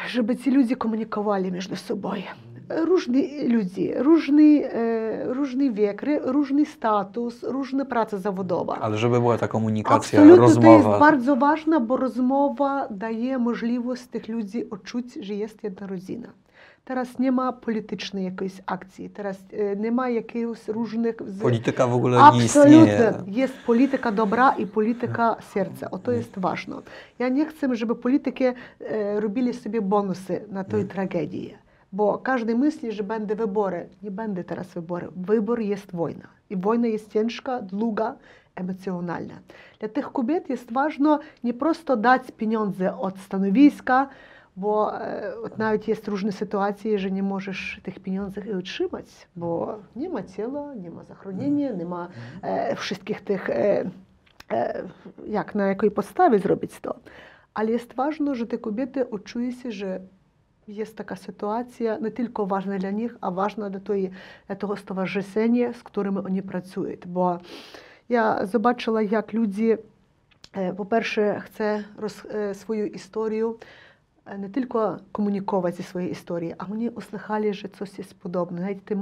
щоб 0.06 0.36
ці 0.36 0.52
люди 0.52 0.76
комунікували 0.76 1.52
між 1.52 1.82
собою. 1.82 2.24
różni 2.70 3.48
ludzie, 3.48 4.04
różny, 4.04 4.72
e, 4.74 5.34
różny 5.34 5.72
wiek, 5.72 6.02
różny 6.24 6.66
status, 6.66 7.44
różna 7.44 7.86
praca 7.86 8.18
zawodowa. 8.18 8.80
Ale 8.80 8.98
żeby 8.98 9.20
była 9.20 9.38
ta 9.38 9.48
komunikacja, 9.48 10.20
Absolutnie 10.20 10.42
rozmowa. 10.42 10.84
to 10.84 10.90
jest 10.90 11.00
bardzo 11.00 11.36
ważne, 11.36 11.80
bo 11.80 11.98
rozmowa 11.98 12.88
daje 12.92 13.38
możliwość 13.38 14.08
tych 14.08 14.28
ludzi 14.28 14.70
odczuć, 14.70 15.14
że 15.22 15.34
jest 15.34 15.64
jedna 15.64 15.88
rodzina. 15.88 16.28
Teraz 16.86 17.20
nie 17.20 17.32
ma 17.32 17.54
politycznej 17.54 18.26
jakiejś 18.26 18.54
akcji, 18.66 19.10
teraz 19.10 19.38
e, 19.54 19.76
nie 19.76 19.92
ma 19.92 20.10
jakichś 20.10 20.68
różnych... 20.68 21.16
Polityka 21.42 21.88
w 21.88 21.94
ogóle 21.94 22.20
Absolutnie. 22.20 22.72
nie 22.72 22.78
istnieje. 22.78 23.08
Absolutnie. 23.08 23.34
Jest 23.34 23.54
polityka 23.66 24.12
dobra 24.12 24.52
i 24.52 24.68
polityka 24.68 25.36
serca. 25.54 25.92
O 25.92 25.98
to 25.98 26.12
mm. 26.12 26.22
jest 26.22 26.40
ważne. 26.40 26.76
Ja 27.20 27.30
nie 27.30 27.46
chcę, 27.46 27.76
żeby 27.76 27.96
polityki 27.96 28.44
e, 28.46 28.54
robili 29.20 29.54
sobie 29.54 29.82
bonusy 29.82 30.42
na 30.50 30.64
tej 30.64 30.80
mm. 30.80 30.88
tragedii. 30.88 31.63
Bo 31.94 32.18
każdy 32.18 32.56
myśli, 32.56 32.92
że 32.92 33.04
będą 33.04 33.36
wybory. 33.36 33.90
Nie 34.04 34.12
będą 34.12 34.44
teraz 34.44 34.68
wybory. 34.68 35.08
Wybór 35.16 35.60
jest 35.60 35.96
wojna. 35.96 36.28
I 36.50 36.58
wojna 36.58 36.88
jest 36.88 37.12
ciężka, 37.12 37.62
długa, 37.62 38.16
emocjonalna. 38.56 39.34
Dla 39.80 39.90
tych 39.90 40.12
kobiet 40.12 40.50
jest 40.50 40.74
ważne 40.74 41.20
nie 41.44 41.54
prosto 41.54 41.98
dać 41.98 42.32
pieniądze 42.32 42.98
od 42.98 43.20
stanowiska, 43.20 44.08
bo 44.58 45.02
e, 45.02 45.34
от 45.44 45.58
навіть 45.58 45.88
є 45.88 45.96
różne 46.08 46.32
sytuacje, 46.32 47.00
że 47.00 47.12
nie 47.12 47.24
możesz 47.24 47.82
tych 47.84 48.00
pieniędzy 48.00 48.58
utrzymać, 48.60 49.06
bo 49.36 49.80
nie 49.96 50.10
ma 50.10 50.24
ciała, 50.24 50.74
nie 50.74 50.92
ma 50.92 51.04
zachronienia, 51.04 51.72
nie 51.72 51.86
ma 51.86 52.08
e, 52.42 52.76
wszystkich 52.76 53.22
tych, 53.22 53.50
e, 53.50 53.86
e, 54.52 54.84
jak 55.28 55.56
na 55.56 55.68
jakiej 55.68 55.92
podstawie 55.92 56.40
zrobić 56.40 56.80
to. 56.80 56.96
Ale 57.54 57.72
jest 57.72 57.94
ważne, 57.94 58.36
że 58.36 58.48
te 58.48 58.58
kobiety 58.58 59.10
odczują 59.10 59.52
się, 59.52 59.72
że 59.72 60.00
jest 60.68 60.98
taka 60.98 61.16
sytuacja 61.16 61.98
nie 61.98 62.12
tylko 62.12 62.46
ważna 62.46 62.78
dla 62.78 62.92
nich, 62.92 63.16
a 63.22 63.32
ważna 63.32 63.70
dla, 63.70 63.80
tej, 63.80 64.10
dla 64.48 64.56
tego 64.56 64.78
stowarzyszenia, 64.78 65.74
z 65.74 65.84
którym 65.84 66.18
oni 66.18 66.44
pracują. 66.44 66.98
Bo 67.08 67.40
ja 68.10 68.46
zobaczyła, 68.46 69.02
jak 69.02 69.34
ludzie, 69.34 69.78
e, 70.54 70.74
po-перше, 70.74 71.42
chcą 71.46 71.64
roz, 71.98 72.26
e, 72.30 72.56
swoją 72.56 72.90
historię 72.90 73.54
e, 74.26 74.40
nie 74.40 74.50
tylko 74.50 74.98
komunikować 75.12 75.76
ze 75.76 75.84
swojej 75.84 76.10
historii, 76.10 76.54
a 76.58 76.68
oni 76.72 76.90
usłyszeli, 76.90 77.54
że 77.54 77.70
coś 77.70 77.98
jest 77.98 78.14
podobne. 78.14 78.62
Nawet 78.62 78.86
te 78.86 78.96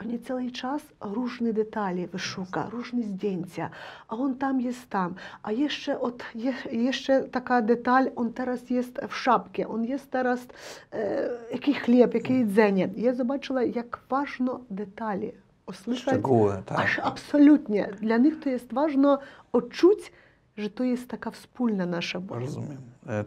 oni 0.00 0.18
cały 0.18 0.50
czas 0.50 0.82
różne 1.00 1.52
detale 1.52 2.06
wyszuka, 2.06 2.68
różne 2.70 3.02
zdjęcia, 3.02 3.70
a 4.08 4.16
on 4.16 4.34
tam 4.34 4.60
jest 4.60 4.90
tam, 4.90 5.14
a 5.42 5.52
jeszcze, 5.52 6.00
od, 6.00 6.24
je, 6.34 6.52
jeszcze 6.72 7.22
taka 7.22 7.62
detal, 7.62 8.10
on 8.16 8.32
teraz 8.32 8.70
jest 8.70 9.00
w 9.08 9.16
szapce, 9.16 9.68
on 9.68 9.84
jest 9.84 10.10
teraz, 10.10 10.46
e, 10.92 11.28
jaki 11.52 11.74
chleb, 11.74 12.14
jakie 12.14 12.34
jedzenie. 12.38 12.88
Ja 12.96 13.14
zobaczyła, 13.14 13.62
jak 13.62 13.98
ważne 14.08 14.58
detale 14.70 15.26
usłyszeć. 15.66 16.02
Szczegóły, 16.02 16.62
tak. 16.66 16.78
Aż 16.78 16.98
absolutnie. 16.98 17.88
Dla 18.00 18.16
nich 18.16 18.40
to 18.40 18.48
jest 18.48 18.72
ważne 18.72 19.18
odczuć, 19.52 20.12
że 20.56 20.70
to 20.70 20.84
jest 20.84 21.08
taka 21.08 21.30
wspólna 21.30 21.86
nasza 21.86 22.20
bolь. 22.20 22.40
Rozumiem. 22.40 22.78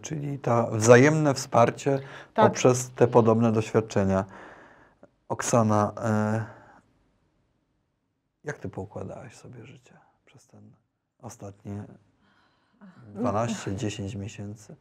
Czyli 0.01 0.39
ta 0.39 0.67
wzajemne 0.72 1.34
wsparcie 1.34 1.99
Tak. 2.34 2.45
poprzez 2.45 2.89
te 2.89 3.07
podobne 3.07 3.51
doświadczenia. 3.51 4.26
Oksana, 5.30 5.91
e, 6.03 6.59
jak 8.44 8.58
ty 8.58 8.70
poukładałaś 8.70 9.36
sobie 9.36 9.66
życie 9.66 9.98
przez 10.26 10.48
ten 10.48 10.72
ostatnie 11.22 11.84
12-10 13.16 14.16
miesięcy? 14.16 14.76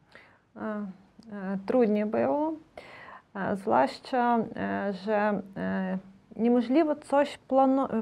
E, 0.55 1.57
trudnie 1.65 2.05
było, 2.05 2.53
zwłaszcza, 3.55 4.37
e, 4.37 4.93
że 4.93 5.41
e, 5.57 5.97
niemożliwe 6.35 6.95
coś 6.95 7.39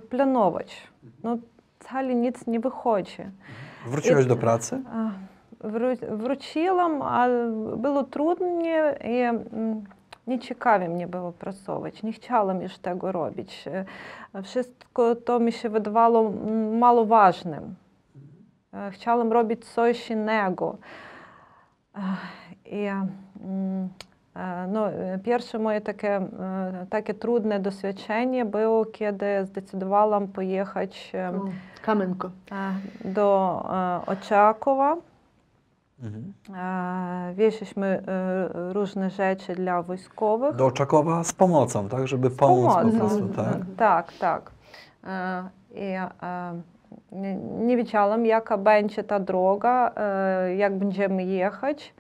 planować. 0.09 0.87
No, 1.23 1.37
wcale 1.79 2.15
nic 2.15 2.47
nie 2.47 2.59
wychodzi. 2.59 3.17
Wróciłaś 3.87 4.25
I, 4.25 4.27
do 4.27 4.35
pracy? 4.35 4.81
Wró 5.59 5.87
wróciłam, 6.11 7.01
ale 7.01 7.51
było 7.77 8.03
trudnie 8.03 8.95
i 9.03 9.21
mm, 9.21 9.83
nieciekawie 10.27 10.89
mnie 10.89 11.07
było 11.07 11.31
pracować. 11.31 12.03
Nie 12.03 12.11
chciałam 12.13 12.61
już 12.61 12.77
tego 12.77 13.11
robić. 13.11 13.65
E, 14.33 14.43
Wszystko 14.43 15.15
to 15.15 15.39
mi 15.39 15.51
się 15.51 15.69
wydawało 15.69 16.31
mało 16.79 17.05
ważnym. 17.05 17.75
E, 18.73 18.91
Chciałam 18.91 19.31
robić 19.31 19.65
coś 19.65 20.11
innego. 20.11 20.77
E, 21.95 21.99
I 22.65 22.85
mm, 22.87 23.89
no, 24.67 24.85
pierwsze 25.23 25.59
moje 25.59 25.81
takie, 25.81 26.21
takie 26.89 27.13
trudne 27.13 27.59
doświadczenie 27.59 28.45
było, 28.45 28.85
kiedy 28.85 29.25
zdecydowałam 29.45 30.27
pojechać 30.27 31.11
O, 31.37 31.49
Kamenko. 31.81 32.29
do 33.05 33.61
Oczakowa. 34.07 34.97
Mhm. 36.03 36.33
E, 36.55 37.33
Wieźliśmy 37.35 37.87
e, 38.07 38.73
różne 38.73 39.09
rzeczy 39.09 39.55
dla 39.55 39.81
wojskowych. 39.81 40.55
Do 40.55 40.65
Oczakowa 40.65 41.23
z 41.23 41.33
pomocą, 41.33 41.89
tak? 41.89 42.07
Żeby 42.07 42.29
pomóc 42.29 42.73
po 42.73 42.79
Pomocą. 42.79 42.97
prostu, 42.99 43.27
tak? 43.27 43.57
Tak, 43.77 44.13
tak. 44.19 44.51
E, 45.03 45.43
I 45.75 45.93
nie, 47.65 47.77
wiedziałam, 47.77 48.25
jaka 48.25 48.57
będzie 48.57 49.03
ta 49.03 49.19
droga, 49.19 49.91
jak 50.57 50.77
będziemy 50.77 51.23
jechać. 51.23 51.93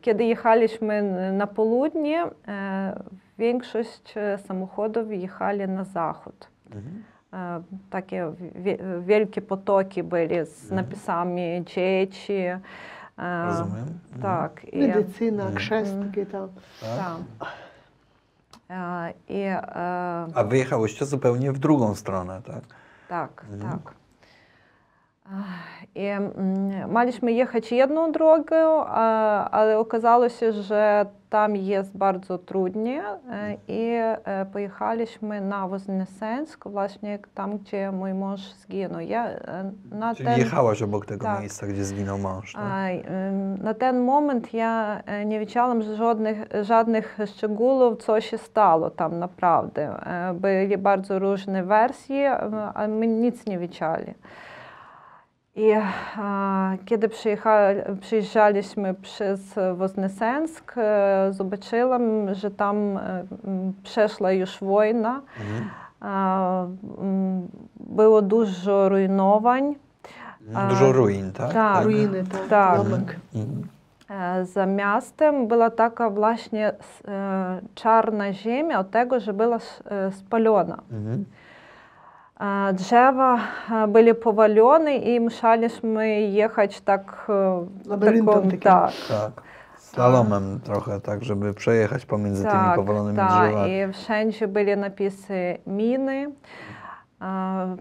Kiedy 0.00 0.24
jechaliśmy 0.24 1.02
na 1.32 1.46
południe, 1.46 2.24
większość 3.38 4.14
samochodów 4.46 5.12
jechali 5.12 5.68
na 5.68 5.84
zachód. 5.84 6.48
Mhm. 6.66 7.02
Takie 7.90 8.32
wie- 8.54 8.78
wielkie 9.00 9.42
potoki 9.42 10.02
byli 10.02 10.46
z 10.46 10.70
napisami 10.70 11.62
dzieci. 11.64 12.42
Rozumiem. 13.46 13.98
Tak. 14.22 14.64
I, 14.72 14.78
Medycyna, 14.78 15.50
chrzest, 15.50 15.94
takie 16.06 16.26
tam. 16.26 16.48
Tak? 16.80 17.16
I 19.28 19.44
A 20.34 20.44
wyjechałyście 20.44 21.04
zupełnie 21.06 21.52
w 21.52 21.58
drugą 21.58 21.94
stronę, 21.94 22.42
tak? 22.46 22.62
tak, 23.08 23.44
tak. 23.62 23.94
Ach, 25.33 25.85
I 25.95 26.05
mm, 26.05 26.93
mieliśmy 26.93 27.31
jechać 27.31 27.71
jedną 27.71 28.11
drogą, 28.11 28.83
a- 28.87 29.49
ale 29.49 29.79
okazało 29.79 30.29
się, 30.29 30.51
że 30.53 31.05
tam 31.29 31.55
jest 31.55 31.97
bardzo 31.97 32.37
trudnie 32.37 33.03
e, 33.31 33.57
i 33.67 33.89
e, 33.93 34.45
pojechaliśmy 34.53 35.41
na 35.41 35.67
Woznесенськ, 35.67 36.67
właśnie 36.67 37.19
tam, 37.33 37.57
gdzie 37.57 37.91
mój 37.91 38.13
mąż 38.13 38.41
zginął. 38.53 38.99
Ja 39.01 39.27
e, 39.29 39.71
na 39.91 40.15
Czyli 40.15 40.29
ten... 40.29 40.39
jechałaś 40.39 40.81
obok 40.81 41.05
tego 41.05 41.25
tak. 41.25 41.39
miejsca, 41.39 41.67
gdzie 41.67 41.85
zginął 41.85 42.17
mąż, 42.17 42.53
tak? 42.53 42.63
А, 42.65 42.87
ем, 42.89 43.55
На 43.57 43.73
той 43.73 43.93
момент 43.93 44.53
я 44.53 45.01
е, 45.05 45.25
не 45.25 45.39
відчула 45.39 45.81
жодних, 45.81 46.37
жодних 46.61 47.17
szczegółów, 47.25 47.97
co 48.03 48.21
się 48.21 48.37
stało 48.37 48.89
tam 48.89 49.19
naprawdę. 49.19 49.81
E, 50.05 50.33
Były 50.33 50.77
bardzo 50.77 51.19
różne 51.19 51.63
wersje, 51.63 52.31
e, 52.31 52.71
a 52.73 52.87
my 52.87 53.07
nic 53.07 53.45
nie 53.45 53.59
wiedzieli. 53.59 54.13
I 55.56 55.70
e, 55.70 55.82
kiedy 56.84 57.08
przyjecha- 57.08 57.96
przyjeżdżaliśmy 58.00 58.94
przez 58.94 59.40
Woznесенськ, 59.74 60.74
e, 60.76 61.28
zobaczyłam, 61.30 62.34
że 62.34 62.50
tam 62.50 62.96
e, 62.96 63.24
m, 63.46 63.72
przeszła 63.82 64.32
już 64.32 64.58
wojna. 64.60 65.20
Mhm. 65.40 65.70
E, 66.02 67.02
m, 67.02 67.48
Było 67.80 68.22
dużo 68.22 68.88
rujnowań. 68.88 69.74
Mhm. 70.48 70.68
Dużo 70.68 70.92
ruin, 70.92 71.32
tak? 71.32 71.52
tak. 71.52 71.84
Ruiny, 71.84 72.24
tak. 72.32 72.48
Tak. 72.48 72.82
domek. 72.82 73.16
Mhm. 73.34 73.68
E, 74.10 74.44
Za 74.44 74.66
miastem 74.66 75.48
była 75.48 75.70
taka 75.70 76.10
właśnie 76.10 76.68
s- 76.68 77.02
e, 77.08 77.60
czarna 77.74 78.32
ziemia 78.32 78.84
Drzewa 82.74 83.38
były 83.88 84.14
powalone 84.14 84.96
i 84.96 85.20
musieliśmy 85.20 86.20
jechać 86.20 86.80
tak 86.80 87.26
Labiryntem 87.86 88.42
takim. 88.42 88.60
tak, 88.60 88.90
Tak. 89.08 89.42
Slalomem 89.76 90.60
trochę, 90.64 91.00
tak, 91.00 91.24
żeby 91.24 91.54
przejechać 91.54 92.06
pomiędzy 92.06 92.44
tymi 92.44 92.62
powolonymi 92.76 93.16
tak, 93.16 93.28
drzewami. 93.30 93.72
i 93.72 93.92
wszędzie 93.92 94.48
byli 94.48 94.76
napisy 94.76 95.58
miny. 95.66 96.30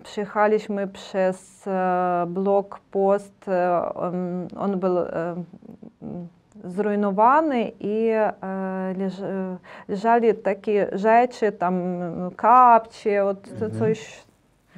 Przyjechaliśmy 0.04 0.88
przez 0.88 1.70
blokpost, 2.28 3.48
e, 3.48 3.82
on, 4.58 4.80
był 4.80 4.96
zrujnowany 6.64 7.72
i 7.80 8.12
leż, 8.98 9.14
leżali 9.88 10.34
takie 10.36 10.90
rzeczy, 10.92 11.52
tam 11.52 11.82
kapcie, 12.36 13.22
Mhm. 13.22 13.72
coś. 13.80 14.24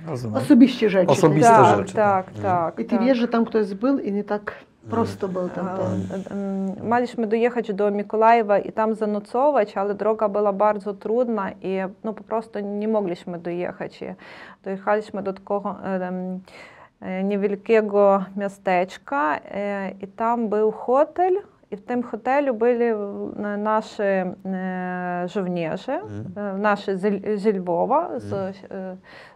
Rozumiem. 0.08 0.38
Osobiście 0.38 0.89
rzeczy. 0.89 1.12
Osobiste 1.12 1.49
tak, 1.49 1.78
rzeczy, 1.78 1.93
tak, 1.95 2.26
tak. 2.32 2.41
tak. 2.43 2.80
I 2.80 2.86
ty 2.86 2.95
tak. 2.97 3.06
wiesz, 3.06 3.18
że 3.18 3.28
tam 3.28 3.45
ktoś 3.45 3.74
był 3.74 3.99
i 3.99 4.12
nie 4.12 4.24
tak 4.24 4.56
prosto 4.89 5.28
był 5.28 5.49
tam. 5.49 5.68
E, 5.68 5.78
ten. 6.10 6.38
м, 6.38 6.88
Мали 6.88 7.06
дojechać 7.28 7.74
do 7.74 7.91
Mikołajewa 7.91 8.60
i 8.60 8.72
tam 8.72 8.95
zanocować, 8.95 9.78
ale 9.78 9.95
droga 9.95 10.30
była 10.30 10.54
bardzo 10.54 10.93
trudna 10.93 11.51
i 11.62 11.78
no, 12.04 12.14
po 12.14 12.24
prostu 12.24 12.60
nie 12.60 12.88
mogliśmy 12.88 13.39
dojechać. 13.39 14.01
I 14.01 14.06
dojechaliśmy 14.64 15.24
do 15.24 15.34
takiego 15.34 15.76
em, 15.84 16.39
e, 17.01 17.24
niewielkiego 17.24 18.24
miasteczka 18.38 19.38
e, 19.38 19.91
i 20.01 20.08
tam 20.08 20.49
był 20.49 20.72
hotel. 20.72 21.34
I 21.72 21.76
w 21.78 21.82
tym 21.86 22.04
hotelu 22.04 22.54
byli 22.54 22.86
e, 22.86 22.95
nasi 23.58 24.04
e, 24.04 25.24
żołnierze, 25.28 25.93
Mhm. 26.01 26.56
e, 26.56 26.58
наші 26.58 26.95
зі 27.36 27.60
Львова, 27.60 28.10
з, 28.20 28.34
е, 28.34 28.54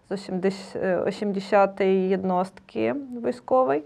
з 0.09 0.11
80, 0.11 0.75
е, 0.75 0.97
80-ї 1.05 2.09
jednostki 2.09 2.93
військової. 3.25 3.83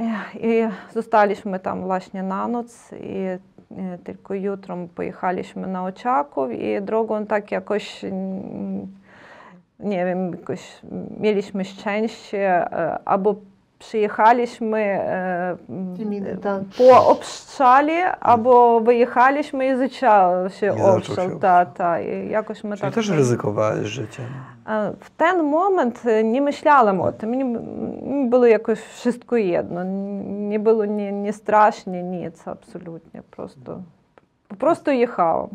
Е, 0.00 0.14
І 0.34 0.68
zostaliśmy 0.92 1.58
tam 1.58 1.82
właśnie 1.82 2.22
na 2.22 2.48
noc 2.48 2.92
i 2.92 3.38
e, 3.78 3.98
tylko 4.04 4.34
jutro 4.34 4.76
pojechaliśmy 4.94 5.66
na 5.66 5.84
Oczaków 5.84 6.52
i 6.52 6.82
drogą 6.82 7.26
tak 7.26 7.52
jakoś, 7.52 8.04
mm, 8.04 8.88
nie 9.78 10.04
wiem, 10.04 10.30
jakoś 10.30 10.80
mieliśmy 11.20 11.64
szczęście, 11.64 12.38
e, 12.38 12.98
albo 13.04 13.34
przyjechaliśmy 13.88 14.78
e, 14.78 15.56
e, 16.50 16.64
po 16.78 17.08
obszale, 17.08 18.16
albo 18.16 18.80
wyjechaliśmy 18.80 19.66
i 19.66 19.76
zaczął 19.76 20.50
się 20.50 20.74
I 20.78 20.82
obszal. 20.82 21.38
Ta, 21.38 21.66
ta, 21.66 22.00
i 22.00 22.30
jakoś 22.30 22.64
my 22.64 22.76
Czyli 22.76 22.80
tak... 22.80 22.94
też 22.94 23.08
ryzykowałeś 23.08 23.88
życie. 23.88 24.22
W 25.00 25.10
ten 25.10 25.42
moment 25.42 26.02
e, 26.06 26.24
nie 26.24 26.42
myślałem 26.42 27.00
o 27.00 27.12
tym, 27.12 27.34
nie, 27.34 27.58
było 28.28 28.46
jakoś 28.46 28.80
wszystko 28.80 29.36
jedno, 29.36 29.84
nie 30.24 30.60
było 30.60 30.84
nie, 30.84 31.12
nie 31.12 31.32
strasznie, 31.32 32.02
nic 32.02 32.48
absolutnie, 32.48 33.22
prosto, 33.30 33.80
po 34.48 34.56
prostu 34.56 34.90
jechałam. 34.90 35.48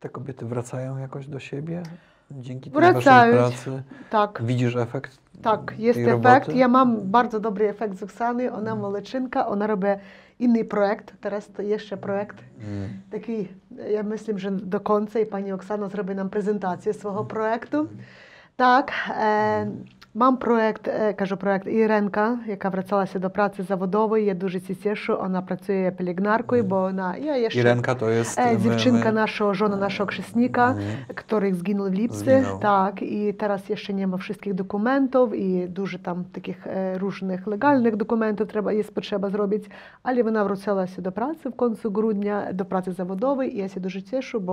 Te 0.00 0.08
kobiety 0.08 0.46
wracają 0.46 0.98
jakoś 0.98 1.26
do 1.26 1.40
siebie? 1.40 1.82
dzięki 2.30 2.70
tej 2.70 2.80
Wracają. 2.80 3.36
waszej 3.36 3.50
pracy? 3.50 3.82
Tak. 4.10 4.42
Widzisz 4.42 4.76
efekt 4.76 5.23
Так, 5.42 5.74
є 5.78 5.92
tej 5.92 6.02
ефект. 6.02 6.48
roboty? 6.48 6.56
Я 6.56 6.68
мам 6.68 6.96
bardzo 6.96 7.40
добрий 7.40 7.68
ефект 7.68 7.98
з 7.98 8.02
Оксани. 8.02 8.50
Вона 8.50 8.74
молодчинка, 8.74 9.48
вона 9.48 9.66
робить 9.66 9.98
інний 10.38 10.64
проект. 10.64 11.14
То 11.56 11.62
є 11.62 11.78
ще 11.78 11.96
проект. 11.96 12.36
Mm. 12.36 12.88
Такий, 13.10 13.50
я 13.90 14.02
мислю 14.02 14.34
вже 14.34 14.50
до 14.50 14.80
кінця, 14.80 15.18
і 15.18 15.24
пані 15.24 15.52
Оксана 15.52 15.88
зробить 15.88 16.16
нам 16.16 16.28
презентацію 16.28 16.94
свого 16.94 17.24
проекту. 17.24 17.88
Так, 18.56 18.92
е, 19.10 19.66
мам 20.14 20.36
проект, 20.36 20.88
е, 20.88 21.12
кажу 21.12 21.36
проект 21.36 21.66
Іренка, 21.66 22.38
яка 22.46 22.68
врацалася 22.68 23.18
до 23.18 23.30
праці 23.30 23.62
заводової. 23.62 24.24
Я 24.24 24.34
дуже 24.34 24.60
ці 24.60 24.74
тішу. 24.74 25.16
Вона 25.16 25.42
працює 25.42 25.92
пелігнаркою, 25.98 26.64
бо 26.64 26.80
вона 26.80 27.16
я 27.16 27.36
є 27.36 27.50
ще 27.50 27.62
jest... 28.10 28.38
е, 28.38 28.52
my- 28.52 28.56
дівчинка 28.58 29.08
my- 29.08 29.12
нашого. 29.14 29.54
Mm. 30.76 31.14
których 31.14 31.54
zginął 31.54 31.90
w 31.90 31.94
lipcu. 31.94 32.14
Zginął. 32.16 32.58
Tak, 32.58 33.02
i 33.02 33.34
teraz 33.34 33.68
jeszcze 33.68 33.92
nie 33.94 34.06
ma 34.06 34.16
wszystkich 34.16 34.54
dokumentów 34.54 35.34
i 35.34 35.68
dużo 35.68 35.98
tam 35.98 36.24
takich 36.32 36.66
e, 36.66 36.98
różnych 36.98 37.46
legalnych 37.46 37.96
dokumentów 37.96 38.48
trzeba, 38.48 38.72
jest 38.72 38.94
potrzeba 38.94 39.30
zrobić, 39.30 39.64
ale 40.02 40.22
вона 40.24 40.44
się 40.86 41.02
do 41.02 41.12
pracy 41.12 41.50
w 41.50 41.56
końcu 41.56 41.90
grudnia, 41.90 42.52
do 42.52 42.64
pracy 42.64 42.92
zawodowej 42.92 43.56
i 43.56 43.58
ja 43.58 43.68
się 43.68 43.80
дуже 43.80 44.02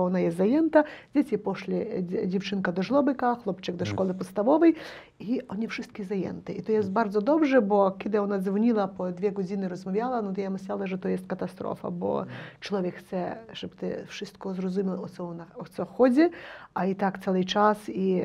ona 0.04 0.20
jest 0.20 0.36
zajęta. 0.36 0.84
Dzieci 1.14 1.38
poszli, 1.38 1.76
e, 1.76 2.02
dzie- 2.02 2.28
dziewczynka 2.28 2.72
do 2.72 2.82
żłobika, 2.82 3.34
chłopczyk 3.44 3.76
do 3.76 3.84
szkoły 3.84 4.14
podstawowej 4.14 4.74
i 5.20 5.40
oni 5.52 5.68
wszystkie 5.68 6.04
zajęte. 6.04 6.52
I 6.52 6.62
to 6.62 6.72
jest 6.72 6.90
bardzo 6.90 7.22
dobrze, 7.22 7.62
bo 7.62 7.90
kiedy 7.90 8.20
ona 8.20 8.38
dzwoniła, 8.38 8.88
po 8.88 9.12
dwie 9.12 9.32
godziny 9.32 9.68
rozmawiała, 9.68 10.22
no 10.22 10.32
to 10.32 10.40
ja 10.40 10.50
myślała, 10.50 10.86
że 10.86 10.98
to 10.98 11.08
jest 11.08 11.26
katastrofa, 11.26 11.90
bo 11.90 12.24
człowiek 12.60 12.94
chce, 12.94 13.36
żeby 13.52 13.76
ty 13.76 14.04
wszystko 14.06 14.54
zrozumiał, 14.54 15.02
o 15.02 15.08
co, 15.08 15.28
ona, 15.28 15.46
o 15.56 15.64
co 15.64 15.84
chodzi, 15.84 16.30
a 16.74 16.86
i 16.86 16.96
tak 16.96 17.18
cały 17.18 17.44
czas 17.44 17.88
i 17.88 18.22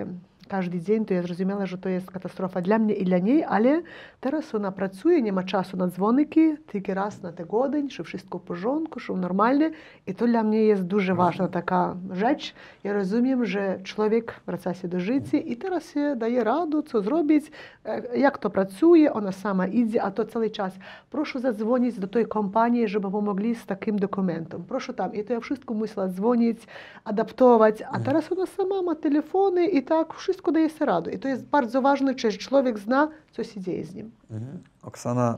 każdy 0.47 0.81
dzień, 0.81 1.05
to 1.05 1.13
ja 1.13 1.21
zrozumiała, 1.21 1.65
że 1.65 1.77
to 1.77 1.89
jest 1.89 2.11
katastrofa 2.11 2.61
dla 2.61 2.79
mnie 2.79 2.93
i 2.93 3.05
dla 3.05 3.17
niej, 3.17 3.43
ale 3.43 3.81
teraz 4.19 4.55
ona 4.55 4.71
pracuje, 4.71 5.21
nie 5.21 5.33
ma 5.33 5.43
czasu 5.43 5.77
na 5.77 5.87
dzwoniki, 5.87 6.55
tylko 6.67 6.93
raz 6.93 7.21
na 7.21 7.31
tygodeń, 7.31 7.89
że 7.89 8.03
wszystko 8.03 8.39
w 8.39 8.41
porządku, 8.41 8.99
że 8.99 9.13
normalnie 9.13 9.71
i 10.07 10.15
to 10.15 10.27
dla 10.27 10.43
mnie 10.43 10.63
jest 10.63 10.83
дуже 10.83 11.15
ważna 11.15 11.47
taka 11.47 11.95
rzecz. 12.11 12.53
Ja 12.83 12.93
rozumiem, 12.93 13.45
że 13.45 13.79
człowiek 13.83 14.41
wraca 14.45 14.73
się 14.73 14.87
do 14.87 14.99
życia 14.99 15.37
i 15.37 15.57
teraz 15.57 15.93
się 15.93 16.15
daje 16.15 16.43
radę, 16.43 16.83
co 16.83 17.01
zrobić, 17.01 17.51
e, 17.85 18.17
jak 18.17 18.37
to 18.37 18.49
pracuje, 18.49 19.13
ona 19.13 19.31
sama 19.31 19.67
idzie, 19.67 20.03
a 20.03 20.11
to 20.11 20.25
cały 20.25 20.49
czas. 20.49 20.73
Proszę 21.09 21.39
zadzwonić 21.39 21.99
do 21.99 22.07
tej 22.07 22.25
kompanii, 22.25 22.87
żeby 22.87 23.11
pomogli 23.11 23.55
z 23.55 23.65
takim 23.65 23.99
dokumentem. 23.99 24.63
Proszę 24.67 24.93
tam. 24.93 25.13
I 25.13 25.23
to 25.23 25.33
ja 25.33 25.39
wszystko 25.39 25.73
musiała 25.73 26.07
dzwonić, 26.07 26.57
adaptować, 27.03 27.83
a 27.91 27.99
teraz 27.99 28.31
ona 28.31 28.45
sama 28.45 28.81
ma 28.81 28.95
telefony 28.95 29.67
i 29.67 29.83
tak 29.83 30.13
wszystko 30.13 30.36
daje 30.51 30.69
sobie 30.69 30.85
radę. 30.85 31.11
I 31.11 31.19
to 31.19 31.27
jest 31.27 31.45
bardzo 31.45 31.81
ważne, 31.81 32.15
czy 32.15 32.37
człowiek 32.37 32.79
zna, 32.79 33.07
co 33.31 33.43
się 33.43 33.61
dzieje 33.61 33.85
z 33.85 33.95
nim. 33.95 34.11
Mhm. 34.31 34.63
Oksana, 34.83 35.37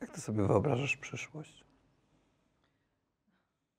jak 0.00 0.10
ty 0.10 0.20
sobie 0.20 0.46
wyobrażasz 0.46 0.96
przyszłość? 0.96 1.64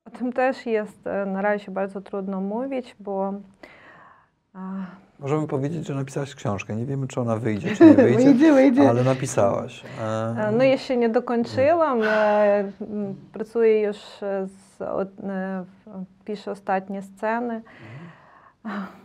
O 0.04 0.10
tym 0.10 0.32
też 0.32 0.66
jest 0.66 1.06
e, 1.06 1.26
na 1.26 1.42
razie 1.42 1.70
bardzo 1.72 2.00
trudno 2.00 2.40
mówić, 2.40 2.96
bo 3.00 3.34
Możemy 5.18 5.46
powiedzieć, 5.46 5.86
że 5.86 5.94
napisałaś 5.94 6.34
książkę. 6.34 6.76
Nie 6.76 6.86
wiemy, 6.86 7.08
czy 7.08 7.20
ona 7.20 7.36
wyjdzie, 7.36 7.76
czy 7.76 7.84
nie 7.86 7.94
wyjdzie, 8.04 8.24
Wyjdzie, 8.24 8.52
wyjdzie. 8.52 8.88
ale 8.88 9.04
napisałaś. 9.04 9.84
E, 10.00 10.52
no 10.58 10.64
jeszcze 10.64 10.96
nie 10.96 11.08
dokończyłam. 11.08 12.00
e, 12.02 12.72
Pracuję 13.32 13.82
już 13.82 13.96
z, 13.96 14.80
e, 14.80 15.64
piszę 16.24 16.50
ostatnie 16.50 17.02
sceny. 17.02 17.62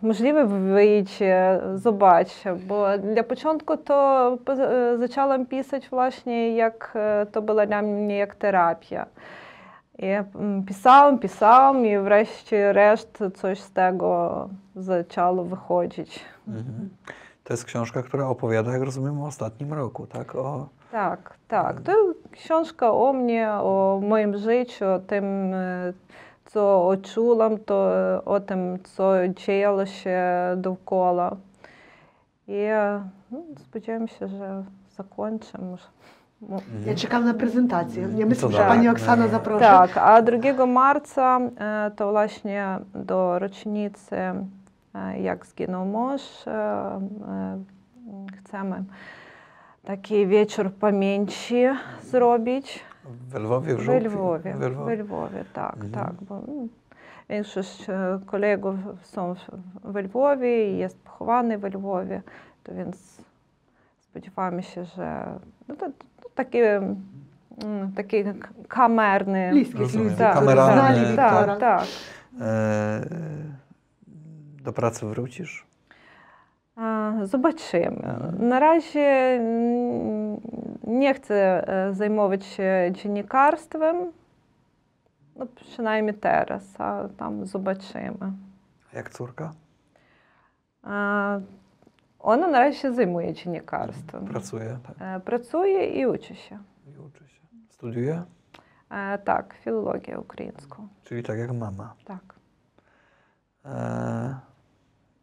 Możliwe 0.01 0.45
wyjdzie, 0.47 1.59
zobaczę, 1.75 2.55
bo 2.55 2.97
dla 2.97 3.23
początku 3.23 3.77
to 3.77 4.27
e, 4.49 4.97
zaczęłam 4.97 5.45
pisać 5.45 5.89
właśnie 5.89 6.55
jak 6.55 6.93
e, 6.95 7.25
to 7.31 7.41
była 7.41 7.65
dla 7.65 7.81
mnie 7.81 8.17
jak 8.17 8.35
terapia. 8.35 9.05
I 9.99 10.05
mm, 10.05 10.63
pisałam, 10.65 11.19
pisałam 11.19 11.85
i 11.85 11.97
wreszcie 11.97 12.73
reszt 12.73 13.23
coś 13.35 13.59
z 13.59 13.71
tego 13.71 14.49
zaczęło 14.75 15.43
wychodzić. 15.43 16.19
mhm. 16.47 16.89
To 17.43 17.53
jest 17.53 17.65
książka, 17.65 18.03
która 18.03 18.27
opowiada, 18.27 18.71
jak 18.71 18.81
rozumiem, 18.81 19.21
o 19.21 19.25
ostatnim 19.25 19.73
roku, 19.73 20.07
tak? 20.07 20.35
O, 20.35 20.69
Tak, 20.91 21.37
tak. 21.47 21.81
To 21.81 21.91
książka 22.31 22.91
o 22.91 23.13
mnie, 23.13 23.51
o 23.51 23.99
moim 24.03 24.37
życiu, 24.37 24.85
o 24.85 24.99
tym, 24.99 25.53
e, 25.53 25.93
co 26.53 26.87
odczułam, 26.87 27.57
to 27.57 27.97
e, 28.15 28.25
o 28.25 28.39
co 28.83 29.17
e, 32.65 33.01
no, 33.31 33.37
spodziewam 33.59 34.07
się, 34.07 34.27
że 34.27 34.63
zakończę. 34.97 35.57
Może. 35.61 35.83
Mo- 36.41 36.61
Ja 36.85 36.95
czekam 36.95 37.25
na 37.25 37.33
prezentację. 37.33 38.01
Ja 38.01 38.09
co 38.09 38.25
myślę, 38.25 38.51
że 38.51 38.57
dalej? 38.57 38.75
pani 38.77 38.89
Oksana 38.89 39.27
zaprosi. 39.27 39.59
Tak, 39.65 39.97
a 39.97 40.21
2 40.21 40.65
marca 40.65 41.39
e, 41.39 41.91
to 41.95 42.11
właśnie 42.11 42.67
do 42.95 43.39
rocznicy, 43.39 44.15
e, 44.15 45.19
jak 45.21 45.45
zginął 45.45 45.85
mąż, 45.85 46.47
e, 46.47 46.51
e, 46.51 47.01
chcemy 48.39 48.83
taki 49.83 50.27
wieczór 50.27 50.71
pamięci 50.71 51.63
zrobić. 52.01 52.83
W 53.05 53.35
Lwowie, 53.35 53.75
w 53.75 53.79
Żółwie? 53.81 54.09
W 54.89 54.99
Lwowie, 54.99 55.45
tak, 55.53 55.73
mhm. 55.73 55.91
tak. 55.91 56.13
Bo 56.21 56.37
mm, 56.37 56.69
większość 57.29 57.89
e, 57.89 58.19
kolegów 58.25 58.75
są 59.03 59.35
w 59.83 59.95
Lwowie 59.95 60.73
i 60.73 60.77
jest 60.77 60.99
pochowany 60.99 61.57
w 61.57 61.63
Lwowie, 61.63 62.21
więc 62.71 63.21
spodziewamy 63.99 64.63
się, 64.63 64.85
że 64.85 65.39
no 65.67 65.75
to, 65.75 65.85
to 66.35 66.43
mm, 67.63 67.91
taki, 67.91 68.23
taki 68.23 68.23
kamerny. 68.67 69.49
Bliski 69.51 69.77
tak, 70.17 70.45
tak, 71.15 71.59
tak, 71.59 71.83
e, 72.41 73.01
do 74.63 74.73
pracy 74.73 75.05
wrócisz? 75.05 75.70
Zobaczymy. 77.23 78.13
Na 78.39 78.59
razie 78.59 79.39
nie 80.87 81.13
chcę 81.13 81.67
e, 81.67 81.93
zajmować 81.93 82.45
się 82.45 82.89
dziennikarstwem, 82.91 84.11
no 85.35 85.45
przynajmniej 85.45 86.15
teraz, 86.15 86.81
a 86.81 87.07
tam 87.17 87.45
zobaczymy. 87.45 88.31
Jak 88.93 89.09
córka? 89.09 89.51
A, 90.83 91.39
Ona 92.19 92.47
na 92.47 92.59
razie 92.59 92.77
się 92.79 92.93
zajmuje 92.93 93.33
dziennikarstwem. 93.33 94.25
Pracuje, 94.25 94.77
tak. 94.87 94.95
E, 94.99 95.19
Pracuje 95.19 95.85
i 95.85 96.05
uczy 96.05 96.35
się. 96.35 96.59
I 96.87 96.97
uczy 96.97 97.27
się. 97.27 97.41
Studiuje? 97.69 98.23
E, 98.89 99.17
Tak, 99.17 99.53
filologię 99.53 100.19
ukraińską. 100.19 100.87
Czyli 101.03 101.23
tak 101.23 101.37
jak 101.39 101.51
mama. 101.51 101.93
Tak. 102.05 102.35
E, 103.65 104.35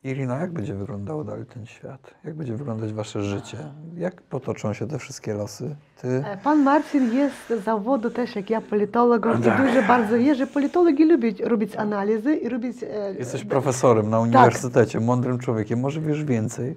Irina, 0.04 0.34
no 0.34 0.40
jak 0.40 0.52
będzie 0.52 0.74
wyglądał 0.74 1.24
dalej 1.24 1.46
ten 1.46 1.66
świat? 1.66 2.14
Jak 2.24 2.34
będzie 2.34 2.56
wyglądać 2.56 2.92
wasze 2.92 3.22
życie? 3.22 3.58
Jak 3.96 4.22
potoczą 4.22 4.72
się 4.72 4.88
te 4.88 4.98
wszystkie 4.98 5.34
losy? 5.34 5.76
Ty... 6.02 6.08
E, 6.08 6.36
pan 6.36 6.62
Marcin 6.62 7.14
jest 7.14 7.34
z 7.48 7.64
zawodu 7.64 8.10
też 8.10 8.36
jak 8.36 8.50
ja 8.50 8.60
politologiem 8.60 9.42
tak. 9.42 9.84
i 9.84 9.88
bardzo 9.88 10.18
wie, 10.18 10.34
że 10.34 10.46
politologi 10.46 11.04
lubią 11.04 11.28
robić 11.44 11.76
analizy 11.76 12.36
i 12.36 12.48
robić... 12.48 12.82
E, 12.82 13.14
Jesteś 13.18 13.44
profesorem 13.44 14.10
na 14.10 14.16
tak. 14.16 14.26
uniwersytecie, 14.26 14.98
tak. 14.98 15.06
mądrym 15.06 15.38
człowiekiem, 15.38 15.80
może 15.80 16.00
wiesz 16.00 16.24
więcej? 16.24 16.76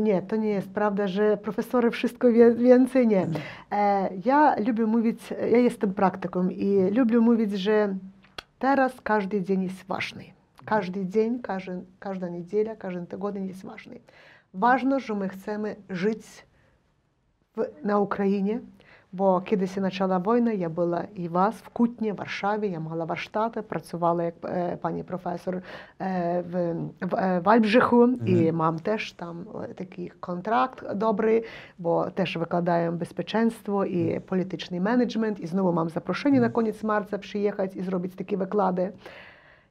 Nie, 0.00 0.22
to 0.22 0.36
nie 0.36 0.50
jest 0.50 0.70
prawda, 0.70 1.06
że 1.06 1.36
profesory 1.36 1.90
wszystko 1.90 2.32
wie, 2.32 2.54
więcej 2.54 3.06
nie. 3.06 3.22
Mm. 3.22 3.40
E, 3.70 4.08
ja 4.24 4.56
lubię 4.66 4.86
mówić, 4.86 5.20
ja 5.50 5.58
jestem 5.58 5.94
praktyką 5.94 6.48
i 6.48 6.90
lubię 6.94 7.18
mówić, 7.18 7.52
że 7.52 7.94
teraz 8.58 8.92
każdy 9.02 9.42
dzień 9.42 9.62
jest 9.62 9.86
ważny. 9.86 10.37
Każdy 10.68 11.06
dzień, 11.06 11.40
każdy, 11.42 11.84
każda 11.98 12.28
niedziela, 12.28 12.76
każdy 12.76 13.06
tygodeń 13.06 13.46
jest 13.46 13.64
ważny. 13.64 14.00
Ważne, 14.54 15.00
że 15.00 15.14
my 15.14 15.28
chcemy 15.28 15.76
żyć 15.90 16.46
w, 17.56 17.84
na 17.84 17.98
Ukrainie, 17.98 18.60
bo 19.12 19.40
kiedy 19.40 19.68
się 19.68 19.80
zaczęła 19.80 20.20
wojna, 20.20 20.52
ja 20.52 20.70
była 20.70 21.02
i 21.04 21.28
was 21.28 21.60
w 21.60 21.70
Kutnie, 21.70 22.14
w 22.14 22.16
Warszawie, 22.16 22.68
ja 22.68 22.80
mала 22.80 23.06
warsztaty, 23.06 23.62
pracowała 23.62 24.22
jak 24.22 24.34
e, 24.42 24.76
pani 24.76 25.04
profesor 25.04 25.56
e, 25.56 25.60
w, 26.42 26.74
w 27.00 27.14
e, 27.14 27.40
Wałbrzychu 27.40 28.08
i 28.26 28.52
mam 28.52 28.78
też 28.78 29.12
tam 29.12 29.44
e, 29.70 29.74
taki 29.74 30.10
kontrakt 30.10 30.92
dobry, 30.94 31.42
bo 31.78 32.10
też 32.10 32.38
wykładałem 32.38 32.98
bezpieczeństwo 32.98 33.84
i 33.84 34.20
polityczny 34.20 34.80
management 34.80 35.40
i 35.40 35.46
znowu 35.46 35.72
mam 35.72 35.90
zaproszenie 35.90 36.40
na 36.40 36.48
koniec 36.48 36.84
marca 36.84 37.18
przyjechać 37.18 37.76
i 37.76 37.82
zrobić 37.82 38.14
takie 38.14 38.36
wykłady. 38.36 38.92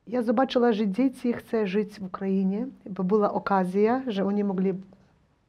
Ja 0.06 0.22
zobaczyła, 0.22 0.72
że 0.72 0.88
dzieci 0.88 1.32
chcą 1.32 1.66
żyć 1.66 2.00
w 2.00 2.04
Ukrainie, 2.04 2.66
bo 2.90 3.04
była 3.04 3.32
okazja, 3.32 4.02
że 4.06 4.24
oni 4.24 4.44
mogli 4.44 4.74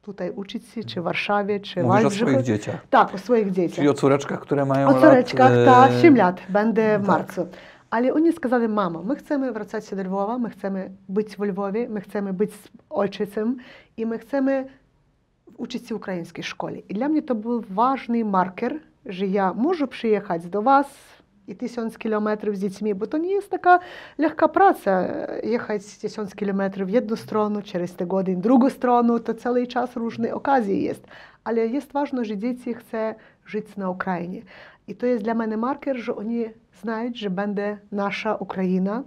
tutaj 0.02 0.30
uczyć 0.30 0.68
się, 0.68 0.84
czy 0.84 1.00
w 1.00 1.04
Warszawie, 1.04 1.60
czy 1.60 1.80
w 1.80 1.84
Mówisz 1.84 1.98
o 1.98 2.02
Wałbrzychu. 2.02 2.30
swoich 2.30 2.46
dzieciach. 2.46 2.86
Tak, 2.90 3.14
o 3.14 3.18
swoich 3.18 3.50
dzieciach. 3.50 3.76
Czyli 3.76 3.88
o 3.88 3.94
córeczkach, 3.94 4.40
które 4.40 4.64
mają 4.64 4.88
O 4.88 4.94
córeczkach, 4.94 5.52
lat... 5.52 5.64
ta, 5.64 5.88
e, 5.88 6.00
7 6.00 6.16
lat, 6.16 6.40
będę 6.48 6.98
w 6.98 7.00
tak. 7.00 7.08
marcu. 7.08 7.46
Ale 7.90 8.14
oni 8.14 8.32
сказали, 8.32 8.68
mamo, 8.68 9.02
my 9.02 9.16
chcemy 9.16 9.52
wracać 9.52 9.86
się 9.86 9.96
do 9.96 10.02
Lwowa, 10.02 10.38
my 10.38 10.50
chcemy 10.50 10.90
być 11.08 11.36
w 11.36 11.40
Lwowie, 11.40 11.88
my 11.88 12.00
chcemy 12.00 12.32
być 12.32 12.52
z 12.52 12.68
ojcem 12.90 13.56
i 13.96 14.06
my 14.06 14.18
chcemy 14.18 14.66
uczyć 15.56 15.88
się 15.88 15.94
w 15.94 15.98
ukraińskiej 15.98 16.44
szkole. 16.44 16.78
I 16.78 16.94
dla 16.94 17.08
mnie 17.08 17.22
to 17.22 17.34
był 17.34 17.60
ważny 17.60 18.24
marker, 18.24 18.74
że 19.06 19.26
ja 19.26 19.52
можу 19.52 19.86
przyjechać 19.86 20.46
do 20.46 20.62
was 20.62 20.86
i 21.49 21.55
tysiąc 21.55 21.97
kilometrów 21.97 22.57
z 22.57 22.61
dziećmi, 22.61 22.95
bo 22.95 23.07
to 23.07 23.17
nie 23.17 23.31
jest 23.31 23.49
taka 23.49 23.79
lekka 24.17 24.47
praca, 24.47 25.07
jechać 25.43 25.97
tysiąc 25.97 26.35
kilometrów 26.35 26.89
w 26.89 26.91
jedną 26.91 27.15
stronę, 27.15 27.63
через 27.63 27.95
tygodnie 27.95 28.35
w 28.35 28.39
drugą 28.39 28.69
stronę, 28.69 29.19
to 29.19 29.33
cały 29.33 29.67
czas 29.67 29.95
różne 29.95 30.33
okazje 30.33 30.81
jest. 30.81 31.07
Ale 31.43 31.67
jest 31.67 31.91
ważne, 31.91 32.25
że 32.25 32.37
dzieci 32.37 32.73
chcą 32.73 32.97
żyć 33.45 33.77
na 33.77 33.89
Ukrainie. 33.89 34.41
I 34.87 34.95
to 34.95 35.05
jest 35.05 35.23
dla 35.23 35.33
mnie 35.33 35.57
marker, 35.57 35.97
że 35.97 36.15
oni 36.15 36.45
знають, 36.81 37.17
że 37.17 37.29
będzie 37.29 37.77
nasza 37.91 38.35
Ukraina 38.35 39.03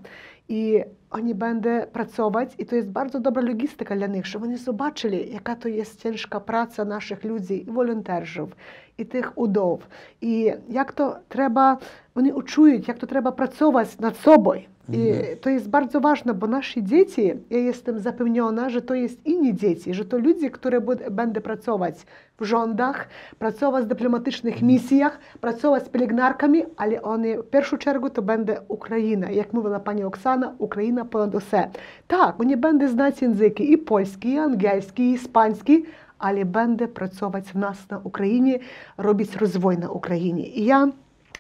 i 0.49 0.85
oni 1.11 1.35
będą 1.35 1.71
pracować 1.93 2.55
i 2.59 2.67
to 2.67 2.77
jest 2.77 2.91
bardzo 2.91 3.21
dobra 3.21 3.43
logistyka 3.43 3.97
dla 3.97 4.07
nich, 4.07 4.27
żeby 4.27 4.45
oni 4.45 4.57
zobaczyli, 4.57 5.33
jaka 5.33 5.57
to 5.57 5.69
jest 5.69 6.03
ciężka 6.03 6.41
praca 6.41 6.85
naszych 6.85 7.25
ludzi, 7.25 7.65
i 7.69 7.71
волонтерів, 7.71 8.57
і 8.99 9.05
тих 9.05 9.33
удов, 9.35 9.83
і 10.21 10.53
як 10.69 10.93
то 10.93 11.17
треба, 11.29 11.79
вони 12.15 12.33
учують, 12.33 12.89
як 12.89 12.99
то 12.99 13.07
треба 13.07 13.33
працювати 13.33 13.91
над 14.01 14.17
собою. 14.17 14.63
I 14.89 15.13
to 15.41 15.51
jest 15.51 15.69
bardzo 15.69 16.01
ważne, 16.01 16.35
bo 16.35 16.47
nasze 16.47 16.83
dzieci, 16.83 17.33
ja 17.51 17.59
jestem 17.59 17.99
zapewniona, 17.99 18.71
że 18.71 18.83
to 18.83 18.95
jest 18.95 19.27
inni 19.27 19.55
dzieci, 19.55 19.95
że 19.95 20.05
to 20.05 20.19
ludzie, 20.19 20.51
które 20.51 20.81
bud- 20.81 21.11
będą 21.11 21.41
pracować 21.41 22.07
w 22.39 22.45
rządach, 22.45 23.09
pracować 23.39 23.85
w 23.85 23.89
dyplomatycznych 23.89 24.63
misjach, 24.63 25.19
pracować 25.41 25.85
z 25.85 25.89
pielęgniarkami, 25.89 26.63
ale 26.77 27.03
oni 27.03 27.37
w 27.37 27.43
pierwszą 27.51 27.79
czergu 27.79 28.11
to 28.11 28.23
będzie 28.23 28.61
Ukraina. 28.69 29.31
Jak 29.31 29.53
mówiła 29.53 29.81
pani 29.81 30.05
Oksana, 30.05 30.55
Україна 30.59 31.05
понад 31.05 31.35
усе. 31.35 31.69
Так, 32.07 32.39
вони 32.39 32.57
będą 32.57 32.89
знати 32.89 33.27
язики 33.27 33.65
і 33.65 33.77
польський, 33.77 34.33
і 34.33 34.39
англійський, 34.39 35.07
і 35.11 35.13
іспанський, 35.13 35.87
але 36.19 36.45
буде 36.45 36.87
працювати 36.87 37.51
в 37.55 37.59
нас 37.59 37.91
на 37.91 37.99
Україні, 38.05 38.61
робити 38.97 39.39
розвой 39.41 39.77
на 39.77 39.89
Україні. 39.89 40.53
Я 40.57 40.93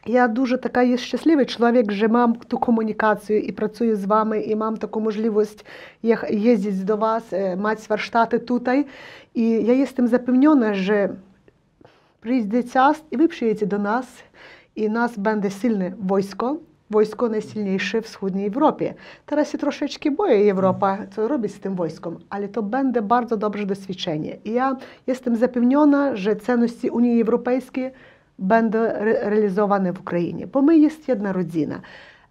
я 0.07 0.29
дуже 0.29 0.57
така 0.59 0.83
є 0.83 0.97
щасливий 0.97 1.47
чоловік, 1.47 1.93
що 1.93 2.09
мам 2.09 2.35
ту 2.35 2.59
комунікацію 2.59 3.41
і 3.41 3.53
працюю 3.53 3.97
з 3.97 4.05
вами, 4.05 4.41
і 4.41 4.57
мам 4.57 4.77
таку 4.77 5.01
можливість 5.01 5.67
їздити 6.31 6.85
до 6.85 6.97
вас, 6.97 7.33
е, 7.33 7.57
мати 7.57 7.83
warsztaty 7.89 8.39
tutaj. 8.39 8.87
І 9.35 9.51
я 9.51 9.75
jestem 9.75 10.07
запевнена, 10.07 10.75
що 10.75 11.09
прийде 12.21 12.63
час, 12.63 13.03
і 13.11 13.17
ви 13.17 13.29
приїдете 13.29 13.67
до 13.67 13.79
нас, 13.79 14.07
і 14.75 14.89
нас 14.89 15.19
буде 15.19 15.51
сильне 15.51 15.95
військо, 16.11 16.59
wojsko 16.91 17.29
najsilniejsze 17.29 18.03
w 18.03 18.05
wschodniej 18.05 18.47
Europie. 18.47 18.95
Teraz 19.27 19.51
się 19.51 19.59
troszeczkę 19.59 20.11
boję 20.11 20.53
Europa, 20.53 20.99
co 21.15 21.29
robić 21.29 21.55
z 21.55 21.61
tym 21.61 21.75
wojskiem, 21.75 22.19
ale 22.31 22.49
to 22.49 22.63
będzie 22.63 23.03
bardzo 23.03 23.37
dobre 23.37 23.67
doświadczenie. 23.67 24.37
I 24.45 24.53
ja 24.53 24.77
jestem 25.07 25.37
zapewniona, 25.37 26.17
że 26.17 26.37
cenności 26.37 26.91
Unii 26.91 27.23
Europejskiej 27.23 27.91
będą 28.39 28.79
re- 28.79 29.31
realizowane 29.31 29.93
w 29.93 30.01
Ukrainie, 30.01 30.47
bo 30.47 30.63
my 30.63 30.79
jest 30.79 31.09
jedna 31.09 31.33
rodzina. 31.33 31.81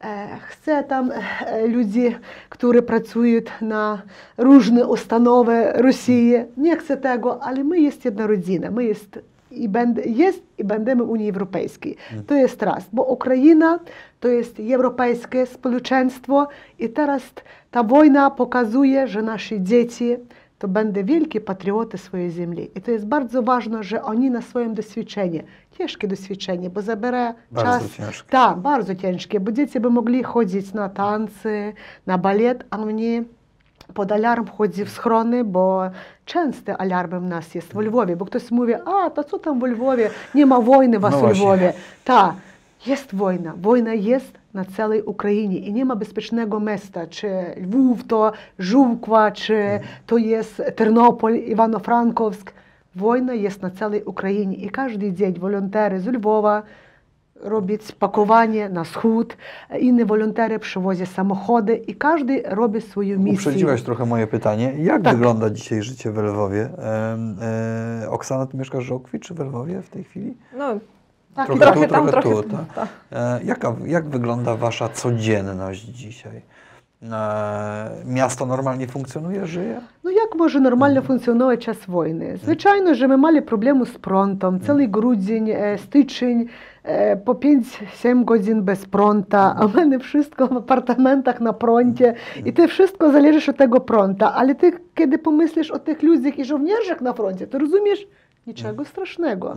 E, 0.04 0.28
Chcę 0.48 0.84
tam 0.84 1.12
e, 1.12 1.68
ludzi, 1.68 2.16
którzy 2.50 2.82
pracują 2.82 3.42
na 3.62 4.02
różne 4.38 4.88
uстанови 4.88 5.72
Rosji. 5.76 6.34
Nie 6.58 6.78
chcę 6.78 6.98
tego, 6.98 7.44
ale 7.44 7.64
my 7.64 7.80
jest 7.80 8.06
jedna 8.06 8.28
rodzina. 8.28 8.72
My 8.72 8.84
jest 8.84 9.20
i 9.52 9.70
będę, 9.70 10.02
jest 10.02 10.44
i 10.58 10.64
będziemy 10.64 11.04
Unii 11.04 11.30
Europejskiej. 11.30 11.96
To 12.28 12.34
jest 12.36 12.64
raz, 12.64 12.84
bo 12.94 13.04
Ukraina 13.04 13.80
to 14.20 14.28
jest 14.28 14.58
europejskie 14.74 15.46
społeczeństwo 15.46 16.48
i 16.80 16.90
teraz 16.90 17.24
ta 17.72 17.84
wojna 17.84 18.32
pokazuje, 18.32 19.08
że 19.08 19.22
nasze 19.22 19.62
dzieci 19.62 20.18
to 20.62 20.68
będą 20.68 21.04
wielkie 21.06 21.42
patrioty 21.42 21.98
swojej 21.98 22.32
ziemi. 22.32 22.70
I 22.76 22.82
to 22.82 22.92
jest 22.92 23.06
bardzo 23.06 23.42
ważne, 23.44 23.84
że 23.84 24.04
oni 24.04 24.32
na 24.32 24.42
swoim 24.42 24.74
doświadczeniu, 24.74 25.44
ciężkie 25.78 26.08
doświadczenie, 26.08 26.70
bo 26.70 26.82
zabiera 26.82 27.34
Bardzo 27.52 27.80
czas. 27.80 27.92
ciężkie. 27.98 28.30
Tak, 28.30 28.58
bardzo 28.58 28.96
ciężkie, 28.96 29.40
bo 29.40 29.52
dzieci 29.52 29.80
by 29.80 29.90
mogli 29.90 30.24
chodzić 30.24 30.74
na 30.74 30.90
tańce, 30.90 31.74
na 32.08 32.18
balet, 32.18 32.64
a 32.70 32.78
oni 32.80 33.22
pod 33.94 34.12
alarm 34.12 34.46
chodzi 34.48 34.86
w 34.86 34.90
schrony, 34.90 35.44
bo 35.44 35.82
częste 36.26 36.78
alarmy 36.78 37.20
w 37.20 37.24
nas 37.24 37.56
jest 37.56 37.74
w 37.74 37.78
Lwowie, 37.80 38.16
bo 38.16 38.26
ktoś 38.26 38.52
mówi, 38.52 38.74
a 38.86 39.10
to 39.10 39.24
co 39.24 39.40
tam 39.40 39.60
w 39.60 39.64
Lwowie, 39.64 40.10
nie 40.36 40.46
ma 40.46 40.62
wojny 40.62 41.00
was 41.00 41.12
No 41.12 41.18
w 41.18 41.22
właśnie. 41.22 41.44
Lwowie. 41.44 41.74
Tak, 42.06 42.34
jest 42.88 43.16
wojna, 43.16 43.54
wojna 43.58 43.94
jest 43.94 44.41
na 44.54 44.66
całej 44.66 45.02
Ukrainie 45.04 45.58
i 45.60 45.74
nie 45.74 45.86
ma 45.86 45.96
bezpiecznego 45.96 46.60
miasta, 46.60 47.08
czy 47.08 47.30
Lwów 47.58 48.08
to 48.08 48.32
Żółkwa, 48.60 49.32
czy 49.32 49.80
to 50.06 50.18
jest 50.18 50.62
Ternopol, 50.76 51.34
Ivano-Frankowsk. 51.34 52.52
Wojna 52.96 53.34
jest 53.34 53.62
na 53.62 53.70
całej 53.70 54.04
Ukrainie 54.04 54.56
i 54.56 54.70
każdy 54.70 55.14
dzień 55.14 55.40
wolontery 55.40 56.00
z 56.00 56.08
Lwowa 56.08 56.64
robić 57.42 57.92
pakowanie 57.92 58.70
na 58.70 58.84
wschód, 58.84 59.38
inni 59.80 60.06
wolontery 60.06 60.60
przywozią 60.60 61.06
samochody 61.06 61.76
i 61.76 61.96
każdy 61.96 62.44
robi 62.46 62.82
swoją 62.82 63.20
misję. 63.20 63.34
Uprzedziłaś 63.50 63.82
trochę 63.82 64.06
moje 64.06 64.28
pytanie. 64.28 64.74
Jak 64.78 65.02
Tak. 65.02 65.14
wygląda 65.16 65.50
dzisiaj 65.50 65.82
życie 65.82 66.12
w 66.12 66.18
Lwowie? 66.18 66.70
E, 68.02 68.10
Oksana, 68.10 68.46
ty 68.46 68.58
mieszkasz 68.58 68.84
w 68.84 68.88
Żołkwi 68.88 69.20
czy 69.20 69.34
w 69.34 69.40
Lwowie 69.40 69.82
w 69.82 69.90
tej 69.90 70.04
chwili? 70.04 70.38
Ну, 70.58 70.80
tak, 71.36 71.46
trochę, 71.46 71.62
trochę 71.62 71.88
tu, 71.88 71.94
tam, 71.94 72.08
trochę, 72.08 72.30
trochę 72.30 72.44
tu. 72.44 72.58
Tak. 72.58 72.74
tak. 72.76 72.88
E, 73.12 73.44
jaka, 73.44 73.76
jak 73.86 74.10
wygląda 74.10 74.56
Wasza 74.56 74.90
codzienność 74.90 75.82
dzisiaj? 75.82 76.42
E, 77.12 77.90
miasto 78.06 78.46
normalnie 78.46 78.88
funkcjonuje, 78.88 79.48
żyje? 79.48 79.82
No 80.04 80.12
jak 80.12 80.36
może 80.36 80.60
normalnie 80.60 80.98
mhm. 80.98 81.08
funkcjonować 81.08 81.66
czas 81.66 81.78
wojny? 81.88 82.26
Mhm. 82.26 82.38
Zwyczajno, 82.38 82.96
że 82.96 83.08
my 83.08 83.18
mieli 83.18 83.42
problemy 83.42 83.86
z 83.86 83.98
prądem. 83.98 84.54
Mhm. 84.54 84.68
Cały 84.68 84.88
grudzień, 84.88 85.50
e, 85.50 85.78
styczeń, 85.78 86.46
po 87.26 87.34
5-7 87.34 88.26
godzin 88.26 88.64
bez 88.64 88.86
prąta, 88.86 89.56
a 89.58 89.68
mamy 89.68 90.00
wszystko 90.00 90.48
w 90.48 90.58
apartamentach 90.58 91.42
na 91.42 91.54
prądzie 91.54 92.14
i 92.46 92.54
to 92.54 92.68
wszystko 92.68 93.12
zależy 93.12 93.52
od 93.52 93.58
tego 93.58 93.80
prąta, 93.80 94.34
ale 94.34 94.56
ty 94.56 94.72
kiedy 94.96 95.18
pomyślisz 95.18 95.72
o 95.72 95.80
tych 95.80 96.04
ludziach 96.04 96.40
i 96.40 96.46
żołnierzach 96.46 97.02
na 97.02 97.14
froncie, 97.14 97.48
to 97.48 97.58
rozumiesz 97.58 98.08
niczego 98.48 98.86
strasznego. 98.86 99.56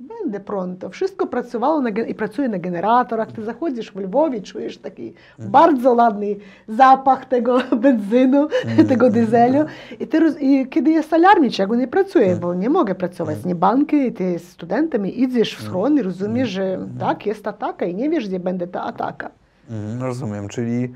Mhm. 0.00 0.18
Będę 0.22 0.40
pronto. 0.40 0.90
Wszystko 0.90 1.26
pracowało 1.26 1.80
na, 1.80 1.90
i 1.90 2.14
pracuje 2.14 2.48
na 2.48 2.58
generatorach. 2.58 3.32
Ty 3.32 3.44
zachodzisz 3.44 3.92
w 3.92 3.96
Lwowie, 3.96 4.40
czujesz 4.42 4.78
taki 4.78 5.12
bardzo 5.38 5.92
ładny 5.92 6.26
zapach 6.68 7.24
tego 7.26 7.58
benzynu, 7.82 8.48
tego 8.88 9.10
dyzelu. 9.10 9.64
I, 10.00 10.06
ty, 10.06 10.20
roz- 10.20 10.40
I 10.40 10.66
kiedy 10.68 10.90
jest 10.90 11.10
solar, 11.10 11.40
niczego 11.40 11.74
nie 11.74 11.88
pracuje, 11.88 12.36
bo 12.36 12.54
nie 12.54 12.70
mogę 12.70 12.94
pracować 12.94 13.36
z 13.38 13.44
niebanki. 13.46 13.96
I 13.96 14.12
ty 14.12 14.38
z 14.38 14.48
studentem 14.48 15.06
i 15.06 15.22
idziesz 15.22 15.56
w 15.56 15.62
schron 15.62 15.98
i 15.98 16.02
rozumiesz, 16.02 16.48
że 16.48 16.78
tak, 17.00 17.26
jest 17.26 17.46
ataka 17.46 17.86
i 17.86 17.94
nie 17.94 18.10
wiesz, 18.10 18.28
gdzie 18.28 18.40
będzie 18.40 18.66
ta 18.66 18.82
ataka. 18.82 19.30
Mhm, 19.70 20.02
rozumiem, 20.02 20.48
czyli 20.48 20.92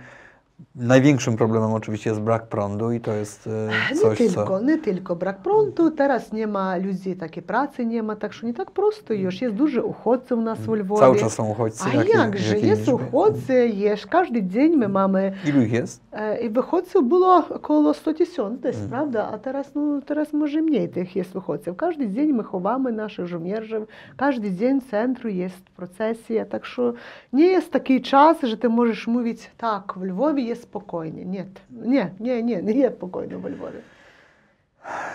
największym 0.75 1.37
problemem 1.37 1.73
oczywiście 1.73 2.11
jest 2.11 2.23
brak 2.23 2.47
prądu 2.47 2.93
i 2.93 3.01
to 3.01 3.13
jest 3.13 3.47
e, 3.47 3.95
Nie 3.95 4.01
coś, 4.01 4.19
tylko, 4.19 4.45
co... 4.47 4.61
nie 4.61 4.79
tylko 4.79 5.17
brak 5.17 5.39
prądu. 5.39 5.91
Teraz 5.91 6.33
nie 6.33 6.47
ma 6.47 6.77
ludzi, 6.77 7.17
takiej 7.17 7.43
pracy 7.43 7.87
nie 7.87 8.03
ma, 8.03 8.17
tak 8.17 8.33
że 8.33 8.47
nie 8.47 8.55
tak 8.55 8.71
prosto 8.71 9.15
już. 9.15 9.41
Jest 9.43 9.55
dużo 9.55 9.85
uchodźców 9.85 10.39
u 10.39 10.43
nas 10.43 10.59
w 10.59 10.69
Lwowie. 10.69 11.01
Cały 11.01 11.17
czas 11.17 11.33
są 11.33 11.49
uchodźcy. 11.49 11.85
A 11.85 11.95
Jakie- 11.95 12.19
jakże, 12.19 12.55
jakie 12.55 12.67
jest 12.67 12.81
liczby? 12.81 12.95
uchodźcy, 12.95 13.69
jest, 13.69 14.07
każdy 14.07 14.43
dzień 14.43 14.77
my 14.77 14.89
mamy, 14.89 15.33
Ilu 15.49 15.63
ich 15.63 15.73
jest? 15.73 16.01
e, 16.13 16.41
i 16.41 16.51
wychodźców 16.51 17.09
było 17.09 17.37
około 17.51 17.95
100 17.95 18.15
tysięcy, 18.15 18.63
to 18.63 18.69
jest 18.69 18.83
Mhm. 18.83 18.89
prawda, 18.91 19.29
a 19.33 19.39
teraz, 19.39 19.75
no, 19.75 20.01
teraz 20.07 20.33
może 20.33 20.63
mniej 20.63 20.89
tych 20.89 21.17
jest 21.17 21.37
uchodźców. 21.37 21.77
Każdy 21.77 22.09
dzień 22.11 22.33
my 22.33 22.43
chowamy 22.43 22.93
naszych 22.93 23.27
żołnierzy, 23.27 23.87
każdy 24.17 24.53
dzień 24.53 24.81
w 24.81 24.91
centrum 24.91 25.33
jest 25.33 25.61
procesja, 25.77 26.45
tak 26.45 26.67
że 26.67 26.93
nie 27.33 27.47
jest 27.47 27.73
taki 27.73 28.03
czas, 28.03 28.37
że 28.43 28.57
ty 28.57 28.69
możesz 28.69 29.07
mówić, 29.07 29.51
tak, 29.59 29.93
w 29.97 30.03
Lwowie 30.03 30.46
jest 30.47 30.63
spokojnie. 30.63 31.25
Nie, 31.25 31.47
nie, 31.71 32.11
nie, 32.21 32.43
nie, 32.43 32.63
nie 32.63 32.73
jest 32.73 32.97
spokojnie 32.97 33.39
we 33.39 33.49
Lwowie. 33.49 33.81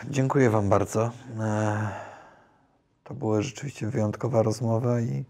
Dziękuję 0.09 0.49
Wam 0.49 0.69
bardzo. 0.69 1.11
E, 1.39 1.89
to 3.03 3.13
była 3.13 3.41
rzeczywiście 3.41 3.87
wyjątkowa 3.87 4.43
rozmowa 4.43 5.01
i 5.01 5.25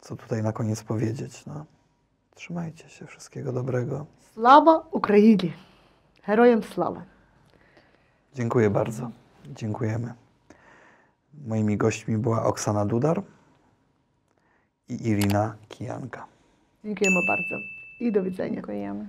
co 0.00 0.16
tutaj 0.16 0.42
na 0.42 0.52
koniec 0.52 0.82
powiedzieć. 0.82 1.46
No. 1.46 1.64
Trzymajcie 2.34 2.88
się, 2.88 3.06
wszystkiego 3.06 3.52
dobrego. 3.52 4.06
Sława 4.34 4.86
Ukrainie! 4.90 5.52
Herojem 6.22 6.62
sława! 6.62 7.02
Dziękuję 8.34 8.70
bardzo. 8.70 9.10
Dziękujemy. 9.46 10.14
Moimi 11.46 11.76
gośćmi 11.76 12.18
była 12.18 12.44
Oksana 12.44 12.86
Dudar 12.86 13.22
i 14.88 15.08
Irina 15.08 15.54
Kijanka. 15.68 16.26
Dziękujemy 16.84 17.16
bardzo. 17.28 17.81
І 18.02 18.10
до 18.10 18.22
widzenia. 18.22 18.54
Дякуємо. 18.54 19.06